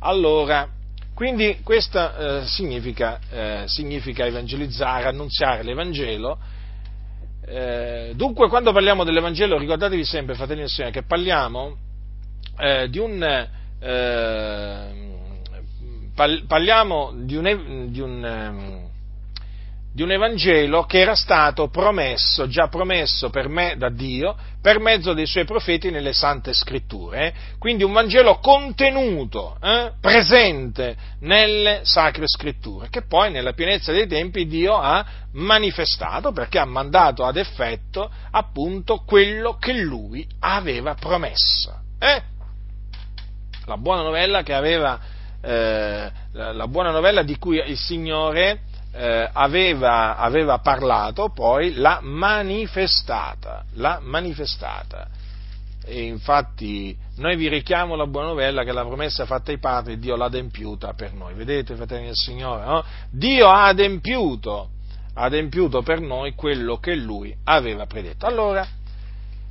Allora, 0.00 0.68
quindi 1.14 1.58
questo 1.62 1.98
eh, 2.16 2.46
significa, 2.46 3.18
eh, 3.30 3.62
significa, 3.66 4.24
evangelizzare, 4.24 5.08
annunziare 5.08 5.62
l'Evangelo. 5.62 6.38
Eh, 7.44 8.12
dunque, 8.14 8.48
quando 8.48 8.72
parliamo 8.72 9.04
dell'Evangelo, 9.04 9.58
ricordatevi 9.58 10.04
sempre, 10.04 10.34
fratelli 10.34 10.62
e 10.62 10.68
sorelle, 10.68 10.92
che 10.92 11.02
parliamo 11.02 11.76
eh, 12.58 12.88
di 12.88 12.98
un 12.98 13.46
eh, 13.80 15.06
parliamo 16.46 17.12
di 17.14 17.36
un, 17.36 17.86
di 17.90 18.00
un 18.00 18.24
ehm, 18.24 18.77
di 19.98 20.04
un 20.04 20.12
Evangelo 20.12 20.84
che 20.84 21.00
era 21.00 21.16
stato 21.16 21.70
promesso, 21.70 22.46
già 22.46 22.68
promesso 22.68 23.30
per 23.30 23.48
me 23.48 23.74
da 23.76 23.88
Dio, 23.88 24.36
per 24.62 24.78
mezzo 24.78 25.12
dei 25.12 25.26
suoi 25.26 25.44
profeti 25.44 25.90
nelle 25.90 26.12
Sante 26.12 26.52
Scritture. 26.52 27.26
Eh? 27.26 27.32
Quindi 27.58 27.82
un 27.82 27.92
Vangelo 27.92 28.38
contenuto, 28.38 29.56
eh? 29.60 29.90
presente 30.00 30.96
nelle 31.22 31.80
Sacre 31.82 32.28
Scritture, 32.28 32.90
che 32.90 33.08
poi 33.08 33.32
nella 33.32 33.54
pienezza 33.54 33.90
dei 33.90 34.06
tempi 34.06 34.46
Dio 34.46 34.76
ha 34.76 35.04
manifestato 35.32 36.30
perché 36.30 36.60
ha 36.60 36.64
mandato 36.64 37.24
ad 37.24 37.36
effetto 37.36 38.08
appunto 38.30 39.02
quello 39.04 39.56
che 39.56 39.72
lui 39.72 40.24
aveva 40.38 40.94
promesso. 40.94 41.76
Eh? 41.98 42.22
La 43.64 43.76
buona 43.76 44.02
novella 44.02 44.44
che 44.44 44.54
aveva, 44.54 45.00
eh, 45.42 46.12
la 46.30 46.68
buona 46.68 46.92
novella 46.92 47.24
di 47.24 47.36
cui 47.36 47.60
il 47.66 47.76
Signore 47.76 48.66
eh, 48.98 49.30
aveva, 49.32 50.16
aveva, 50.16 50.58
parlato, 50.58 51.28
poi 51.28 51.74
l'ha 51.74 52.00
manifestata, 52.02 53.64
l'ha 53.74 54.00
manifestata. 54.02 55.06
E 55.84 56.02
infatti 56.02 56.94
noi 57.16 57.36
vi 57.36 57.48
richiamo 57.48 57.94
la 57.94 58.06
buona 58.06 58.26
novella 58.26 58.64
che 58.64 58.72
la 58.72 58.84
promessa 58.84 59.24
fatta 59.24 59.52
ai 59.52 59.58
padri 59.58 60.00
Dio 60.00 60.16
l'ha 60.16 60.24
adempiuta 60.24 60.94
per 60.94 61.12
noi. 61.12 61.34
Vedete, 61.34 61.76
fratelli 61.76 62.06
del 62.06 62.16
Signore, 62.16 62.64
no? 62.64 62.84
Dio 63.08 63.48
ha 63.48 63.66
adempiuto, 63.66 64.70
ha 65.14 65.22
adempiuto 65.22 65.82
per 65.82 66.00
noi 66.00 66.34
quello 66.34 66.78
che 66.78 66.96
Lui 66.96 67.34
aveva 67.44 67.86
predetto. 67.86 68.26
Allora, 68.26 68.66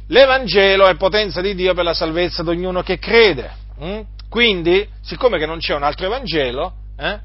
l'Evangelo 0.08 0.88
è 0.88 0.96
potenza 0.98 1.40
di 1.40 1.56
Dio 1.56 1.74
per 1.74 1.86
la 1.86 1.94
salvezza 1.94 2.44
di 2.44 2.50
ognuno 2.50 2.84
che 2.84 3.00
crede. 3.00 3.50
Hm? 3.80 4.02
Quindi, 4.28 4.86
siccome 5.02 5.40
che 5.40 5.46
non 5.46 5.60
c'è 5.60 5.74
un 5.74 5.84
altro 5.84 6.06
Evangelo, 6.06 6.74
eh, 6.98 7.20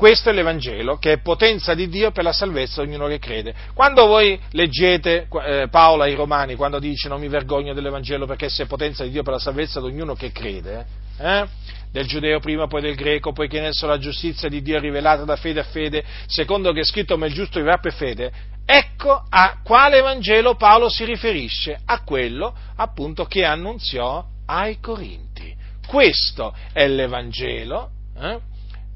questo 0.00 0.30
è 0.30 0.32
l'Evangelo, 0.32 0.96
che 0.96 1.12
è 1.12 1.18
potenza 1.18 1.74
di 1.74 1.86
Dio 1.86 2.10
per 2.10 2.24
la 2.24 2.32
salvezza 2.32 2.82
di 2.82 2.88
ognuno 2.88 3.06
che 3.06 3.18
crede. 3.18 3.54
Quando 3.74 4.06
voi 4.06 4.40
leggete 4.52 5.28
eh, 5.44 5.68
Paolo 5.70 6.04
ai 6.04 6.14
Romani, 6.14 6.54
quando 6.54 6.78
dice 6.78 7.10
non 7.10 7.20
mi 7.20 7.28
vergogno 7.28 7.74
dell'Evangelo 7.74 8.24
perché 8.24 8.48
se 8.48 8.62
è 8.62 8.66
potenza 8.66 9.04
di 9.04 9.10
Dio 9.10 9.22
per 9.22 9.34
la 9.34 9.38
salvezza 9.38 9.78
di 9.78 9.88
ognuno 9.88 10.14
che 10.14 10.32
crede, 10.32 10.86
eh, 11.18 11.46
del 11.92 12.06
giudeo 12.06 12.40
prima, 12.40 12.66
poi 12.66 12.80
del 12.80 12.94
greco, 12.94 13.32
poiché 13.32 13.58
in 13.58 13.64
esso 13.64 13.86
la 13.86 13.98
giustizia 13.98 14.48
di 14.48 14.62
Dio 14.62 14.78
è 14.78 14.80
rivelata 14.80 15.24
da 15.24 15.36
fede 15.36 15.60
a 15.60 15.64
fede, 15.64 16.02
secondo 16.24 16.72
che 16.72 16.80
è 16.80 16.84
scritto 16.84 17.18
ma 17.18 17.26
il 17.26 17.34
giusto 17.34 17.58
vivrà 17.58 17.76
per 17.76 17.92
fede, 17.92 18.32
ecco 18.64 19.22
a 19.28 19.58
quale 19.62 19.98
Evangelo 19.98 20.54
Paolo 20.54 20.88
si 20.88 21.04
riferisce, 21.04 21.78
a 21.84 22.02
quello 22.04 22.56
appunto 22.76 23.26
che 23.26 23.44
annunziò 23.44 24.24
ai 24.46 24.80
Corinti. 24.80 25.54
Questo 25.86 26.54
è 26.72 26.88
l'Evangelo. 26.88 27.90
Eh? 28.18 28.48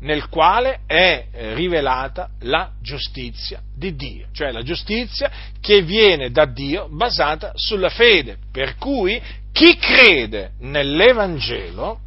Nel 0.04 0.28
quale 0.28 0.80
è 0.86 1.26
eh, 1.32 1.54
rivelata 1.54 2.28
la 2.40 2.70
giustizia 2.80 3.60
di 3.74 3.94
Dio, 3.96 4.26
cioè 4.32 4.52
la 4.52 4.62
giustizia 4.62 5.30
che 5.60 5.82
viene 5.82 6.30
da 6.30 6.44
Dio 6.44 6.88
basata 6.90 7.52
sulla 7.54 7.88
fede, 7.88 8.36
per 8.52 8.76
cui 8.76 9.20
chi 9.52 9.76
crede 9.76 10.52
nell'Evangelo 10.60 12.00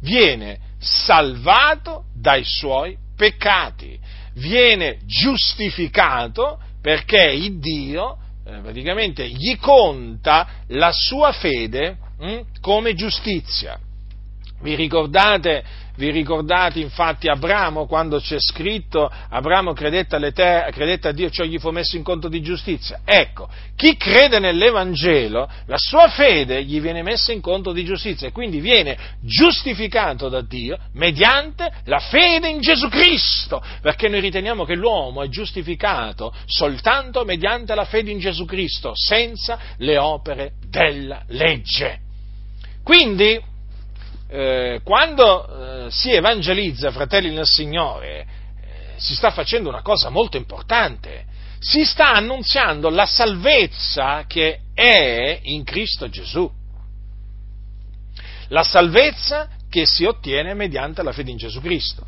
viene 0.00 0.58
salvato 0.78 2.04
dai 2.14 2.44
suoi 2.44 2.96
peccati, 3.16 3.98
viene 4.34 4.98
giustificato 5.04 6.60
perché 6.80 7.24
il 7.24 7.58
Dio 7.58 8.18
eh, 8.44 8.58
praticamente 8.60 9.28
gli 9.28 9.56
conta 9.58 10.48
la 10.68 10.92
sua 10.92 11.32
fede 11.32 11.96
hm, 12.18 12.40
come 12.60 12.94
giustizia. 12.94 13.78
Vi 14.60 14.76
ricordate 14.76 15.64
vi 15.96 16.10
ricordate 16.10 16.80
infatti 16.80 17.28
Abramo 17.28 17.86
quando 17.86 18.18
c'è 18.18 18.36
scritto 18.38 19.10
Abramo 19.28 19.72
credette, 19.72 20.16
credette, 20.70 21.08
a 21.08 21.12
Dio, 21.12 21.30
ciò 21.30 21.44
gli 21.44 21.58
fu 21.58 21.70
messo 21.70 21.96
in 21.96 22.02
conto 22.02 22.28
di 22.28 22.40
giustizia? 22.40 23.00
Ecco, 23.04 23.48
chi 23.76 23.96
crede 23.96 24.38
nell'Evangelo, 24.38 25.48
la 25.66 25.76
sua 25.76 26.08
fede 26.08 26.64
gli 26.64 26.80
viene 26.80 27.02
messa 27.02 27.32
in 27.32 27.40
conto 27.40 27.72
di 27.72 27.84
giustizia 27.84 28.28
e 28.28 28.32
quindi 28.32 28.60
viene 28.60 28.96
giustificato 29.20 30.28
da 30.28 30.40
Dio 30.40 30.78
mediante 30.94 31.70
la 31.84 31.98
fede 31.98 32.48
in 32.48 32.60
Gesù 32.60 32.88
Cristo, 32.88 33.62
perché 33.80 34.08
noi 34.08 34.20
riteniamo 34.20 34.64
che 34.64 34.74
l'uomo 34.74 35.22
è 35.22 35.28
giustificato 35.28 36.34
soltanto 36.46 37.24
mediante 37.24 37.74
la 37.74 37.84
fede 37.84 38.10
in 38.10 38.18
Gesù 38.18 38.44
Cristo, 38.44 38.92
senza 38.94 39.58
le 39.78 39.98
opere 39.98 40.52
della 40.68 41.22
legge. 41.28 42.00
Quindi, 42.82 43.40
eh, 44.34 44.80
quando 44.82 45.84
eh, 45.84 45.90
si 45.90 46.10
evangelizza, 46.10 46.90
fratelli 46.90 47.30
nel 47.34 47.46
Signore, 47.46 48.20
eh, 48.20 48.26
si 48.96 49.14
sta 49.14 49.30
facendo 49.30 49.68
una 49.68 49.82
cosa 49.82 50.08
molto 50.08 50.38
importante. 50.38 51.26
Si 51.58 51.84
sta 51.84 52.12
annunziando 52.14 52.88
la 52.88 53.04
salvezza 53.04 54.24
che 54.26 54.60
è 54.72 55.38
in 55.42 55.64
Cristo 55.64 56.08
Gesù. 56.08 56.50
La 58.48 58.62
salvezza 58.62 59.50
che 59.68 59.84
si 59.84 60.04
ottiene 60.04 60.54
mediante 60.54 61.02
la 61.02 61.12
fede 61.12 61.30
in 61.30 61.36
Gesù 61.36 61.60
Cristo. 61.60 62.06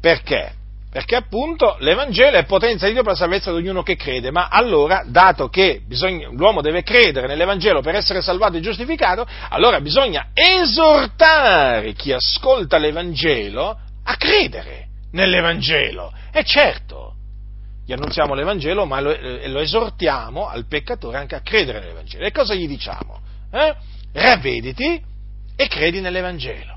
Perché? 0.00 0.52
Perché 0.94 1.16
appunto 1.16 1.74
l'Evangelo 1.80 2.36
è 2.36 2.44
potenza 2.44 2.86
di 2.86 2.92
Dio 2.92 3.02
per 3.02 3.14
la 3.14 3.18
salvezza 3.18 3.50
di 3.50 3.56
ognuno 3.56 3.82
che 3.82 3.96
crede, 3.96 4.30
ma 4.30 4.46
allora, 4.46 5.02
dato 5.04 5.48
che 5.48 5.80
bisogna, 5.84 6.28
l'uomo 6.30 6.60
deve 6.60 6.84
credere 6.84 7.26
nell'Evangelo 7.26 7.80
per 7.80 7.96
essere 7.96 8.22
salvato 8.22 8.58
e 8.58 8.60
giustificato, 8.60 9.26
allora 9.48 9.80
bisogna 9.80 10.28
esortare 10.32 11.94
chi 11.94 12.12
ascolta 12.12 12.78
l'Evangelo 12.78 13.76
a 14.04 14.16
credere 14.16 14.86
nell'Evangelo. 15.10 16.12
E 16.30 16.44
certo, 16.44 17.14
gli 17.84 17.92
annunziamo 17.92 18.34
l'Evangelo, 18.34 18.86
ma 18.86 19.00
lo, 19.00 19.10
eh, 19.10 19.48
lo 19.48 19.58
esortiamo 19.58 20.46
al 20.46 20.68
peccatore 20.68 21.18
anche 21.18 21.34
a 21.34 21.40
credere 21.40 21.80
nell'Evangelo. 21.80 22.24
E 22.24 22.30
cosa 22.30 22.54
gli 22.54 22.68
diciamo? 22.68 23.20
Eh? 23.50 23.74
Ravvediti 24.12 25.02
e 25.56 25.66
credi 25.66 26.00
nell'Evangelo. 26.00 26.73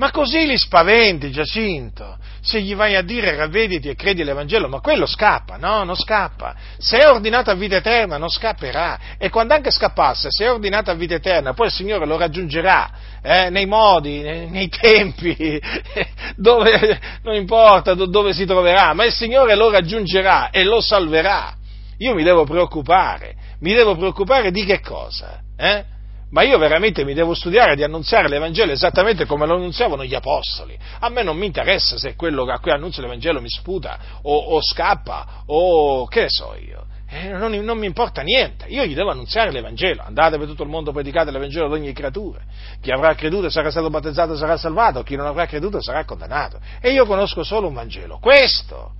Ma 0.00 0.10
così 0.10 0.46
li 0.46 0.56
spaventi, 0.56 1.30
Giacinto. 1.30 2.16
Se 2.40 2.58
gli 2.62 2.74
vai 2.74 2.96
a 2.96 3.02
dire 3.02 3.36
ravvediti 3.36 3.90
e 3.90 3.94
credi 3.94 4.24
l'Evangelo, 4.24 4.66
ma 4.66 4.80
quello 4.80 5.04
scappa, 5.04 5.58
no, 5.58 5.84
non 5.84 5.94
scappa. 5.94 6.54
Se 6.78 6.96
è 6.96 7.06
ordinato 7.06 7.50
a 7.50 7.54
vita 7.54 7.76
eterna, 7.76 8.16
non 8.16 8.30
scapperà. 8.30 8.98
E 9.18 9.28
quando 9.28 9.52
anche 9.52 9.70
scappasse, 9.70 10.28
se 10.30 10.46
è 10.46 10.50
ordinato 10.50 10.90
a 10.90 10.94
vita 10.94 11.16
eterna, 11.16 11.52
poi 11.52 11.66
il 11.66 11.72
Signore 11.74 12.06
lo 12.06 12.16
raggiungerà 12.16 12.90
eh, 13.22 13.50
nei 13.50 13.66
modi, 13.66 14.22
nei, 14.22 14.48
nei 14.48 14.68
tempi, 14.70 15.60
dove, 16.34 16.98
non 17.22 17.34
importa 17.34 17.92
dove 17.92 18.32
si 18.32 18.46
troverà, 18.46 18.94
ma 18.94 19.04
il 19.04 19.12
Signore 19.12 19.54
lo 19.54 19.70
raggiungerà 19.70 20.48
e 20.48 20.64
lo 20.64 20.80
salverà. 20.80 21.54
Io 21.98 22.14
mi 22.14 22.22
devo 22.22 22.44
preoccupare. 22.44 23.34
Mi 23.60 23.74
devo 23.74 23.94
preoccupare 23.96 24.50
di 24.50 24.64
che 24.64 24.80
cosa? 24.80 25.40
Eh? 25.58 25.84
Ma 26.30 26.42
io 26.42 26.58
veramente 26.58 27.04
mi 27.04 27.14
devo 27.14 27.34
studiare 27.34 27.74
di 27.76 27.82
annunziare 27.82 28.28
l'Evangelo 28.28 28.72
esattamente 28.72 29.26
come 29.26 29.46
lo 29.46 29.54
annunziavano 29.56 30.04
gli 30.04 30.14
Apostoli. 30.14 30.78
A 31.00 31.08
me 31.08 31.22
non 31.22 31.36
mi 31.36 31.46
interessa 31.46 31.98
se 31.98 32.14
quello 32.14 32.44
a 32.44 32.58
cui 32.58 32.70
annunzio 32.70 33.02
l'Evangelo 33.02 33.40
mi 33.40 33.48
sputa 33.48 33.98
o, 34.22 34.36
o 34.36 34.62
scappa 34.62 35.42
o 35.46 36.06
che 36.06 36.22
ne 36.22 36.28
so 36.28 36.56
io. 36.56 36.86
Eh, 37.12 37.30
non, 37.30 37.50
non, 37.50 37.76
mi 37.76 37.86
importa 37.86 38.22
niente, 38.22 38.66
io 38.68 38.84
gli 38.84 38.94
devo 38.94 39.10
annunziare 39.10 39.50
l'Evangelo. 39.50 40.02
Andate 40.02 40.38
per 40.38 40.46
tutto 40.46 40.62
il 40.62 40.68
mondo, 40.68 40.92
predicate 40.92 41.32
l'Evangelo 41.32 41.66
ad 41.66 41.72
ogni 41.72 41.92
creatura. 41.92 42.38
Chi 42.80 42.92
avrà 42.92 43.14
creduto 43.16 43.50
sarà 43.50 43.72
stato 43.72 43.90
battezzato 43.90 44.36
sarà 44.36 44.56
salvato, 44.56 45.02
chi 45.02 45.16
non 45.16 45.26
avrà 45.26 45.46
creduto 45.46 45.82
sarà 45.82 46.04
condannato. 46.04 46.60
E 46.80 46.92
io 46.92 47.06
conosco 47.06 47.42
solo 47.42 47.66
un 47.66 47.74
Vangelo, 47.74 48.18
questo, 48.20 48.92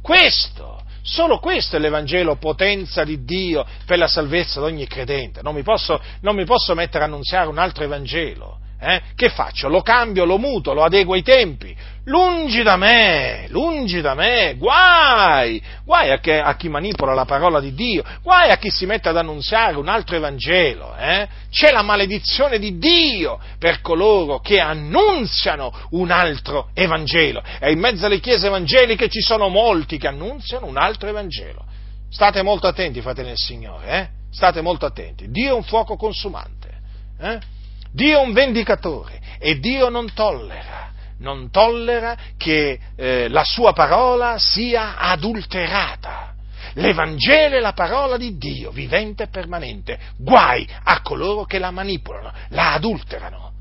questo 0.00 0.80
Solo 1.08 1.38
questo 1.38 1.76
è 1.76 1.78
l'Evangelo, 1.78 2.34
potenza 2.34 3.04
di 3.04 3.22
Dio 3.24 3.64
per 3.86 3.96
la 3.96 4.08
salvezza 4.08 4.58
di 4.58 4.66
ogni 4.66 4.86
credente. 4.88 5.40
Non 5.40 5.54
mi 5.54 5.62
posso, 5.62 6.00
non 6.22 6.34
mi 6.34 6.44
posso 6.44 6.74
mettere 6.74 7.04
a 7.04 7.06
annunziare 7.06 7.48
un 7.48 7.58
altro 7.58 7.84
Evangelo. 7.84 8.58
Eh? 8.78 9.00
Che 9.14 9.30
faccio? 9.30 9.68
Lo 9.68 9.80
cambio, 9.80 10.26
lo 10.26 10.36
muto, 10.36 10.74
lo 10.74 10.84
adeguo 10.84 11.14
ai 11.14 11.22
tempi? 11.22 11.74
Lungi 12.04 12.62
da 12.62 12.76
me, 12.76 13.46
lungi 13.48 14.00
da 14.00 14.14
me, 14.14 14.54
guai, 14.56 15.60
guai 15.82 16.10
a, 16.12 16.18
che, 16.18 16.38
a, 16.38 16.54
chi 16.54 16.68
manipola 16.68 17.14
la 17.14 17.24
parola 17.24 17.58
di 17.58 17.74
Dio, 17.74 18.04
guai 18.22 18.50
a 18.50 18.58
chi 18.58 18.70
si 18.70 18.86
mette 18.86 19.08
ad 19.08 19.16
annunziare 19.16 19.76
un 19.76 19.88
altro 19.88 20.16
Evangelo. 20.16 20.94
Eh? 20.96 21.26
C'è 21.50 21.72
la 21.72 21.82
maledizione 21.82 22.58
di 22.58 22.78
Dio 22.78 23.40
per 23.58 23.80
coloro 23.80 24.40
che 24.40 24.60
annunziano 24.60 25.72
un 25.90 26.10
altro 26.10 26.68
Evangelo. 26.74 27.42
E 27.58 27.72
in 27.72 27.80
mezzo 27.80 28.06
alle 28.06 28.20
chiese 28.20 28.46
evangeliche 28.46 29.08
ci 29.08 29.20
sono 29.20 29.48
molti 29.48 29.96
che 29.96 30.06
annunziano 30.06 30.66
un 30.66 30.76
altro 30.76 31.08
Evangelo. 31.08 31.64
State 32.10 32.42
molto 32.42 32.66
attenti, 32.66 33.00
fratelli 33.00 33.28
del 33.28 33.38
Signore, 33.38 33.88
eh? 33.88 34.08
state 34.30 34.60
molto 34.60 34.86
attenti. 34.86 35.30
Dio 35.30 35.50
è 35.50 35.54
un 35.54 35.64
fuoco 35.64 35.96
consumante. 35.96 36.74
Dio 37.96 38.20
è 38.20 38.22
un 38.22 38.34
vendicatore 38.34 39.18
e 39.38 39.58
Dio 39.58 39.88
non 39.88 40.12
tollera, 40.12 40.92
non 41.20 41.50
tollera 41.50 42.14
che 42.36 42.78
eh, 42.94 43.28
la 43.28 43.42
sua 43.42 43.72
parola 43.72 44.36
sia 44.36 44.98
adulterata. 44.98 46.34
L'Evangelo 46.74 47.56
è 47.56 47.58
la 47.58 47.72
parola 47.72 48.18
di 48.18 48.36
Dio, 48.36 48.70
vivente 48.70 49.22
e 49.22 49.28
permanente. 49.28 49.98
Guai 50.18 50.68
a 50.84 51.00
coloro 51.00 51.44
che 51.44 51.58
la 51.58 51.70
manipolano, 51.70 52.32
la 52.50 52.74
adulterano. 52.74 53.52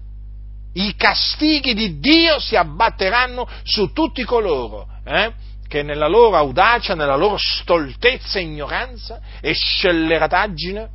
I 0.73 0.95
castighi 0.97 1.73
di 1.73 1.99
Dio 1.99 2.37
si 2.37 2.57
abbatteranno 2.57 3.47
su 3.63 3.93
tutti 3.93 4.25
coloro 4.25 4.85
eh, 5.05 5.31
che 5.65 5.81
nella 5.81 6.09
loro 6.09 6.35
audacia, 6.35 6.93
nella 6.93 7.15
loro 7.15 7.37
stoltezza 7.37 8.37
ignoranza 8.39 9.21
e 9.39 9.53
scellerataggine 9.53 10.89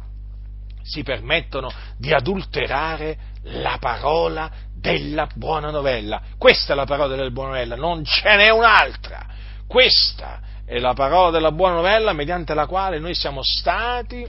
si 0.82 1.03
permettono 1.03 1.70
di 1.97 2.12
adulterare 2.12 3.28
la 3.45 3.78
parola 3.78 4.51
della 4.74 5.28
buona 5.34 5.70
novella. 5.70 6.20
Questa 6.38 6.72
è 6.72 6.76
la 6.76 6.84
parola 6.84 7.14
della 7.14 7.30
buona 7.30 7.51
novella, 7.51 7.76
non 7.76 8.05
ce 8.05 8.36
n'è 8.36 8.51
un'altra. 8.51 9.26
Questa 9.66 10.41
è 10.64 10.78
la 10.78 10.95
parola 10.95 11.30
della 11.30 11.53
buona 11.53 11.76
novella 11.76 12.12
mediante 12.12 12.55
la 12.55 12.66
quale 12.66 12.99
noi 12.99 13.14
siamo 13.14 13.41
stati 13.43 14.26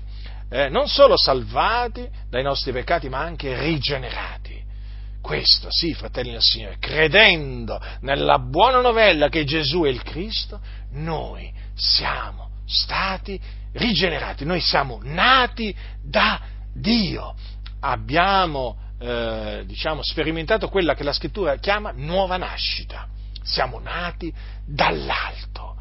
eh, 0.53 0.67
non 0.67 0.89
solo 0.89 1.15
salvati 1.17 2.07
dai 2.29 2.43
nostri 2.43 2.73
peccati, 2.73 3.07
ma 3.07 3.19
anche 3.19 3.57
rigenerati. 3.57 4.61
Questo, 5.21 5.67
sì, 5.69 5.93
fratelli 5.93 6.31
del 6.31 6.41
Signore, 6.41 6.77
credendo 6.77 7.81
nella 8.01 8.37
buona 8.37 8.81
novella 8.81 9.29
che 9.29 9.45
Gesù 9.45 9.83
è 9.83 9.89
il 9.89 10.03
Cristo, 10.03 10.59
noi 10.91 11.49
siamo 11.73 12.49
stati 12.65 13.39
rigenerati, 13.73 14.43
noi 14.43 14.59
siamo 14.59 14.99
nati 15.03 15.73
da 16.03 16.41
Dio. 16.73 17.33
Abbiamo 17.79 18.90
eh, 19.01 19.63
diciamo, 19.65 20.03
sperimentato 20.03 20.69
quella 20.69 20.93
che 20.93 21.03
la 21.03 21.13
scrittura 21.13 21.55
chiama 21.57 21.91
nuova 21.95 22.37
nascita. 22.37 23.07
Siamo 23.41 23.79
nati 23.79 24.31
dall'alto, 24.63 25.75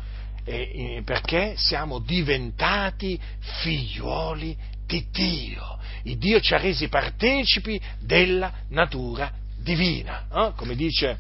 eh, 0.45 1.03
perché 1.05 1.55
siamo 1.57 1.99
diventati 1.99 3.21
figliuoli 3.61 4.57
di 4.87 5.07
Dio. 5.11 5.79
Il 6.05 6.17
Dio 6.17 6.41
ci 6.41 6.55
ha 6.55 6.59
resi 6.59 6.89
partecipi 6.89 7.79
della 7.99 8.51
natura 8.69 9.31
divina, 9.59 10.27
eh? 10.33 10.53
come, 10.57 10.75
dice, 10.75 11.19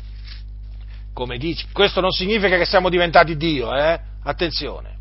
come, 1.12 1.36
dice, 1.36 1.66
questo 1.70 2.00
non 2.00 2.12
significa 2.12 2.56
che 2.56 2.64
siamo 2.64 2.88
diventati 2.88 3.36
Dio, 3.36 3.76
eh? 3.76 4.00
attenzione, 4.22 4.99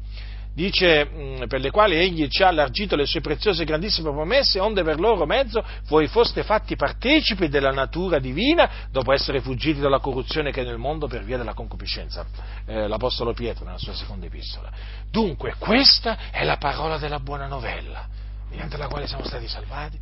dice 0.53 1.05
mm, 1.05 1.43
per 1.47 1.59
le 1.59 1.71
quali 1.71 1.95
egli 1.95 2.27
ci 2.27 2.43
ha 2.43 2.47
allargito 2.49 2.95
le 2.95 3.05
sue 3.05 3.21
preziose 3.21 3.63
e 3.63 3.65
grandissime 3.65 4.11
promesse, 4.11 4.59
onde 4.59 4.83
per 4.83 4.99
loro 4.99 5.25
mezzo 5.25 5.63
voi 5.87 6.07
foste 6.07 6.43
fatti 6.43 6.75
partecipi 6.75 7.47
della 7.47 7.71
natura 7.71 8.19
divina, 8.19 8.87
dopo 8.91 9.13
essere 9.13 9.41
fuggiti 9.41 9.79
dalla 9.79 9.99
corruzione 9.99 10.51
che 10.51 10.61
è 10.61 10.65
nel 10.65 10.77
mondo 10.77 11.07
per 11.07 11.23
via 11.23 11.37
della 11.37 11.53
concupiscenza. 11.53 12.25
Eh, 12.65 12.87
L'Apostolo 12.87 13.33
Pietro 13.33 13.65
nella 13.65 13.77
sua 13.77 13.93
seconda 13.93 14.25
epistola. 14.25 14.71
Dunque, 15.09 15.55
questa 15.57 16.29
è 16.31 16.43
la 16.43 16.57
parola 16.57 16.97
della 16.97 17.19
buona 17.19 17.47
novella, 17.47 18.07
mediante 18.49 18.77
la 18.77 18.87
quale 18.87 19.07
siamo 19.07 19.23
stati 19.23 19.47
salvati 19.47 19.97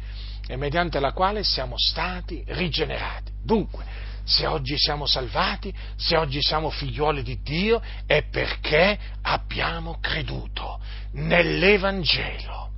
e 0.47 0.55
mediante 0.55 0.99
la 0.99 1.11
quale 1.11 1.43
siamo 1.43 1.75
stati 1.77 2.43
rigenerati. 2.47 3.31
Dunque, 3.43 3.83
se 4.27 4.45
oggi 4.45 4.77
siamo 4.77 5.05
salvati, 5.05 5.73
se 5.95 6.17
oggi 6.17 6.41
siamo 6.41 6.69
figlioli 6.69 7.23
di 7.23 7.39
Dio, 7.41 7.81
è 8.05 8.23
perché 8.23 8.99
abbiamo 9.21 9.99
creduto 10.01 10.81
nell'Evangelo. 11.13 12.71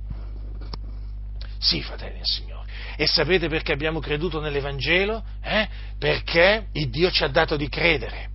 Sì, 1.58 1.82
fratelli 1.82 2.18
del 2.18 2.24
Signore. 2.24 2.68
E 2.96 3.06
sapete 3.08 3.48
perché 3.48 3.72
abbiamo 3.72 3.98
creduto 3.98 4.40
nell'Evangelo? 4.40 5.24
Eh? 5.42 5.68
Perché 5.98 6.68
il 6.72 6.88
Dio 6.88 7.10
ci 7.10 7.24
ha 7.24 7.28
dato 7.28 7.56
di 7.56 7.68
credere. 7.68 8.28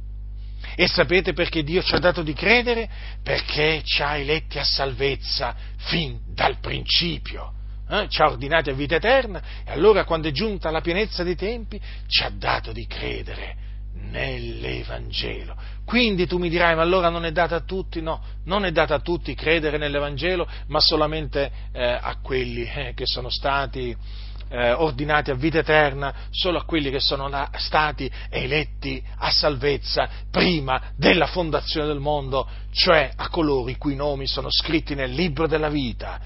E 0.76 0.88
sapete 0.90 1.32
perché 1.32 1.64
Dio 1.64 1.82
ci 1.82 1.96
ha 1.96 2.00
dato 2.00 2.22
di 2.22 2.34
credere? 2.34 2.90
Perché 3.24 3.82
ci 3.86 4.02
ha 4.02 4.18
eletti 4.18 4.60
a 4.60 4.66
salvezza 4.66 5.56
fin 5.78 6.20
dal 6.34 6.60
principio 6.60 7.54
eh, 7.90 8.08
ci 8.10 8.22
ha 8.22 8.30
ordinati 8.30 8.70
a 8.70 8.74
vita 8.74 8.96
eterna 8.96 9.42
e 9.66 9.72
allora 9.72 10.06
quando 10.06 10.28
è 10.28 10.32
giunta 10.32 10.72
la 10.72 10.82
pienezza 10.82 11.24
dei 11.24 11.36
tempi 11.36 11.80
ci 12.08 12.24
ha 12.24 12.30
dato 12.30 12.72
di 12.72 12.86
credere 12.88 13.64
nell'Evangelo. 13.94 15.56
Quindi 15.86 16.26
tu 16.26 16.38
mi 16.38 16.50
dirai, 16.50 16.76
ma 16.76 16.82
allora 16.82 17.10
non 17.10 17.26
è 17.26 17.32
data 17.32 17.56
a 17.56 17.62
tutti? 17.62 18.02
No, 18.02 18.22
non 18.46 18.66
è 18.66 18.72
data 18.72 18.96
a 18.96 19.00
tutti 19.00 19.36
credere 19.36 19.78
nell'Evangelo, 19.78 20.48
ma 20.68 20.80
solamente 20.80 21.52
eh, 21.72 21.84
a 21.84 22.18
quelli 22.22 22.64
eh, 22.64 22.94
che 22.96 23.06
sono 23.06 23.30
stati 23.30 23.96
eh, 24.50 24.72
ordinati 24.72 25.32
a 25.32 25.36
vita 25.36 25.60
eterna, 25.60 26.14
solo 26.32 26.60
a 26.60 26.66
quelli 26.66 26.90
che 26.90 27.00
sono 27.00 27.28
la, 27.28 27.50
stati 27.56 28.10
eletti 28.30 29.02
a 29.18 29.30
salvezza 29.30 30.10
prima 30.32 30.82
della 30.96 31.28
fondazione 31.28 31.88
del 31.88 32.00
mondo, 32.00 32.48
cioè 32.72 33.12
a 33.16 33.30
coloro 33.30 33.70
i 33.70 33.78
cui 33.78 33.96
nomi 33.96 34.28
sono 34.28 34.48
scritti 34.50 34.96
nel 34.96 35.12
libro 35.12 35.48
della 35.48 35.70
vita. 35.70 36.20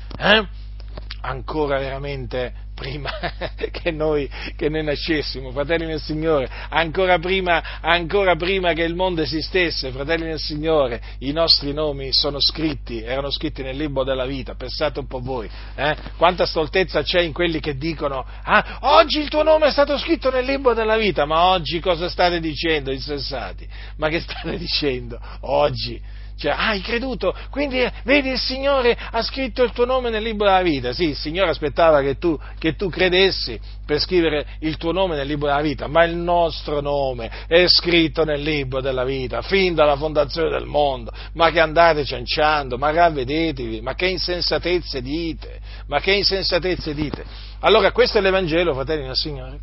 Ancora 1.22 1.78
veramente 1.80 2.68
prima 2.80 3.12
che 3.72 3.92
noi, 3.92 4.30
che 4.56 4.70
noi 4.70 4.84
nascessimo, 4.86 5.52
fratelli 5.52 5.86
del 5.86 6.00
Signore, 6.00 6.50
ancora 6.70 7.20
prima, 7.20 7.82
ancora 7.82 8.38
prima, 8.38 8.72
che 8.72 8.84
il 8.84 8.96
mondo 8.96 9.22
esistesse, 9.22 9.92
fratelli 9.92 10.24
del 10.24 10.40
Signore, 10.40 11.02
i 11.20 11.34
nostri 11.34 11.74
nomi 11.74 12.14
sono 12.14 12.40
scritti, 12.40 13.02
erano 13.02 13.30
scritti 13.32 13.62
nel 13.62 13.76
libro 13.76 14.06
della 14.06 14.26
vita, 14.26 14.56
pensate 14.56 15.00
un 15.00 15.08
po' 15.08 15.20
voi, 15.20 15.50
eh? 15.76 15.96
quanta 16.16 16.46
stoltezza 16.46 17.04
c'è 17.04 17.20
in 17.20 17.34
quelli 17.34 17.60
che 17.60 17.76
dicono, 17.76 18.26
ah, 18.44 18.78
oggi 18.82 19.20
il 19.20 19.28
tuo 19.28 19.44
nome 19.44 19.68
è 19.68 19.72
stato 19.72 19.98
scritto 19.98 20.32
nel 20.32 20.46
libro 20.46 20.74
della 20.74 20.96
vita, 20.96 21.26
ma 21.26 21.48
oggi 21.48 21.82
cosa 21.82 22.08
state 22.08 22.40
dicendo, 22.40 22.92
insensati? 22.92 23.68
Ma 23.98 24.08
che 24.08 24.22
state 24.22 24.58
dicendo? 24.58 25.20
Oggi 25.42 26.18
cioè, 26.40 26.52
ah, 26.52 26.70
hai 26.70 26.80
creduto, 26.80 27.36
quindi 27.50 27.82
eh, 27.82 27.92
vedi 28.04 28.30
il 28.30 28.40
Signore 28.40 28.98
ha 28.98 29.22
scritto 29.22 29.62
il 29.62 29.72
tuo 29.72 29.84
nome 29.84 30.10
nel 30.10 30.24
libro 30.24 30.48
della 30.48 30.62
vita. 30.62 30.94
Sì, 30.94 31.10
il 31.10 31.18
Signore 31.18 31.50
aspettava 31.50 32.02
che 32.02 32.18
tu, 32.18 32.40
che 32.58 32.78
tu 32.78 32.90
credessi 32.90 33.60
per 33.86 34.00
scrivere 34.00 34.46
il 34.60 34.78
tuo 34.78 34.94
nome 34.94 35.18
nel 35.18 35.28
libro 35.28 35.48
della 35.48 35.62
vita, 35.62 35.88
ma 35.88 36.06
il 36.06 36.16
nostro 36.16 36.80
nome 36.80 37.30
è 37.46 37.68
scritto 37.68 38.24
nel 38.24 38.42
libro 38.42 38.80
della 38.80 39.04
vita, 39.04 39.42
fin 39.42 39.76
dalla 39.76 39.98
fondazione 39.98 40.50
del 40.50 40.66
mondo. 40.66 41.12
Ma 41.34 41.52
che 41.52 41.60
andate 41.60 42.06
cianciando, 42.06 42.78
ma 42.78 42.90
ravvedetevi, 42.90 43.82
ma 43.82 43.94
che 43.96 44.08
insensatezze 44.08 45.02
dite, 45.02 45.60
ma 45.88 46.00
che 46.00 46.14
insensatezze 46.14 46.94
dite. 46.94 47.26
Allora 47.60 47.92
questo 47.92 48.18
è 48.18 48.22
l'Evangelo, 48.22 48.74
fratelli 48.74 49.06
del 49.06 49.16
Signore 49.16 49.60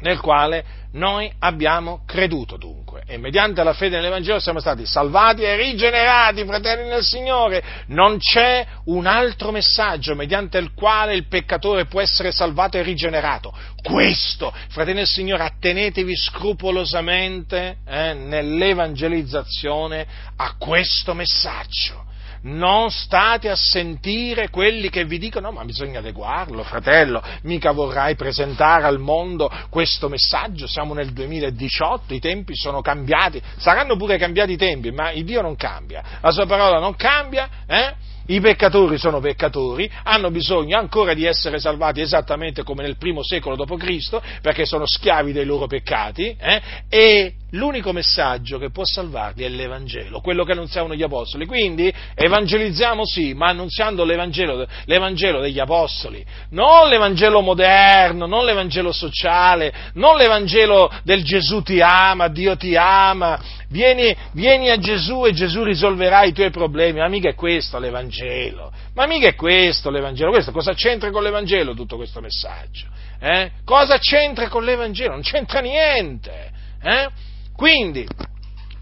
nel 0.00 0.20
quale 0.20 0.64
noi 0.92 1.30
abbiamo 1.40 2.02
creduto 2.06 2.56
dunque 2.56 2.86
e 3.06 3.18
mediante 3.18 3.62
la 3.62 3.72
fede 3.72 3.96
nell'Evangelo 3.96 4.40
siamo 4.40 4.58
stati 4.58 4.84
salvati 4.84 5.42
e 5.42 5.56
rigenerati, 5.56 6.44
fratelli 6.44 6.88
nel 6.88 7.04
Signore. 7.04 7.62
Non 7.88 8.18
c'è 8.18 8.66
un 8.86 9.06
altro 9.06 9.52
messaggio 9.52 10.16
mediante 10.16 10.58
il 10.58 10.72
quale 10.74 11.14
il 11.14 11.28
peccatore 11.28 11.86
può 11.86 12.00
essere 12.00 12.32
salvato 12.32 12.78
e 12.78 12.82
rigenerato. 12.82 13.54
Questo, 13.82 14.52
fratelli 14.68 14.98
nel 14.98 15.06
Signore, 15.06 15.44
attenetevi 15.44 16.16
scrupolosamente 16.16 17.76
eh, 17.86 18.14
nell'evangelizzazione 18.14 20.06
a 20.36 20.56
questo 20.58 21.14
messaggio 21.14 22.05
non 22.46 22.90
state 22.90 23.48
a 23.48 23.56
sentire 23.56 24.50
quelli 24.50 24.88
che 24.88 25.04
vi 25.04 25.18
dicono, 25.18 25.48
no, 25.48 25.52
ma 25.52 25.64
bisogna 25.64 25.98
adeguarlo, 25.98 26.62
fratello, 26.62 27.22
mica 27.42 27.72
vorrai 27.72 28.14
presentare 28.14 28.84
al 28.84 28.98
mondo 28.98 29.50
questo 29.70 30.08
messaggio, 30.08 30.66
siamo 30.66 30.94
nel 30.94 31.12
2018, 31.12 32.14
i 32.14 32.20
tempi 32.20 32.54
sono 32.56 32.80
cambiati, 32.80 33.40
saranno 33.56 33.96
pure 33.96 34.18
cambiati 34.18 34.52
i 34.52 34.56
tempi, 34.56 34.90
ma 34.90 35.10
il 35.12 35.24
Dio 35.24 35.42
non 35.42 35.56
cambia, 35.56 36.02
la 36.20 36.30
sua 36.30 36.46
parola 36.46 36.78
non 36.78 36.96
cambia, 36.96 37.48
eh? 37.66 37.94
I 38.28 38.40
peccatori 38.40 38.98
sono 38.98 39.20
peccatori, 39.20 39.88
hanno 40.02 40.32
bisogno 40.32 40.76
ancora 40.76 41.14
di 41.14 41.24
essere 41.24 41.60
salvati 41.60 42.00
esattamente 42.00 42.64
come 42.64 42.82
nel 42.82 42.96
primo 42.96 43.22
secolo 43.22 43.54
d.C., 43.54 44.18
perché 44.42 44.66
sono 44.66 44.84
schiavi 44.84 45.32
dei 45.32 45.44
loro 45.44 45.68
peccati, 45.68 46.36
eh? 46.36 46.62
e 46.88 47.34
l'unico 47.56 47.92
messaggio 47.92 48.58
che 48.58 48.70
può 48.70 48.84
salvarli 48.84 49.44
è 49.44 49.48
l'Evangelo, 49.48 50.20
quello 50.20 50.44
che 50.44 50.52
annunziavano 50.52 50.94
gli 50.94 51.02
Apostoli. 51.02 51.46
Quindi 51.46 51.92
evangelizziamo 52.14 53.04
sì, 53.04 53.34
ma 53.34 53.48
annunziando 53.48 54.04
l'Evangelo, 54.04 54.66
l'Evangelo 54.84 55.40
degli 55.40 55.58
Apostoli, 55.58 56.24
non 56.50 56.88
l'Evangelo 56.88 57.40
moderno, 57.40 58.26
non 58.26 58.44
l'Evangelo 58.44 58.92
sociale, 58.92 59.72
non 59.94 60.16
l'Evangelo 60.16 60.90
del 61.02 61.24
Gesù 61.24 61.62
ti 61.62 61.80
ama, 61.80 62.28
Dio 62.28 62.56
ti 62.56 62.76
ama, 62.76 63.40
vieni, 63.68 64.14
vieni 64.32 64.70
a 64.70 64.78
Gesù 64.78 65.26
e 65.26 65.32
Gesù 65.32 65.62
risolverà 65.64 66.22
i 66.24 66.32
tuoi 66.32 66.50
problemi, 66.50 67.00
ma 67.00 67.08
mica 67.08 67.28
è 67.28 67.34
questo 67.34 67.78
l'Evangelo, 67.78 68.72
ma 68.94 69.06
mica 69.06 69.28
è 69.28 69.34
questo 69.34 69.90
l'Evangelo, 69.90 70.30
questo 70.30 70.52
cosa 70.52 70.74
c'entra 70.74 71.10
con 71.10 71.22
l'Evangelo 71.22 71.74
tutto 71.74 71.96
questo 71.96 72.20
messaggio? 72.20 72.86
Eh? 73.18 73.50
Cosa 73.64 73.98
c'entra 73.98 74.48
con 74.48 74.62
l'Evangelo? 74.62 75.12
Non 75.12 75.22
c'entra 75.22 75.60
niente. 75.60 76.50
Eh? 76.82 77.08
Quindi, 77.56 78.06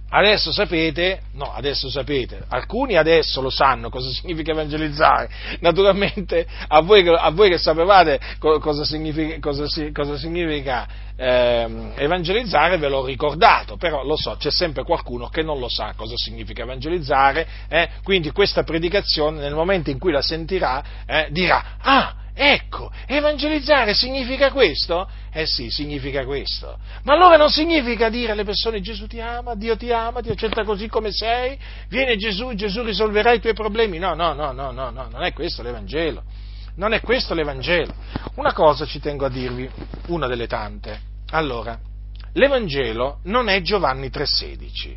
adesso 0.09 0.53
sapete, 0.53 1.23
no, 1.35 1.53
adesso 1.53 1.89
sapete, 1.89 2.45
alcuni 2.49 2.97
adesso 2.97 3.41
lo 3.41 3.51
sanno 3.51 3.89
cosa 3.89 4.11
significa 4.15 4.53
evangelizzare, 4.53 5.29
naturalmente 5.61 6.47
a 6.69 6.81
voi, 6.83 7.07
a 7.09 7.31
voi 7.31 7.51
che 7.51 7.59
sapevate 7.59 8.21
cosa 8.39 8.85
significa, 8.85 9.39
cosa, 9.41 9.67
cosa 9.93 10.17
significa 10.17 10.87
eh, 11.17 11.93
evangelizzare 11.97 12.79
ve 12.79 12.89
l'ho 12.89 13.05
ricordato, 13.05 13.77
però 13.77 14.05
lo 14.05 14.17
so, 14.17 14.37
c'è 14.37 14.51
sempre 14.51 14.85
qualcuno 14.85 15.29
che 15.29 15.43
non 15.43 15.59
lo 15.59 15.69
sa 15.69 15.95
cosa 15.97 16.15
significa 16.17 16.63
evangelizzare, 16.63 17.47
eh? 17.69 17.89
quindi 18.03 18.31
questa 18.31 18.63
predicazione 18.63 19.41
nel 19.41 19.55
momento 19.55 19.91
in 19.91 19.99
cui 19.99 20.13
la 20.13 20.23
sentirà 20.23 20.83
eh, 21.07 21.29
dirà, 21.31 21.77
ah, 21.81 22.15
Ecco, 22.37 22.91
evangelizzare 23.07 23.95
significa 23.95 24.51
questo? 24.51 25.09
Eh 25.33 25.47
sì, 25.47 25.71
significa 25.71 26.25
questo. 26.25 26.79
Ma 27.05 27.15
allora 27.15 27.37
non 27.37 27.49
significa 27.49 28.09
dire 28.09 28.33
alle 28.33 28.43
persone 28.43 28.81
Gesù 28.81 29.07
ti 29.07 29.21
ama, 29.21 29.55
Dio 29.55 29.77
ti 29.77 29.93
ama, 29.93 30.21
ti 30.21 30.31
accetta 30.31 30.65
così 30.65 30.89
come 30.89 31.13
sei, 31.13 31.57
viene 31.89 32.17
Gesù, 32.17 32.53
Gesù 32.55 32.83
risolverà 32.83 33.33
i 33.33 33.41
tuoi 33.41 33.55
problemi. 33.55 33.99
No, 33.99 34.15
no, 34.15 34.33
no, 34.33 34.51
no, 34.51 34.73
no, 34.73 34.91
no, 34.91 35.09
non 35.11 35.23
è 35.23 35.33
questo 35.33 35.63
l'Evangelo. 35.63 36.25
Non 36.77 36.93
è 36.93 37.01
questo 37.01 37.35
l'Evangelo. 37.35 37.95
Una 38.35 38.53
cosa 38.53 38.85
ci 38.85 38.99
tengo 38.99 39.27
a 39.27 39.31
dirvi, 39.31 39.71
una 40.09 40.27
delle 40.27 40.49
tante. 40.49 41.01
Allora, 41.31 41.79
l'Evangelo 42.33 43.21
non 43.25 43.49
è 43.49 43.61
Giovanni 43.63 44.09
3,16. 44.09 44.97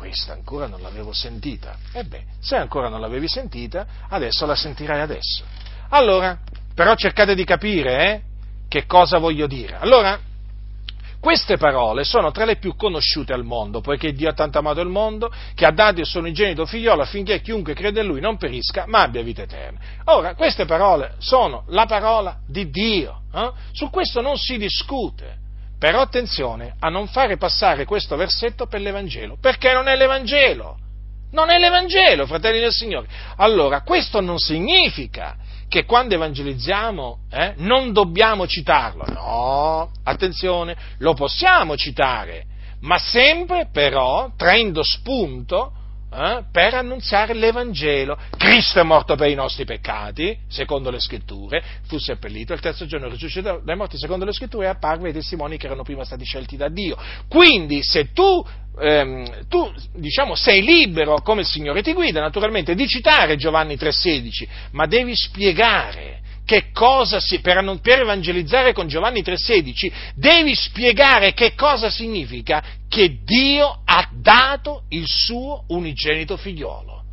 Questa 0.00 0.32
ancora 0.32 0.66
non 0.66 0.80
l'avevo 0.80 1.12
sentita. 1.12 1.76
Ebbene, 1.92 2.24
se 2.40 2.56
ancora 2.56 2.88
non 2.88 3.02
l'avevi 3.02 3.28
sentita, 3.28 3.86
adesso 4.08 4.46
la 4.46 4.54
sentirai 4.54 5.02
adesso. 5.02 5.44
Allora, 5.90 6.38
però 6.74 6.94
cercate 6.94 7.34
di 7.34 7.44
capire 7.44 8.06
eh, 8.06 8.20
che 8.66 8.86
cosa 8.86 9.18
voglio 9.18 9.46
dire. 9.46 9.76
Allora, 9.76 10.18
queste 11.20 11.58
parole 11.58 12.04
sono 12.04 12.30
tra 12.30 12.46
le 12.46 12.56
più 12.56 12.76
conosciute 12.76 13.34
al 13.34 13.44
mondo, 13.44 13.82
poiché 13.82 14.14
Dio 14.14 14.30
ha 14.30 14.32
tanto 14.32 14.56
amato 14.56 14.80
il 14.80 14.88
mondo 14.88 15.30
che 15.54 15.66
ha 15.66 15.70
dato 15.70 16.00
il 16.00 16.06
suo 16.06 16.20
unigenito 16.20 16.64
figliolo 16.64 17.02
affinché 17.02 17.42
chiunque 17.42 17.74
crede 17.74 18.00
in 18.00 18.06
lui 18.06 18.20
non 18.20 18.38
perisca, 18.38 18.86
ma 18.86 19.02
abbia 19.02 19.20
vita 19.20 19.42
eterna. 19.42 19.78
Ora, 20.04 20.34
queste 20.34 20.64
parole 20.64 21.16
sono 21.18 21.64
la 21.66 21.84
parola 21.84 22.38
di 22.46 22.70
Dio, 22.70 23.24
eh? 23.34 23.52
su 23.72 23.90
questo 23.90 24.22
non 24.22 24.38
si 24.38 24.56
discute. 24.56 25.48
Però 25.80 26.02
attenzione 26.02 26.74
a 26.78 26.90
non 26.90 27.08
fare 27.08 27.38
passare 27.38 27.86
questo 27.86 28.14
versetto 28.14 28.66
per 28.66 28.82
l'Evangelo, 28.82 29.38
perché 29.40 29.72
non 29.72 29.88
è 29.88 29.96
l'Evangelo. 29.96 30.76
Non 31.32 31.48
è 31.48 31.58
l'Evangelo, 31.58 32.26
fratelli 32.26 32.60
del 32.60 32.70
Signore. 32.70 33.08
Allora, 33.36 33.80
questo 33.80 34.20
non 34.20 34.36
significa 34.36 35.36
che 35.68 35.86
quando 35.86 36.14
evangelizziamo 36.14 37.20
eh, 37.30 37.54
non 37.58 37.94
dobbiamo 37.94 38.46
citarlo. 38.46 39.04
No, 39.06 39.90
attenzione, 40.04 40.76
lo 40.98 41.14
possiamo 41.14 41.78
citare, 41.78 42.44
ma 42.80 42.98
sempre 42.98 43.70
però 43.72 44.32
traendo 44.36 44.82
spunto 44.82 45.72
eh, 46.12 46.44
per 46.50 46.74
annunziare 46.74 47.34
l'Evangelo. 47.34 48.18
Cristo 48.36 48.80
è 48.80 48.82
morto 48.82 49.14
per 49.14 49.28
i 49.28 49.34
nostri 49.34 49.64
peccati, 49.64 50.36
secondo 50.48 50.90
le 50.90 51.00
scritture, 51.00 51.62
fu 51.86 51.98
seppellito, 51.98 52.52
il 52.52 52.60
terzo 52.60 52.86
giorno 52.86 53.08
risuscitò 53.08 53.60
dai 53.62 53.76
morti, 53.76 53.96
secondo 53.96 54.24
le 54.24 54.32
scritture, 54.32 54.66
e 54.66 54.68
apparve 54.68 55.08
ai 55.08 55.14
testimoni 55.14 55.56
che 55.56 55.66
erano 55.66 55.82
prima 55.82 56.04
stati 56.04 56.24
scelti 56.24 56.56
da 56.56 56.68
Dio. 56.68 56.96
Quindi, 57.28 57.82
se 57.82 58.12
tu, 58.12 58.44
ehm, 58.78 59.46
tu 59.48 59.72
diciamo, 59.94 60.34
sei 60.34 60.62
libero, 60.62 61.20
come 61.22 61.42
il 61.42 61.46
Signore 61.46 61.82
ti 61.82 61.92
guida, 61.92 62.20
naturalmente, 62.20 62.74
di 62.74 62.86
citare 62.88 63.36
Giovanni 63.36 63.76
3,16, 63.76 64.48
ma 64.72 64.86
devi 64.86 65.14
spiegare 65.14 66.18
che 66.50 66.72
cosa 66.72 67.20
si, 67.20 67.38
per, 67.38 67.78
per 67.80 68.00
evangelizzare 68.00 68.72
con 68.72 68.88
Giovanni 68.88 69.22
3,16, 69.22 69.92
devi 70.16 70.52
spiegare 70.56 71.32
che 71.32 71.54
cosa 71.54 71.90
significa 71.90 72.60
che 72.88 73.20
Dio 73.22 73.82
ha 73.84 74.08
dato 74.12 74.82
il 74.88 75.06
suo 75.06 75.62
unigenito 75.68 76.36
figliolo. 76.36 77.04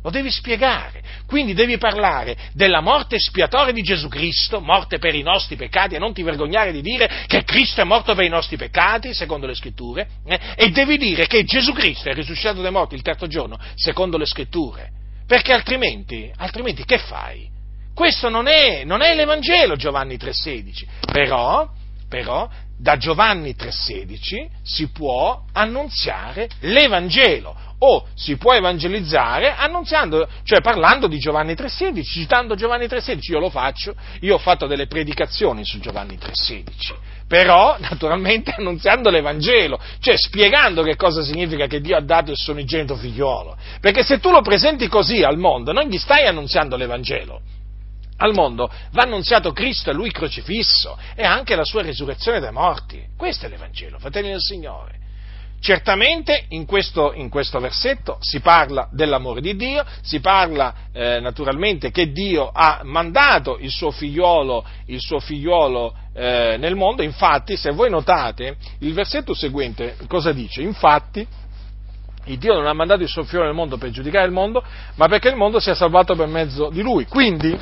Lo 0.00 0.10
devi 0.10 0.30
spiegare. 0.30 1.02
Quindi 1.26 1.54
devi 1.54 1.76
parlare 1.76 2.36
della 2.52 2.80
morte 2.80 3.16
espiatoria 3.16 3.72
di 3.72 3.82
Gesù 3.82 4.06
Cristo, 4.06 4.60
morte 4.60 4.98
per 4.98 5.16
i 5.16 5.22
nostri 5.22 5.56
peccati, 5.56 5.96
e 5.96 5.98
non 5.98 6.14
ti 6.14 6.22
vergognare 6.22 6.70
di 6.70 6.80
dire 6.80 7.24
che 7.26 7.42
Cristo 7.42 7.80
è 7.80 7.84
morto 7.84 8.14
per 8.14 8.24
i 8.24 8.28
nostri 8.28 8.56
peccati, 8.56 9.12
secondo 9.12 9.48
le 9.48 9.56
scritture, 9.56 10.06
eh? 10.24 10.38
e 10.54 10.70
devi 10.70 10.98
dire 10.98 11.26
che 11.26 11.42
Gesù 11.42 11.72
Cristo 11.72 12.10
è 12.10 12.14
risuscitato 12.14 12.62
dai 12.62 12.70
morti 12.70 12.94
il 12.94 13.02
terzo 13.02 13.26
giorno, 13.26 13.58
secondo 13.74 14.18
le 14.18 14.26
scritture. 14.26 14.88
Perché 15.26 15.52
altrimenti, 15.52 16.30
altrimenti 16.36 16.84
che 16.84 16.98
fai? 16.98 17.53
Questo 17.94 18.28
non 18.28 18.48
è, 18.48 18.82
non 18.84 19.02
è 19.02 19.14
l'Evangelo 19.14 19.76
Giovanni 19.76 20.16
3,16, 20.16 20.84
però, 21.12 21.68
però 22.08 22.48
da 22.76 22.96
Giovanni 22.96 23.54
3,16 23.56 24.48
si 24.62 24.88
può 24.88 25.44
annunziare 25.52 26.48
l'Evangelo 26.60 27.56
o 27.78 28.06
si 28.14 28.36
può 28.36 28.52
evangelizzare 28.52 29.54
annunziando, 29.54 30.28
cioè 30.42 30.60
parlando 30.60 31.06
di 31.06 31.18
Giovanni 31.18 31.52
3,16, 31.52 32.02
citando 32.02 32.54
Giovanni 32.54 32.86
3,16, 32.86 33.18
io 33.30 33.38
lo 33.38 33.50
faccio, 33.50 33.94
io 34.20 34.34
ho 34.34 34.38
fatto 34.38 34.66
delle 34.66 34.86
predicazioni 34.86 35.64
su 35.64 35.78
Giovanni 35.80 36.16
3,16, 36.16 36.64
però 37.28 37.76
naturalmente 37.80 38.54
annunziando 38.56 39.10
l'Evangelo, 39.10 39.78
cioè 40.00 40.16
spiegando 40.16 40.82
che 40.82 40.96
cosa 40.96 41.22
significa 41.22 41.66
che 41.66 41.80
Dio 41.80 41.96
ha 41.96 42.02
dato 42.02 42.30
il 42.30 42.36
suo 42.36 42.54
unigenito 42.54 42.96
figliolo, 42.96 43.56
perché 43.80 44.02
se 44.02 44.18
tu 44.18 44.30
lo 44.30 44.40
presenti 44.40 44.88
così 44.88 45.22
al 45.22 45.38
mondo 45.38 45.72
non 45.72 45.84
gli 45.84 45.98
stai 45.98 46.26
annunziando 46.26 46.76
l'Evangelo, 46.76 47.40
al 48.18 48.32
mondo 48.32 48.70
va 48.92 49.02
annunziato 49.02 49.52
Cristo 49.52 49.90
e 49.90 49.92
Lui 49.92 50.10
crocifisso 50.10 50.96
e 51.14 51.24
anche 51.24 51.56
la 51.56 51.64
sua 51.64 51.82
risurrezione 51.82 52.40
dai 52.40 52.52
morti. 52.52 53.02
Questo 53.16 53.46
è 53.46 53.48
l'Evangelo, 53.48 53.98
fratelli 53.98 54.28
del 54.28 54.40
Signore. 54.40 55.02
Certamente 55.60 56.44
in 56.48 56.66
questo, 56.66 57.14
in 57.14 57.30
questo, 57.30 57.58
versetto 57.58 58.18
si 58.20 58.40
parla 58.40 58.86
dell'amore 58.92 59.40
di 59.40 59.56
Dio, 59.56 59.82
si 60.02 60.20
parla 60.20 60.74
eh, 60.92 61.20
naturalmente 61.20 61.90
che 61.90 62.12
Dio 62.12 62.50
ha 62.52 62.80
mandato 62.82 63.56
il 63.58 63.70
suo 63.70 63.90
figliuolo, 63.90 64.62
il 64.86 65.00
suo 65.00 65.20
figliuolo 65.20 65.94
eh, 66.12 66.56
nel 66.58 66.74
mondo, 66.74 67.02
infatti 67.02 67.56
se 67.56 67.70
voi 67.70 67.88
notate 67.88 68.56
il 68.80 68.92
versetto 68.92 69.32
seguente 69.32 69.96
cosa 70.06 70.32
dice? 70.32 70.60
Infatti 70.60 71.26
il 72.26 72.36
Dio 72.36 72.52
non 72.52 72.66
ha 72.66 72.74
mandato 72.74 73.00
il 73.00 73.08
suo 73.08 73.24
figliuolo 73.24 73.46
nel 73.46 73.56
mondo 73.56 73.78
per 73.78 73.88
giudicare 73.88 74.26
il 74.26 74.32
mondo, 74.32 74.62
ma 74.96 75.08
perché 75.08 75.28
il 75.28 75.36
mondo 75.36 75.60
sia 75.60 75.74
salvato 75.74 76.14
per 76.14 76.26
mezzo 76.26 76.68
di 76.68 76.82
lui. 76.82 77.06
Quindi 77.06 77.58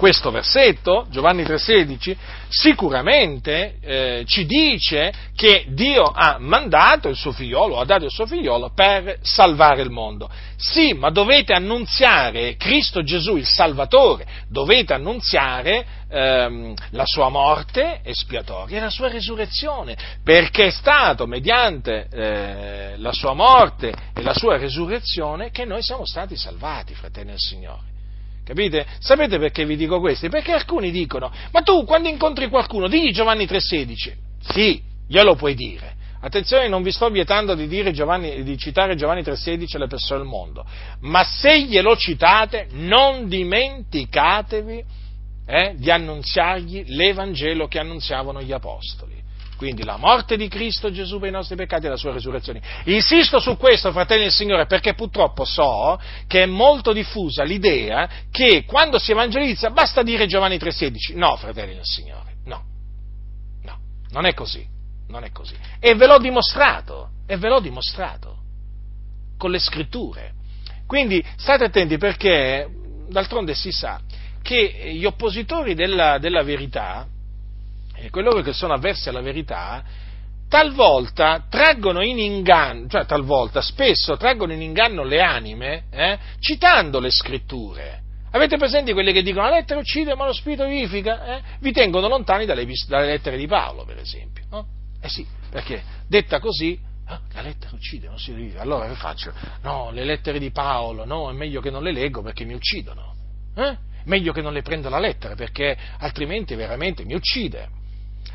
questo 0.00 0.30
versetto, 0.30 1.04
Giovanni 1.10 1.42
3,16, 1.42 2.16
sicuramente 2.48 3.76
eh, 3.82 4.24
ci 4.26 4.46
dice 4.46 5.12
che 5.36 5.66
Dio 5.68 6.04
ha 6.04 6.38
mandato 6.40 7.10
il 7.10 7.16
suo 7.16 7.32
figliolo, 7.32 7.78
ha 7.78 7.84
dato 7.84 8.06
il 8.06 8.10
suo 8.10 8.24
figliolo 8.24 8.72
per 8.74 9.18
salvare 9.20 9.82
il 9.82 9.90
mondo. 9.90 10.30
Sì, 10.56 10.94
ma 10.94 11.10
dovete 11.10 11.52
annunziare 11.52 12.56
Cristo 12.56 13.02
Gesù 13.02 13.36
il 13.36 13.44
Salvatore, 13.44 14.26
dovete 14.48 14.94
annunziare 14.94 15.84
ehm, 16.08 16.74
la 16.92 17.04
sua 17.04 17.28
morte 17.28 18.00
espiatoria 18.02 18.78
e 18.78 18.80
la 18.80 18.88
sua 18.88 19.08
risurrezione, 19.08 19.98
perché 20.24 20.68
è 20.68 20.70
stato 20.70 21.26
mediante 21.26 22.08
eh, 22.10 22.94
la 22.96 23.12
sua 23.12 23.34
morte 23.34 23.92
e 24.14 24.22
la 24.22 24.32
sua 24.32 24.56
risurrezione 24.56 25.50
che 25.50 25.66
noi 25.66 25.82
siamo 25.82 26.06
stati 26.06 26.36
salvati, 26.36 26.94
fratelli 26.94 27.32
del 27.32 27.38
Signore. 27.38 27.89
Capite? 28.50 28.84
Sapete 28.98 29.38
perché 29.38 29.64
vi 29.64 29.76
dico 29.76 30.00
questo? 30.00 30.28
Perché 30.28 30.50
alcuni 30.50 30.90
dicono, 30.90 31.30
ma 31.52 31.62
tu 31.62 31.84
quando 31.84 32.08
incontri 32.08 32.48
qualcuno, 32.48 32.88
digli 32.88 33.12
Giovanni 33.12 33.44
3,16. 33.44 34.12
Sì, 34.40 34.82
glielo 35.06 35.36
puoi 35.36 35.54
dire. 35.54 35.94
Attenzione, 36.20 36.66
non 36.66 36.82
vi 36.82 36.90
sto 36.90 37.08
vietando 37.10 37.54
di, 37.54 37.92
Giovanni, 37.92 38.42
di 38.42 38.58
citare 38.58 38.96
Giovanni 38.96 39.20
3,16 39.22 39.76
alle 39.76 39.86
persone 39.86 40.22
del 40.22 40.28
mondo, 40.28 40.66
ma 41.02 41.22
se 41.22 41.62
glielo 41.62 41.96
citate, 41.96 42.66
non 42.72 43.28
dimenticatevi 43.28 44.84
eh, 45.46 45.74
di 45.76 45.88
annunziargli 45.88 46.86
l'Evangelo 46.88 47.68
che 47.68 47.78
annunziavano 47.78 48.42
gli 48.42 48.50
Apostoli 48.50 49.19
quindi 49.60 49.84
la 49.84 49.98
morte 49.98 50.38
di 50.38 50.48
Cristo 50.48 50.90
Gesù 50.90 51.18
per 51.18 51.28
i 51.28 51.32
nostri 51.32 51.54
peccati 51.54 51.84
e 51.84 51.90
la 51.90 51.96
sua 51.98 52.14
risurrezione. 52.14 52.62
Insisto 52.84 53.40
su 53.40 53.58
questo, 53.58 53.92
fratelli 53.92 54.22
del 54.22 54.32
Signore, 54.32 54.64
perché 54.64 54.94
purtroppo 54.94 55.44
so 55.44 56.00
che 56.26 56.44
è 56.44 56.46
molto 56.46 56.94
diffusa 56.94 57.42
l'idea 57.42 58.08
che 58.30 58.64
quando 58.64 58.98
si 58.98 59.10
evangelizza 59.10 59.68
basta 59.68 60.02
dire 60.02 60.26
Giovanni 60.26 60.56
3,16. 60.56 61.14
No, 61.14 61.36
fratelli 61.36 61.74
del 61.74 61.84
Signore, 61.84 62.36
no, 62.46 62.64
no, 63.64 63.78
non 64.12 64.24
è 64.24 64.32
così. 64.32 64.66
non 65.08 65.24
è 65.24 65.30
così. 65.30 65.54
E 65.78 65.94
ve 65.94 66.06
l'ho 66.06 66.16
dimostrato, 66.16 67.10
e 67.26 67.36
ve 67.36 67.48
l'ho 67.48 67.60
dimostrato 67.60 68.38
con 69.36 69.50
le 69.50 69.58
scritture. 69.58 70.32
Quindi 70.86 71.22
state 71.36 71.64
attenti 71.64 71.98
perché 71.98 72.66
d'altronde 73.10 73.52
si 73.52 73.72
sa 73.72 74.00
che 74.40 74.94
gli 74.94 75.04
oppositori 75.04 75.74
della, 75.74 76.16
della 76.16 76.42
verità, 76.42 77.06
eh, 78.00 78.10
coloro 78.10 78.40
che 78.42 78.52
sono 78.52 78.72
avversi 78.72 79.08
alla 79.08 79.20
verità, 79.20 79.82
talvolta 80.48 81.46
traggono 81.48 82.02
in 82.02 82.18
inganno, 82.18 82.88
cioè 82.88 83.06
talvolta, 83.06 83.62
spesso 83.62 84.16
traggono 84.16 84.52
in 84.52 84.62
inganno 84.62 85.04
le 85.04 85.20
anime 85.20 85.84
eh, 85.90 86.18
citando 86.40 86.98
le 86.98 87.10
scritture. 87.10 88.02
Avete 88.32 88.56
presenti 88.56 88.92
quelli 88.92 89.12
che 89.12 89.22
dicono 89.22 89.48
la 89.48 89.56
lettera 89.56 89.80
uccide 89.80 90.14
ma 90.14 90.24
lo 90.24 90.32
spirito 90.32 90.64
vivifica? 90.64 91.36
Eh? 91.36 91.42
Vi 91.60 91.72
tengono 91.72 92.08
lontani 92.08 92.46
dalle, 92.46 92.66
dalle, 92.88 93.06
lettere 93.06 93.36
di 93.36 93.46
Paolo, 93.46 93.84
per 93.84 93.98
esempio. 93.98 94.44
No? 94.50 94.66
Eh 95.00 95.08
sì, 95.08 95.26
perché 95.50 95.82
detta 96.06 96.38
così, 96.40 96.72
eh, 96.72 97.18
la 97.32 97.42
lettera 97.42 97.74
uccide, 97.74 98.08
non 98.08 98.18
si 98.18 98.32
vive. 98.32 98.58
Allora 98.58 98.88
che 98.88 98.94
faccio? 98.94 99.32
No, 99.62 99.90
le 99.90 100.04
lettere 100.04 100.38
di 100.38 100.50
Paolo, 100.50 101.04
no, 101.04 101.30
è 101.30 101.32
meglio 101.32 101.60
che 101.60 101.70
non 101.70 101.82
le 101.82 101.92
leggo 101.92 102.22
perché 102.22 102.44
mi 102.44 102.54
uccidono. 102.54 103.14
Eh? 103.56 103.76
Meglio 104.04 104.32
che 104.32 104.42
non 104.42 104.52
le 104.52 104.62
prenda 104.62 104.88
la 104.88 104.98
lettera 104.98 105.34
perché 105.34 105.76
altrimenti 105.98 106.54
veramente 106.54 107.04
mi 107.04 107.14
uccide. 107.14 107.78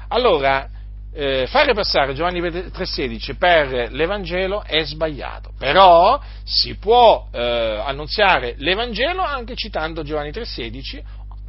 Allora, 0.10 0.70
eh, 1.14 1.48
fare 1.48 1.74
passare 1.74 2.14
Giovanni 2.14 2.42
3,16 2.42 3.38
per 3.38 3.92
l'Evangelo 3.92 4.64
è 4.64 4.84
sbagliato, 4.84 5.52
però 5.58 6.20
si 6.44 6.76
può 6.76 7.28
eh, 7.32 7.82
annunziare 7.86 8.56
l'Evangelo 8.58 9.22
anche 9.22 9.56
citando 9.56 10.04
Giovanni 10.04 10.32
3,16, 10.32 11.02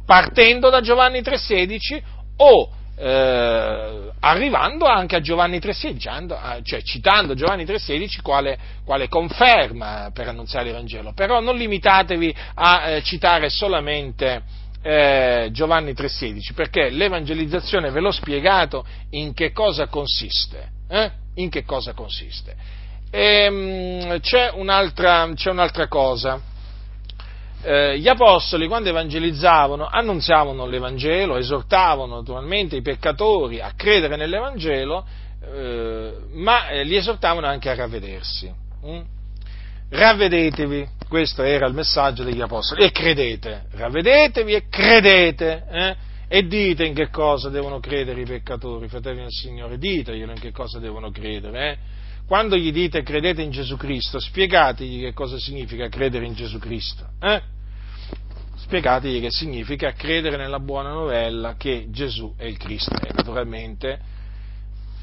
partendo 0.05 0.69
da 0.69 0.79
Giovanni 0.79 1.19
3,16 1.19 2.01
o 2.37 2.71
eh, 2.99 4.09
arrivando 4.21 4.85
anche 4.85 5.17
a 5.17 5.19
Giovanni 5.19 5.57
3,16, 5.59 6.63
cioè 6.63 6.81
citando 6.81 7.35
Giovanni 7.35 7.65
3,16 7.65 8.21
quale, 8.21 8.57
quale, 8.85 9.09
conferma 9.09 10.11
per 10.13 10.29
annunziare 10.29 10.67
l'Evangelo, 10.67 11.11
però 11.13 11.41
non 11.41 11.57
limitatevi 11.57 12.35
a 12.55 12.89
eh, 12.89 13.03
citare 13.03 13.49
solamente 13.49 14.41
eh, 14.81 15.49
Giovanni 15.51 15.91
3,16, 15.91 16.53
perché 16.53 16.89
l'evangelizzazione 16.89 17.89
ve 17.91 17.99
l'ho 17.99 18.11
spiegato 18.11 18.85
in 19.11 19.33
che 19.33 19.51
cosa 19.51 19.87
consiste. 19.87 20.69
Eh? 20.87 21.11
In 21.35 21.49
che 21.49 21.63
cosa 21.63 21.93
consiste. 21.93 22.55
E, 23.11 23.43
ehm, 23.43 24.07
mh, 24.07 24.19
c'è, 24.19 24.51
un'altra, 24.53 25.29
c'è, 25.33 25.49
un'altra, 25.49 25.87
cosa. 25.87 26.39
Eh, 27.61 27.99
gli 27.99 28.07
apostoli, 28.07 28.67
quando 28.67 28.89
evangelizzavano, 28.89 29.87
annunziavano 29.89 30.65
l'Evangelo, 30.65 31.37
esortavano 31.37 32.15
naturalmente 32.15 32.75
i 32.75 32.81
peccatori 32.81 33.59
a 33.59 33.73
credere 33.75 34.15
nell'Evangelo, 34.15 35.05
eh, 35.43 36.13
ma 36.33 36.69
eh, 36.69 36.83
li 36.83 36.95
esortavano 36.95 37.47
anche 37.47 37.69
a 37.69 37.75
ravvedersi. 37.75 38.65
Hm? 38.83 39.01
ravvedetevi, 39.89 40.87
questo 41.07 41.43
era 41.43 41.65
il 41.67 41.73
messaggio 41.73 42.23
degli 42.23 42.41
apostoli, 42.41 42.83
e 42.83 42.91
credete, 42.91 43.65
ravvedetevi 43.71 44.53
e 44.53 44.67
credete, 44.69 45.63
eh? 45.69 45.95
e 46.27 46.45
dite 46.45 46.85
in 46.85 46.93
che 46.93 47.09
cosa 47.09 47.49
devono 47.49 47.79
credere 47.79 48.21
i 48.21 48.25
peccatori, 48.25 48.87
fratelli 48.87 49.21
del 49.21 49.31
Signore, 49.31 49.77
diteglielo 49.77 50.31
in 50.31 50.39
che 50.39 50.51
cosa 50.51 50.79
devono 50.79 51.09
credere. 51.09 51.71
Eh? 51.71 51.77
Quando 52.27 52.57
gli 52.57 52.71
dite 52.73 53.03
credete 53.03 53.41
in 53.41 53.51
Gesù 53.51 53.77
Cristo, 53.77 54.19
spiegategli 54.19 55.01
che 55.01 55.13
cosa 55.13 55.37
significa 55.39 55.87
credere 55.87 56.25
in 56.25 56.33
Gesù 56.33 56.59
Cristo. 56.59 57.07
Eh? 57.21 57.41
Spiegategli 58.57 59.21
che 59.21 59.31
significa 59.31 59.93
credere 59.93 60.35
nella 60.35 60.59
buona 60.59 60.91
novella 60.91 61.55
che 61.55 61.87
Gesù 61.89 62.33
è 62.35 62.43
il 62.43 62.57
Cristo. 62.57 62.91
E 62.95 63.13
naturalmente 63.13 64.15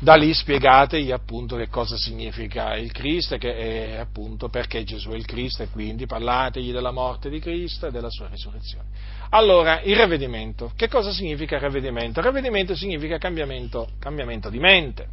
da 0.04 0.14
lì 0.16 0.34
spiegategli 0.34 1.10
appunto 1.10 1.56
che 1.56 1.68
cosa 1.68 1.96
significa 1.96 2.76
il 2.76 2.92
Cristo 2.92 3.36
e, 3.40 3.96
appunto 3.96 4.50
perché 4.50 4.84
Gesù 4.84 5.10
è 5.10 5.16
il 5.16 5.24
Cristo 5.24 5.62
e 5.62 5.68
quindi 5.68 6.04
parlategli 6.04 6.72
della 6.72 6.92
morte 6.92 7.30
di 7.30 7.40
Cristo 7.40 7.86
e 7.86 7.90
della 7.90 8.10
sua 8.10 8.28
risurrezione. 8.28 8.84
Allora, 9.30 9.80
il 9.80 9.96
ravvedimento. 9.96 10.72
Che 10.76 10.88
cosa 10.88 11.10
significa 11.10 11.56
il 11.56 11.62
ravvedimento? 11.62 12.20
Ravvedimento 12.20 12.76
significa 12.76 13.16
cambiamento, 13.16 13.88
cambiamento 13.98 14.50
di 14.50 14.58
mente. 14.58 15.08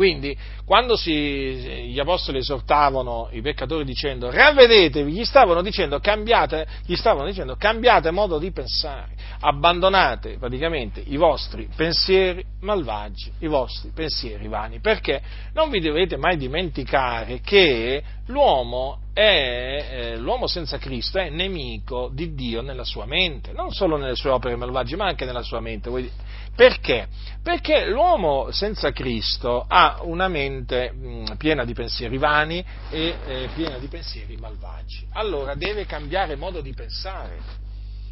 Quindi, 0.00 0.34
quando 0.64 0.96
si, 0.96 1.12
gli 1.12 2.00
apostoli 2.00 2.38
esortavano 2.38 3.28
i 3.32 3.42
peccatori 3.42 3.84
dicendo 3.84 4.30
ravvedetevi, 4.30 5.12
gli 5.12 5.26
stavano 5.26 5.60
dicendo 5.60 6.00
cambiate, 6.00 6.66
gli 6.86 6.94
stavano 6.94 7.26
dicendo 7.26 7.54
cambiate 7.56 8.10
modo 8.10 8.38
di 8.38 8.50
pensare, 8.50 9.10
abbandonate 9.40 10.38
praticamente 10.38 11.02
i 11.04 11.18
vostri 11.18 11.68
pensieri 11.76 12.42
malvagi, 12.60 13.30
i 13.40 13.46
vostri 13.46 13.90
pensieri 13.94 14.48
vani, 14.48 14.80
perché? 14.80 15.20
Non 15.52 15.68
vi 15.68 15.80
dovete 15.80 16.16
mai 16.16 16.38
dimenticare 16.38 17.40
che 17.40 18.02
l'uomo, 18.30 19.00
è, 19.12 19.88
eh, 19.90 20.16
l'uomo 20.16 20.46
senza 20.46 20.78
Cristo 20.78 21.18
è 21.18 21.28
nemico 21.28 22.10
di 22.12 22.34
Dio 22.34 22.62
nella 22.62 22.84
sua 22.84 23.04
mente, 23.04 23.52
non 23.52 23.70
solo 23.72 23.96
nelle 23.96 24.14
sue 24.14 24.30
opere 24.30 24.56
malvagie, 24.56 24.96
ma 24.96 25.06
anche 25.06 25.24
nella 25.24 25.42
sua 25.42 25.60
mente. 25.60 25.90
Perché? 26.54 27.08
Perché 27.42 27.86
l'uomo 27.86 28.50
senza 28.50 28.92
Cristo 28.92 29.64
ha 29.66 30.00
una 30.02 30.28
mente 30.28 30.92
mh, 30.92 31.36
piena 31.36 31.64
di 31.64 31.74
pensieri 31.74 32.18
vani 32.18 32.64
e 32.90 33.16
eh, 33.26 33.48
piena 33.54 33.78
di 33.78 33.86
pensieri 33.88 34.36
malvagi. 34.36 35.06
Allora 35.12 35.54
deve 35.54 35.86
cambiare 35.86 36.36
modo 36.36 36.60
di 36.60 36.72
pensare, 36.72 37.38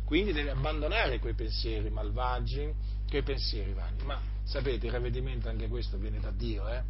quindi 0.04 0.32
deve 0.32 0.50
abbandonare 0.50 1.18
quei 1.18 1.34
pensieri 1.34 1.90
malvagi, 1.90 2.72
quei 3.08 3.22
pensieri 3.22 3.72
vani. 3.72 4.02
Ma 4.04 4.20
sapete, 4.44 4.86
il 4.86 4.92
ravvedimento 4.92 5.48
anche 5.48 5.68
questo 5.68 5.96
viene 5.98 6.20
da 6.20 6.30
Dio, 6.30 6.68
eh? 6.68 6.82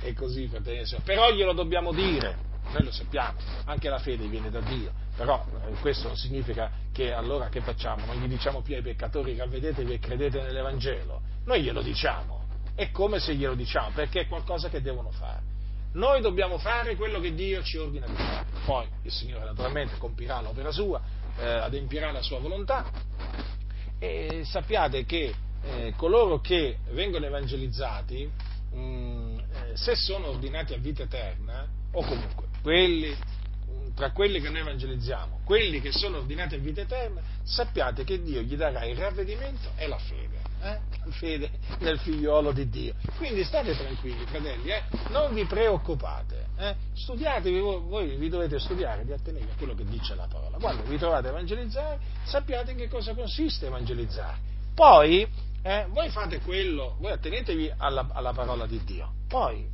È 0.00 0.12
così, 0.14 0.50
Però 1.04 1.30
glielo 1.32 1.52
dobbiamo 1.52 1.92
dire, 1.92 2.36
noi 2.72 2.84
lo 2.84 2.92
sappiamo, 2.92 3.38
anche 3.64 3.88
la 3.88 3.98
fede 3.98 4.26
viene 4.26 4.50
da 4.50 4.60
Dio, 4.60 4.92
però 5.16 5.44
eh, 5.66 5.74
questo 5.80 6.14
significa 6.14 6.70
che 6.92 7.12
allora 7.12 7.48
che 7.48 7.60
facciamo? 7.60 8.06
Non 8.06 8.16
gli 8.16 8.28
diciamo 8.28 8.60
più 8.60 8.74
ai 8.74 8.82
peccatori 8.82 9.36
ravvedetevi 9.36 9.94
e 9.94 9.98
credete 9.98 10.42
nell'Evangelo, 10.42 11.20
noi 11.44 11.62
glielo 11.62 11.82
diciamo, 11.82 12.46
è 12.74 12.90
come 12.90 13.18
se 13.18 13.34
glielo 13.34 13.54
diciamo, 13.54 13.90
perché 13.94 14.20
è 14.20 14.26
qualcosa 14.28 14.68
che 14.68 14.80
devono 14.80 15.10
fare. 15.10 15.56
Noi 15.94 16.20
dobbiamo 16.20 16.58
fare 16.58 16.94
quello 16.94 17.18
che 17.18 17.34
Dio 17.34 17.62
ci 17.62 17.78
ordina 17.78 18.06
di 18.06 18.14
fare, 18.14 18.44
poi 18.64 18.86
il 19.02 19.10
Signore 19.10 19.46
naturalmente 19.46 19.96
compirà 19.98 20.40
l'opera 20.40 20.70
sua, 20.70 21.00
eh, 21.38 21.44
adempirà 21.44 22.12
la 22.12 22.22
sua 22.22 22.38
volontà. 22.38 22.88
E 23.98 24.42
sappiate 24.44 25.04
che 25.04 25.34
eh, 25.62 25.94
coloro 25.96 26.40
che 26.40 26.78
vengono 26.90 27.26
evangelizzati, 27.26 28.30
mh, 28.72 28.78
mm, 28.78 29.27
se 29.74 29.94
sono 29.94 30.28
ordinati 30.28 30.74
a 30.74 30.78
vita 30.78 31.02
eterna, 31.02 31.66
o 31.92 32.04
comunque 32.04 32.46
quelli 32.62 33.16
tra 33.98 34.12
quelli 34.12 34.40
che 34.40 34.48
noi 34.48 34.60
evangelizziamo, 34.60 35.40
quelli 35.44 35.80
che 35.80 35.90
sono 35.90 36.18
ordinati 36.18 36.54
a 36.54 36.58
vita 36.58 36.82
eterna, 36.82 37.20
sappiate 37.42 38.04
che 38.04 38.22
Dio 38.22 38.40
gli 38.42 38.56
darà 38.56 38.84
il 38.84 38.96
ravvedimento 38.96 39.70
e 39.76 39.88
la 39.88 39.98
fede. 39.98 40.36
Eh? 40.60 40.78
La 41.04 41.10
fede 41.10 41.50
nel 41.80 41.98
figliolo 41.98 42.52
di 42.52 42.68
Dio. 42.68 42.94
Quindi 43.16 43.42
state 43.42 43.76
tranquilli, 43.76 44.24
fratelli, 44.26 44.70
eh? 44.70 44.82
non 45.08 45.34
vi 45.34 45.44
preoccupate. 45.46 46.46
Eh? 46.56 46.74
Studiatevi, 46.94 47.58
voi, 47.58 48.16
vi 48.16 48.28
dovete 48.28 48.60
studiare 48.60 49.04
di 49.04 49.12
attenere 49.12 49.50
a 49.50 49.56
quello 49.56 49.74
che 49.74 49.84
dice 49.84 50.14
la 50.14 50.28
parola. 50.30 50.58
Quando 50.58 50.84
vi 50.84 50.96
trovate 50.96 51.26
a 51.26 51.30
evangelizzare, 51.30 51.98
sappiate 52.24 52.72
in 52.72 52.76
che 52.76 52.88
cosa 52.88 53.14
consiste 53.14 53.66
evangelizzare. 53.66 54.36
Poi, 54.74 55.26
eh, 55.62 55.86
voi 55.90 56.08
fate 56.10 56.40
quello, 56.40 56.96
voi 57.00 57.12
attenetevi 57.12 57.72
alla, 57.76 58.08
alla 58.12 58.32
parola 58.32 58.66
di 58.66 58.82
Dio. 58.84 59.12
Poi, 59.26 59.68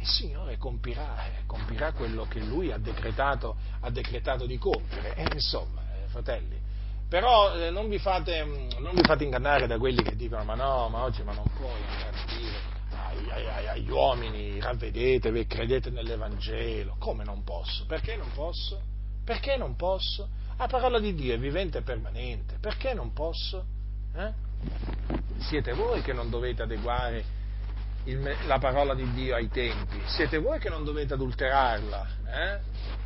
il 0.00 0.06
Signore 0.06 0.56
compirà, 0.56 1.26
eh, 1.26 1.46
compirà 1.46 1.92
quello 1.92 2.26
che 2.28 2.40
Lui 2.40 2.72
ha 2.72 2.78
decretato, 2.78 3.56
ha 3.80 3.90
decretato 3.90 4.46
di 4.46 4.58
compiere. 4.58 5.14
E 5.14 5.26
insomma, 5.32 5.82
eh, 5.94 6.08
fratelli, 6.08 6.58
però 7.08 7.54
eh, 7.54 7.70
non, 7.70 7.88
vi 7.88 7.98
fate, 7.98 8.44
mm, 8.44 8.68
non, 8.80 8.94
vi 8.94 9.02
fate, 9.02 9.24
ingannare 9.24 9.66
da 9.66 9.78
quelli 9.78 10.02
che 10.02 10.14
dicono 10.14 10.44
ma 10.44 10.54
no, 10.54 10.88
ma 10.88 11.02
oggi 11.02 11.22
ma 11.22 11.32
non 11.32 11.46
puoi 11.56 11.80
dire 12.28 12.76
ai, 13.30 13.48
ai, 13.48 13.68
agli 13.68 13.90
uomini 13.90 14.60
ravvedetevi 14.60 15.40
e 15.40 15.46
credete 15.46 15.90
nell'Evangelo. 15.90 16.96
Come 16.98 17.24
non 17.24 17.44
posso? 17.44 17.86
Perché 17.86 18.16
non 18.16 18.30
posso? 18.34 18.80
Perché 19.24 19.56
non 19.56 19.76
posso? 19.76 20.28
La 20.56 20.66
parola 20.66 20.98
di 20.98 21.14
Dio 21.14 21.34
è 21.34 21.38
vivente 21.38 21.78
e 21.78 21.82
permanente. 21.82 22.58
Perché 22.60 22.94
non 22.94 23.12
posso? 23.12 23.64
Eh? 24.14 24.46
Siete 25.38 25.72
voi 25.72 26.02
che 26.02 26.12
non 26.12 26.30
dovete 26.30 26.62
adeguare 26.62 27.24
il, 28.04 28.36
la 28.46 28.58
parola 28.58 28.94
di 28.94 29.10
Dio 29.12 29.34
ai 29.34 29.48
tempi. 29.48 30.00
Siete 30.06 30.38
voi 30.38 30.58
che 30.58 30.68
non 30.68 30.84
dovete 30.84 31.14
adulterarla, 31.14 32.08
eh? 32.26 32.60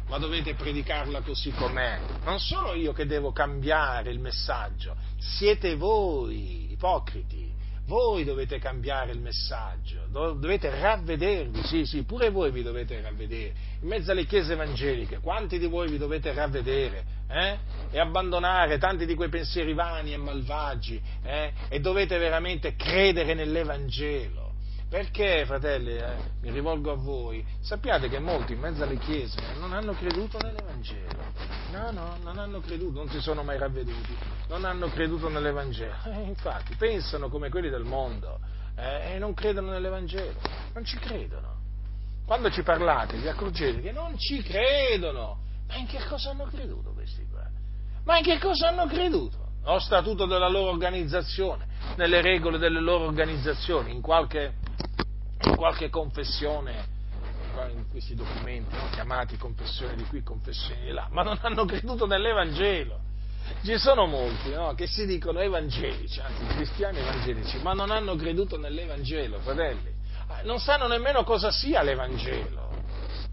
ma 0.09 0.19
dovete 0.19 0.55
predicarla 0.55 1.21
così 1.21 1.53
com'è. 1.53 1.99
Non 2.25 2.39
sono 2.39 2.75
io 2.75 2.93
che 2.93 3.07
devo 3.07 3.33
cambiare 3.33 4.11
il 4.11 4.21
messaggio, 4.21 4.97
siete 5.19 5.75
voi, 5.77 6.73
ipocriti. 6.73 7.42
Voi 7.87 8.25
dovete 8.25 8.59
cambiare 8.59 9.11
il 9.11 9.19
messaggio, 9.19 10.07
dovete 10.09 10.71
ravvedervi, 10.71 11.63
sì, 11.65 11.85
sì, 11.85 12.05
pure 12.05 12.31
voi 12.31 12.53
vi 12.53 12.63
dovete 12.63 13.01
ravvedere. 13.01 13.55
In 13.81 13.89
mezzo 13.89 14.13
alle 14.13 14.25
chiese 14.25 14.53
evangeliche, 14.53 15.19
quanti 15.19 15.59
di 15.59 15.67
voi 15.67 15.91
vi 15.91 15.99
dovete 15.99 16.33
ravvedere 16.33 17.05
eh? 17.29 17.59
e 17.91 17.99
abbandonare 17.99 18.79
tanti 18.79 19.05
di 19.05 19.15
quei 19.15 19.29
pensieri 19.29 19.75
vani 19.75 20.13
e 20.13 20.17
malvagi 20.17 21.03
eh? 21.25 21.53
e 21.69 21.81
dovete 21.81 22.19
veramente 22.19 22.77
credere 22.77 23.35
nell'Evangelo? 23.35 24.42
Perché, 24.93 25.47
fratelli, 25.47 25.97
eh, 25.97 26.17
mi 26.43 26.51
rivolgo 26.51 26.93
a 26.93 26.97
voi, 26.97 27.43
sappiate 27.63 28.11
che 28.11 28.19
molti 28.19 28.53
in 28.53 28.59
mezzo 28.59 28.83
alle 28.83 28.99
chiese 28.99 29.41
non 29.59 29.73
hanno 29.73 29.95
creduto 29.95 30.37
nell'Evangelo. 30.37 31.33
No, 31.71 31.91
no, 31.93 32.19
non 32.23 32.37
hanno 32.37 32.61
creduto, 32.61 32.99
non 32.99 33.09
si 33.09 33.19
sono 33.23 33.43
mai 33.43 33.57
ravveduti, 33.57 34.15
non 34.49 34.67
hanno 34.67 34.91
creduto 34.91 35.31
nell'Evangelo. 35.31 35.95
Eh, 36.13 36.21
infatti, 36.25 36.75
pensano 36.75 37.31
come 37.31 37.49
quelli 37.49 37.71
del 37.71 37.85
mondo 37.85 38.39
eh, 38.77 39.15
e 39.15 39.19
non 39.19 39.33
credono 39.33 39.71
nell'Evangelo, 39.71 40.39
non 40.75 40.85
ci 40.85 40.99
credono. 40.99 41.57
Quando 42.27 42.51
ci 42.51 42.63
parlate 42.63 43.17
vi 43.17 43.29
accorgete 43.29 43.81
che 43.81 43.93
non 43.93 44.19
ci 44.19 44.43
credono. 44.43 45.39
Ma 45.69 45.77
in 45.77 45.87
che 45.87 46.05
cosa 46.07 46.33
hanno 46.33 46.45
creduto 46.45 46.91
questi 46.91 47.27
qua? 47.31 47.49
Ma 48.05 48.19
in 48.19 48.25
che 48.25 48.39
cosa 48.39 48.69
hanno 48.69 48.85
creduto? 48.85 49.39
Lo 49.65 49.79
statuto 49.79 50.27
della 50.27 50.51
loro 50.51 50.71
organizzazione, 50.71 51.67
nelle 51.97 52.21
regole 52.21 52.59
delle 52.59 52.81
loro 52.81 53.05
organizzazioni, 53.05 53.91
in 53.91 54.03
qualche 54.03 54.57
qualche 55.55 55.91
confessione, 55.91 57.01
in 57.71 57.85
questi 57.91 58.15
documenti 58.15 58.75
chiamati 58.93 59.37
confessione 59.37 59.95
di 59.95 60.05
qui, 60.05 60.23
confessione 60.23 60.85
di 60.85 60.91
là, 60.91 61.09
ma 61.11 61.23
non 61.23 61.39
hanno 61.43 61.65
creduto 61.65 62.07
nell'Evangelo. 62.07 63.11
Ci 63.63 63.77
sono 63.77 64.07
molti 64.07 64.51
no? 64.51 64.73
che 64.75 64.87
si 64.87 65.05
dicono 65.05 65.41
evangelici, 65.41 66.21
anzi 66.21 66.47
cristiani 66.55 66.99
evangelici, 66.99 67.59
ma 67.61 67.73
non 67.73 67.91
hanno 67.91 68.15
creduto 68.17 68.57
nell'Evangelo, 68.57 69.39
fratelli. 69.41 69.93
Ah, 70.29 70.43
non 70.43 70.59
sanno 70.59 70.87
nemmeno 70.87 71.25
cosa 71.25 71.51
sia 71.51 71.83
l'Evangelo. 71.83 72.71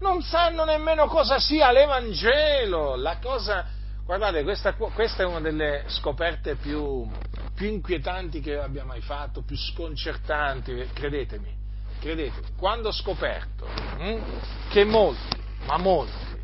Non 0.00 0.22
sanno 0.22 0.64
nemmeno 0.64 1.06
cosa 1.06 1.38
sia 1.38 1.70
l'Evangelo. 1.70 2.96
La 2.96 3.18
cosa, 3.18 3.66
guardate, 4.04 4.42
questa, 4.42 4.74
questa 4.74 5.22
è 5.22 5.26
una 5.26 5.40
delle 5.40 5.84
scoperte 5.86 6.56
più, 6.56 7.08
più 7.54 7.68
inquietanti 7.68 8.40
che 8.40 8.58
abbia 8.58 8.84
mai 8.84 9.00
fatto, 9.00 9.42
più 9.42 9.56
sconcertanti, 9.56 10.88
credetemi 10.92 11.59
credete, 12.00 12.42
quando 12.56 12.88
ho 12.88 12.92
scoperto 12.92 13.66
hm, 13.66 14.70
che 14.70 14.84
molti, 14.84 15.36
ma 15.66 15.76
molti, 15.76 16.40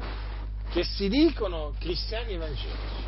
che 0.70 0.84
si 0.84 1.08
dicono 1.08 1.74
cristiani 1.80 2.34
evangelici, 2.34 3.04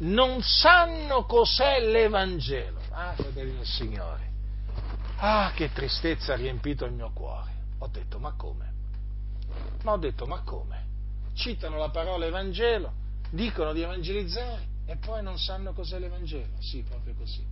non 0.00 0.42
sanno 0.42 1.24
cos'è 1.24 1.80
l'Evangelo. 1.80 2.80
Ah, 2.90 3.12
fratelli 3.14 3.56
del 3.56 3.66
Signore, 3.66 4.30
ah, 5.18 5.52
che 5.54 5.72
tristezza 5.72 6.32
ha 6.32 6.36
riempito 6.36 6.84
il 6.84 6.92
mio 6.92 7.10
cuore. 7.12 7.52
Ho 7.78 7.88
detto, 7.88 8.18
ma 8.18 8.32
come? 8.32 8.72
Ma 9.82 9.92
ho 9.92 9.98
detto, 9.98 10.26
ma 10.26 10.40
come? 10.42 10.86
Citano 11.34 11.76
la 11.76 11.90
parola 11.90 12.26
Evangelo, 12.26 12.92
dicono 13.30 13.72
di 13.72 13.82
evangelizzare 13.82 14.66
e 14.86 14.96
poi 14.96 15.22
non 15.22 15.38
sanno 15.38 15.72
cos'è 15.72 15.98
l'Evangelo. 15.98 16.54
Sì, 16.58 16.82
proprio 16.82 17.14
così, 17.14 17.44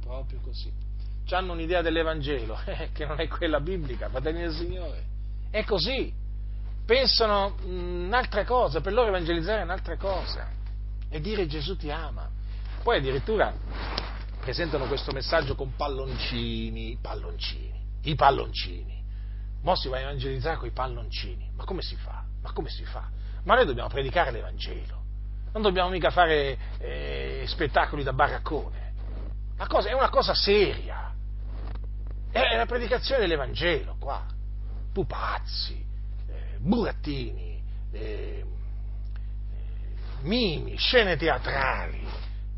proprio 0.00 0.38
così 0.40 0.87
hanno 1.34 1.52
un'idea 1.52 1.82
dell'Evangelo, 1.82 2.58
eh, 2.66 2.90
che 2.92 3.06
non 3.06 3.20
è 3.20 3.28
quella 3.28 3.60
biblica, 3.60 4.08
fratelli 4.08 4.40
del 4.40 4.52
Signore. 4.52 5.04
È 5.50 5.64
così. 5.64 6.12
Pensano 6.84 7.56
un'altra 7.64 8.44
cosa, 8.44 8.80
per 8.80 8.92
loro 8.92 9.08
evangelizzare 9.08 9.60
è 9.60 9.64
un'altra 9.64 9.96
cosa. 9.96 10.48
E 11.10 11.20
dire 11.20 11.46
Gesù 11.46 11.76
ti 11.76 11.90
ama. 11.90 12.28
Poi 12.82 12.98
addirittura 12.98 13.52
presentano 14.40 14.86
questo 14.86 15.12
messaggio 15.12 15.54
con 15.54 15.74
palloncini, 15.76 16.98
palloncini, 17.00 17.78
i 18.04 18.14
palloncini. 18.14 19.04
Mo 19.62 19.74
si 19.76 19.88
va 19.88 19.98
a 19.98 20.00
evangelizzare 20.00 20.56
con 20.56 20.68
i 20.68 20.70
palloncini. 20.70 21.50
Ma 21.54 21.64
come 21.64 21.82
si 21.82 21.96
fa? 21.96 22.24
Ma 22.40 22.52
come 22.52 22.70
si 22.70 22.84
fa? 22.84 23.08
Ma 23.44 23.54
noi 23.54 23.66
dobbiamo 23.66 23.88
predicare 23.88 24.30
l'Evangelo. 24.30 25.02
Non 25.52 25.62
dobbiamo 25.62 25.90
mica 25.90 26.10
fare 26.10 26.56
eh, 26.78 27.44
spettacoli 27.46 28.02
da 28.02 28.12
baraccone. 28.12 28.86
Cosa, 29.66 29.88
è 29.88 29.92
una 29.92 30.08
cosa 30.08 30.34
seria. 30.34 31.12
È 32.30 32.56
la 32.56 32.66
predicazione 32.66 33.20
dell'Evangelo, 33.22 33.96
qua. 33.98 34.26
Pupazzi, 34.92 35.84
eh, 36.28 36.56
burattini, 36.58 37.62
eh, 37.92 38.44
mimi, 40.20 40.76
scene 40.76 41.16
teatrali. 41.16 42.06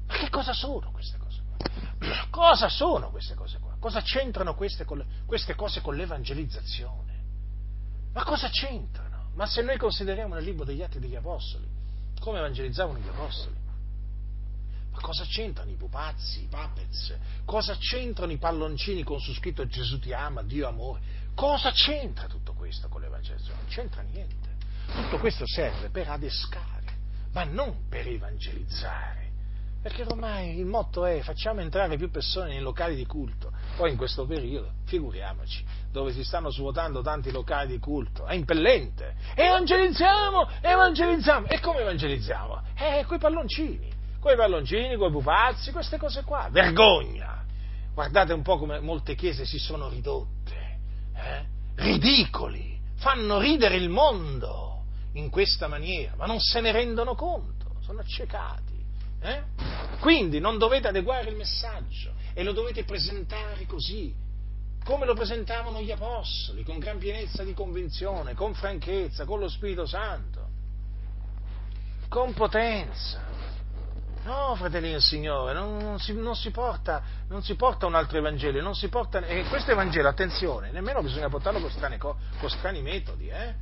Ma 0.06 0.14
che 0.14 0.28
cosa 0.28 0.52
sono 0.52 0.90
queste 0.90 1.18
cose 1.18 1.42
qua? 1.44 2.26
Cosa 2.30 2.68
sono 2.68 3.10
queste 3.10 3.34
cose 3.34 3.58
qua? 3.58 3.76
Cosa 3.78 4.00
c'entrano 4.00 4.54
queste, 4.54 4.86
queste 5.26 5.54
cose 5.54 5.80
con 5.80 5.94
l'evangelizzazione? 5.94 7.18
Ma 8.12 8.24
cosa 8.24 8.48
c'entrano? 8.48 9.30
Ma 9.34 9.46
se 9.46 9.62
noi 9.62 9.76
consideriamo 9.78 10.34
nel 10.34 10.44
libro 10.44 10.64
degli 10.64 10.82
Atti 10.82 10.98
degli 10.98 11.14
Apostoli, 11.14 11.68
come 12.18 12.38
evangelizzavano 12.38 12.98
gli 12.98 13.08
Apostoli? 13.08 13.56
Cosa 15.00 15.24
c'entrano 15.24 15.70
i 15.70 15.76
pupazzi, 15.76 16.42
i 16.42 16.48
puppets? 16.48 17.16
Cosa 17.44 17.76
c'entrano 17.76 18.32
i 18.32 18.36
palloncini 18.36 19.02
con 19.02 19.18
su 19.18 19.32
scritto 19.32 19.66
Gesù 19.66 19.98
ti 19.98 20.12
ama, 20.12 20.42
Dio 20.42 20.68
amore? 20.68 21.00
Cosa 21.34 21.70
c'entra 21.72 22.26
tutto 22.26 22.52
questo 22.52 22.88
con 22.88 23.00
l'evangelizzazione? 23.00 23.60
Non 23.60 23.70
c'entra 23.70 24.02
niente. 24.02 24.56
Tutto 24.92 25.18
questo 25.18 25.46
serve 25.46 25.88
per 25.88 26.08
adescare, 26.08 26.98
ma 27.32 27.44
non 27.44 27.88
per 27.88 28.06
evangelizzare. 28.06 29.28
Perché 29.80 30.02
ormai 30.02 30.58
il 30.58 30.66
motto 30.66 31.06
è 31.06 31.22
facciamo 31.22 31.60
entrare 31.60 31.96
più 31.96 32.10
persone 32.10 32.48
nei 32.48 32.60
locali 32.60 32.94
di 32.94 33.06
culto. 33.06 33.50
Poi 33.76 33.90
in 33.90 33.96
questo 33.96 34.26
periodo, 34.26 34.72
figuriamoci, 34.84 35.64
dove 35.90 36.12
si 36.12 36.22
stanno 36.22 36.50
svuotando 36.50 37.00
tanti 37.00 37.30
locali 37.30 37.68
di 37.68 37.78
culto, 37.78 38.26
è 38.26 38.34
impellente. 38.34 39.14
Evangelizziamo, 39.34 40.46
evangelizziamo. 40.60 41.46
E 41.46 41.60
come 41.60 41.80
evangelizziamo? 41.80 42.62
Eh, 42.74 43.04
quei 43.06 43.18
palloncini 43.18 43.98
coi 44.20 44.36
palloncini, 44.36 44.96
coi 44.96 45.10
pupazzi, 45.10 45.72
queste 45.72 45.96
cose 45.96 46.22
qua. 46.22 46.48
Vergogna! 46.50 47.44
Guardate 47.92 48.32
un 48.32 48.42
po' 48.42 48.58
come 48.58 48.80
molte 48.80 49.14
chiese 49.14 49.44
si 49.44 49.58
sono 49.58 49.88
ridotte, 49.88 50.78
eh? 51.14 51.44
ridicoli, 51.74 52.78
fanno 52.96 53.38
ridere 53.38 53.76
il 53.76 53.88
mondo 53.88 54.84
in 55.14 55.28
questa 55.28 55.66
maniera, 55.66 56.14
ma 56.16 56.26
non 56.26 56.38
se 56.38 56.60
ne 56.60 56.70
rendono 56.70 57.14
conto, 57.14 57.76
sono 57.80 58.00
accecati. 58.00 58.78
Eh? 59.22 59.42
Quindi 59.98 60.38
non 60.38 60.56
dovete 60.56 60.88
adeguare 60.88 61.28
il 61.28 61.36
messaggio 61.36 62.12
e 62.32 62.42
lo 62.42 62.52
dovete 62.52 62.84
presentare 62.84 63.66
così, 63.66 64.14
come 64.84 65.04
lo 65.04 65.14
presentavano 65.14 65.82
gli 65.82 65.90
apostoli, 65.90 66.62
con 66.62 66.78
gran 66.78 66.98
pienezza 66.98 67.42
di 67.42 67.52
convinzione, 67.52 68.34
con 68.34 68.54
franchezza, 68.54 69.24
con 69.24 69.40
lo 69.40 69.48
Spirito 69.48 69.84
Santo, 69.84 70.48
con 72.08 72.32
potenza. 72.32 73.20
No, 74.22 74.54
fratelli 74.54 74.90
del 74.90 75.00
Signore, 75.00 75.54
non, 75.54 75.78
non, 75.78 75.98
si, 75.98 76.12
non, 76.12 76.36
si 76.36 76.50
porta, 76.50 77.02
non, 77.28 77.42
si, 77.42 77.54
porta, 77.54 77.86
un 77.86 77.94
altro 77.94 78.18
Evangelo, 78.18 78.60
non 78.60 78.74
si 78.74 78.88
porta, 78.88 79.20
e 79.20 79.44
questo 79.44 79.70
Evangelo, 79.70 80.08
attenzione, 80.08 80.70
nemmeno 80.70 81.00
bisogna 81.00 81.28
portarlo 81.28 81.58
con 81.58 81.70
strani, 81.70 81.96
con 81.96 82.16
strani 82.46 82.82
metodi, 82.82 83.28
eh? 83.28 83.54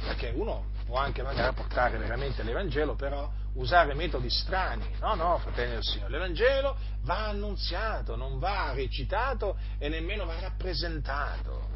perché 0.00 0.32
uno 0.34 0.66
può 0.86 0.98
anche 0.98 1.22
magari 1.22 1.54
portare 1.54 1.98
veramente 1.98 2.42
l'Evangelo, 2.42 2.94
però 2.94 3.30
usare 3.54 3.94
metodi 3.94 4.30
strani. 4.30 4.88
No, 5.00 5.14
no, 5.14 5.38
fratelli 5.38 5.72
del 5.72 5.84
Signore, 5.84 6.10
l'Evangelo 6.12 6.76
va 7.02 7.26
annunziato, 7.26 8.16
non 8.16 8.38
va 8.38 8.72
recitato 8.72 9.58
e 9.78 9.88
nemmeno 9.88 10.24
va 10.24 10.38
rappresentato. 10.40 11.68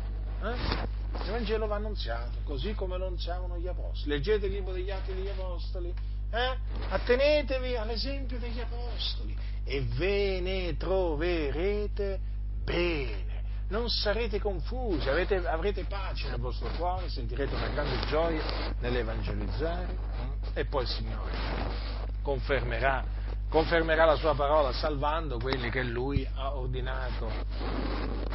Eh? 0.43 0.88
L'Evangelo 1.24 1.66
va 1.66 1.76
annunziato, 1.76 2.38
così 2.45 2.74
come 2.74 2.97
lo 2.97 3.07
annunziavano 3.07 3.59
gli 3.59 3.66
Apostoli. 3.66 4.14
Leggete 4.14 4.47
il 4.47 4.53
libro 4.53 4.72
degli 4.72 4.91
Atti 4.91 5.12
degli 5.12 5.28
Apostoli 5.28 5.93
eh? 6.31 6.57
Attenetevi 6.89 7.76
all'esempio 7.76 8.39
degli 8.39 8.61
Apostoli 8.61 9.37
e 9.64 9.83
ve 9.83 10.41
ne 10.41 10.76
troverete 10.76 12.18
bene. 12.64 13.28
Non 13.68 13.89
sarete 13.89 14.41
confusi, 14.41 15.09
avete, 15.09 15.37
avrete 15.47 15.85
pace 15.85 16.28
nel 16.28 16.41
vostro 16.41 16.68
cuore, 16.76 17.09
sentirete 17.09 17.55
una 17.55 17.68
grande 17.68 18.07
gioia 18.07 18.43
nell'evangelizzare 18.81 19.87
eh? 20.55 20.61
e 20.61 20.64
poi 20.64 20.83
il 20.83 20.89
Signore 20.89 22.01
confermerà, 22.22 23.05
confermerà 23.49 24.05
la 24.05 24.16
sua 24.16 24.35
parola 24.35 24.72
salvando 24.72 25.39
quelli 25.39 25.70
che 25.70 25.83
Lui 25.83 26.26
ha 26.35 26.55
ordinato, 26.57 27.31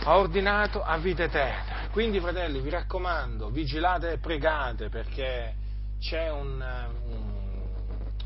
ha 0.03 0.17
ordinato 0.17 0.81
a 0.83 0.97
vita 0.97 1.23
eterna. 1.23 1.89
Quindi 1.91 2.19
fratelli 2.19 2.61
vi 2.61 2.69
raccomando, 2.69 3.49
vigilate 3.49 4.13
e 4.13 4.17
pregate 4.17 4.89
perché 4.89 5.53
c'è 5.99 6.31
un, 6.31 6.63
un 7.07 7.44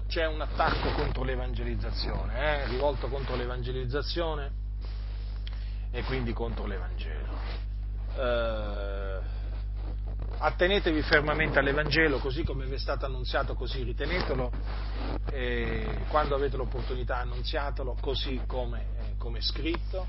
c'è 0.09 0.25
un 0.25 0.41
attacco 0.41 0.89
contro 0.93 1.23
l'evangelizzazione, 1.23 2.63
eh, 2.63 2.65
rivolto 2.65 3.07
contro 3.09 3.35
l'evangelizzazione 3.35 4.51
e 5.91 6.01
quindi 6.03 6.33
contro 6.33 6.65
l'Evangelo. 6.65 7.37
Eh, 8.17 9.19
attenetevi 10.39 11.03
fermamente 11.03 11.59
all'Evangelo, 11.59 12.17
così 12.17 12.43
come 12.43 12.65
vi 12.65 12.73
è 12.73 12.79
stato 12.79 13.05
annunziato, 13.05 13.53
così 13.53 13.83
ritenetelo, 13.83 14.51
e 15.29 16.05
quando 16.09 16.33
avete 16.33 16.57
l'opportunità 16.57 17.17
annunziatelo, 17.17 17.95
così 18.01 18.41
come, 18.47 18.87
eh, 18.97 19.17
come 19.19 19.37
è 19.37 19.41
scritto, 19.41 20.07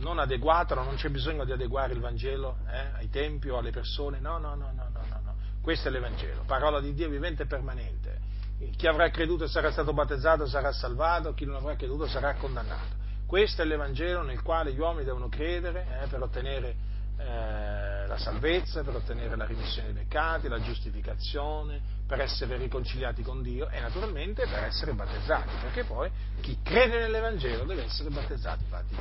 non 0.00 0.18
adeguata, 0.18 0.74
non 0.74 0.96
c'è 0.96 1.08
bisogno 1.08 1.46
di 1.46 1.52
adeguare 1.52 1.94
il 1.94 2.00
Vangelo 2.00 2.58
eh, 2.70 2.98
ai 2.98 3.08
tempi 3.08 3.48
o 3.48 3.56
alle 3.56 3.70
persone, 3.70 4.20
no, 4.20 4.36
no, 4.36 4.54
no, 4.54 4.70
no, 4.74 4.90
no, 4.92 5.00
no, 5.08 5.20
no. 5.24 5.34
questo 5.62 5.88
è 5.88 5.90
l'Evangelo, 5.90 6.42
parola 6.44 6.80
di 6.80 6.92
Dio 6.92 7.08
vivente 7.08 7.44
e 7.44 7.46
permanente. 7.46 8.27
Chi 8.76 8.86
avrà 8.86 9.08
creduto 9.10 9.44
e 9.44 9.48
sarà 9.48 9.70
stato 9.70 9.92
battezzato 9.92 10.46
sarà 10.46 10.72
salvato, 10.72 11.32
chi 11.34 11.44
non 11.44 11.56
avrà 11.56 11.76
creduto 11.76 12.06
sarà 12.06 12.34
condannato. 12.34 12.96
Questo 13.26 13.62
è 13.62 13.64
l'Evangelo 13.64 14.22
nel 14.22 14.42
quale 14.42 14.72
gli 14.72 14.78
uomini 14.78 15.04
devono 15.04 15.28
credere 15.28 16.00
eh, 16.02 16.06
per 16.06 16.22
ottenere 16.22 16.76
eh, 17.18 18.06
la 18.06 18.16
salvezza, 18.16 18.82
per 18.82 18.96
ottenere 18.96 19.36
la 19.36 19.44
rimissione 19.44 19.92
dei 19.92 20.02
peccati, 20.04 20.48
la 20.48 20.60
giustificazione, 20.60 21.80
per 22.06 22.20
essere 22.20 22.56
riconciliati 22.56 23.22
con 23.22 23.42
Dio 23.42 23.68
e 23.68 23.80
naturalmente 23.80 24.46
per 24.46 24.64
essere 24.64 24.92
battezzati, 24.92 25.50
perché 25.60 25.84
poi 25.84 26.10
chi 26.40 26.58
crede 26.62 27.00
nell'Evangelo 27.00 27.64
deve 27.64 27.84
essere 27.84 28.08
battezzato, 28.08 28.62
infatti 28.62 28.94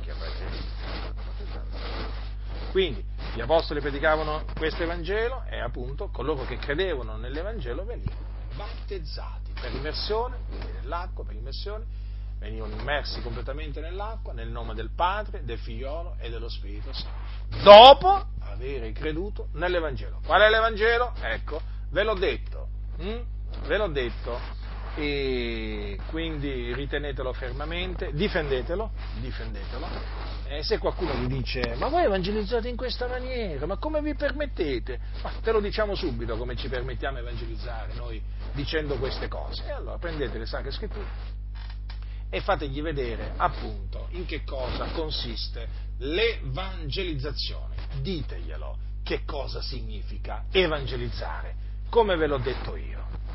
chi 0.00 0.10
avrà 0.10 0.26
Quindi 2.70 3.04
gli 3.34 3.40
apostoli 3.40 3.80
predicavano 3.80 4.44
questo 4.56 4.82
Evangelo 4.82 5.44
e 5.48 5.60
appunto 5.60 6.08
coloro 6.08 6.44
che 6.44 6.56
credevano 6.56 7.16
nell'Evangelo 7.16 7.84
venivano 7.84 8.29
battezzati 8.54 9.52
per 9.60 9.72
immersione, 9.74 10.38
nell'acqua, 10.80 11.24
per 11.24 11.34
immersione 11.34 12.08
venivano 12.38 12.74
immersi 12.74 13.20
completamente 13.20 13.80
nell'acqua 13.80 14.32
nel 14.32 14.48
nome 14.48 14.74
del 14.74 14.90
Padre, 14.94 15.44
del 15.44 15.58
Figliolo 15.58 16.16
e 16.18 16.30
dello 16.30 16.48
Spirito 16.48 16.90
Santo, 16.92 17.62
dopo 17.62 18.28
aver 18.40 18.90
creduto 18.92 19.48
nell'Evangelo. 19.52 20.20
Qual 20.24 20.40
è 20.40 20.48
l'Evangelo? 20.48 21.12
Ecco, 21.20 21.60
ve 21.90 22.02
l'ho 22.02 22.14
detto, 22.14 22.68
hm? 22.96 23.20
ve 23.66 23.76
l'ho 23.76 23.88
detto, 23.88 24.40
e 24.96 25.98
quindi 26.06 26.74
ritenetelo 26.74 27.32
fermamente, 27.32 28.10
difendetelo, 28.12 28.90
difendetelo. 29.20 29.86
E 30.48 30.62
se 30.64 30.78
qualcuno 30.78 31.14
vi 31.14 31.28
dice, 31.28 31.74
ma 31.76 31.88
voi 31.88 32.04
evangelizzate 32.04 32.68
in 32.68 32.76
questa 32.76 33.06
maniera, 33.06 33.66
ma 33.66 33.76
come 33.76 34.02
vi 34.02 34.14
permettete? 34.14 34.98
Ma 35.22 35.30
te 35.42 35.52
lo 35.52 35.60
diciamo 35.60 35.94
subito 35.94 36.36
come 36.36 36.56
ci 36.56 36.68
permettiamo 36.68 37.18
di 37.18 37.22
evangelizzare 37.22 37.94
noi 37.94 38.20
dicendo 38.52 38.96
queste 38.96 39.28
cose. 39.28 39.64
E 39.66 39.70
allora 39.70 39.98
prendete 39.98 40.38
le 40.38 40.46
sacre 40.46 40.72
scritture 40.72 41.38
e 42.32 42.40
fategli 42.40 42.80
vedere 42.80 43.32
appunto 43.36 44.06
in 44.10 44.24
che 44.24 44.44
cosa 44.44 44.86
consiste 44.92 45.68
l'evangelizzazione. 45.98 47.74
Diteglielo 48.00 48.88
che 49.02 49.24
cosa 49.24 49.60
significa 49.60 50.44
evangelizzare, 50.50 51.54
come 51.88 52.16
ve 52.16 52.26
l'ho 52.26 52.38
detto 52.38 52.76
io. 52.76 53.09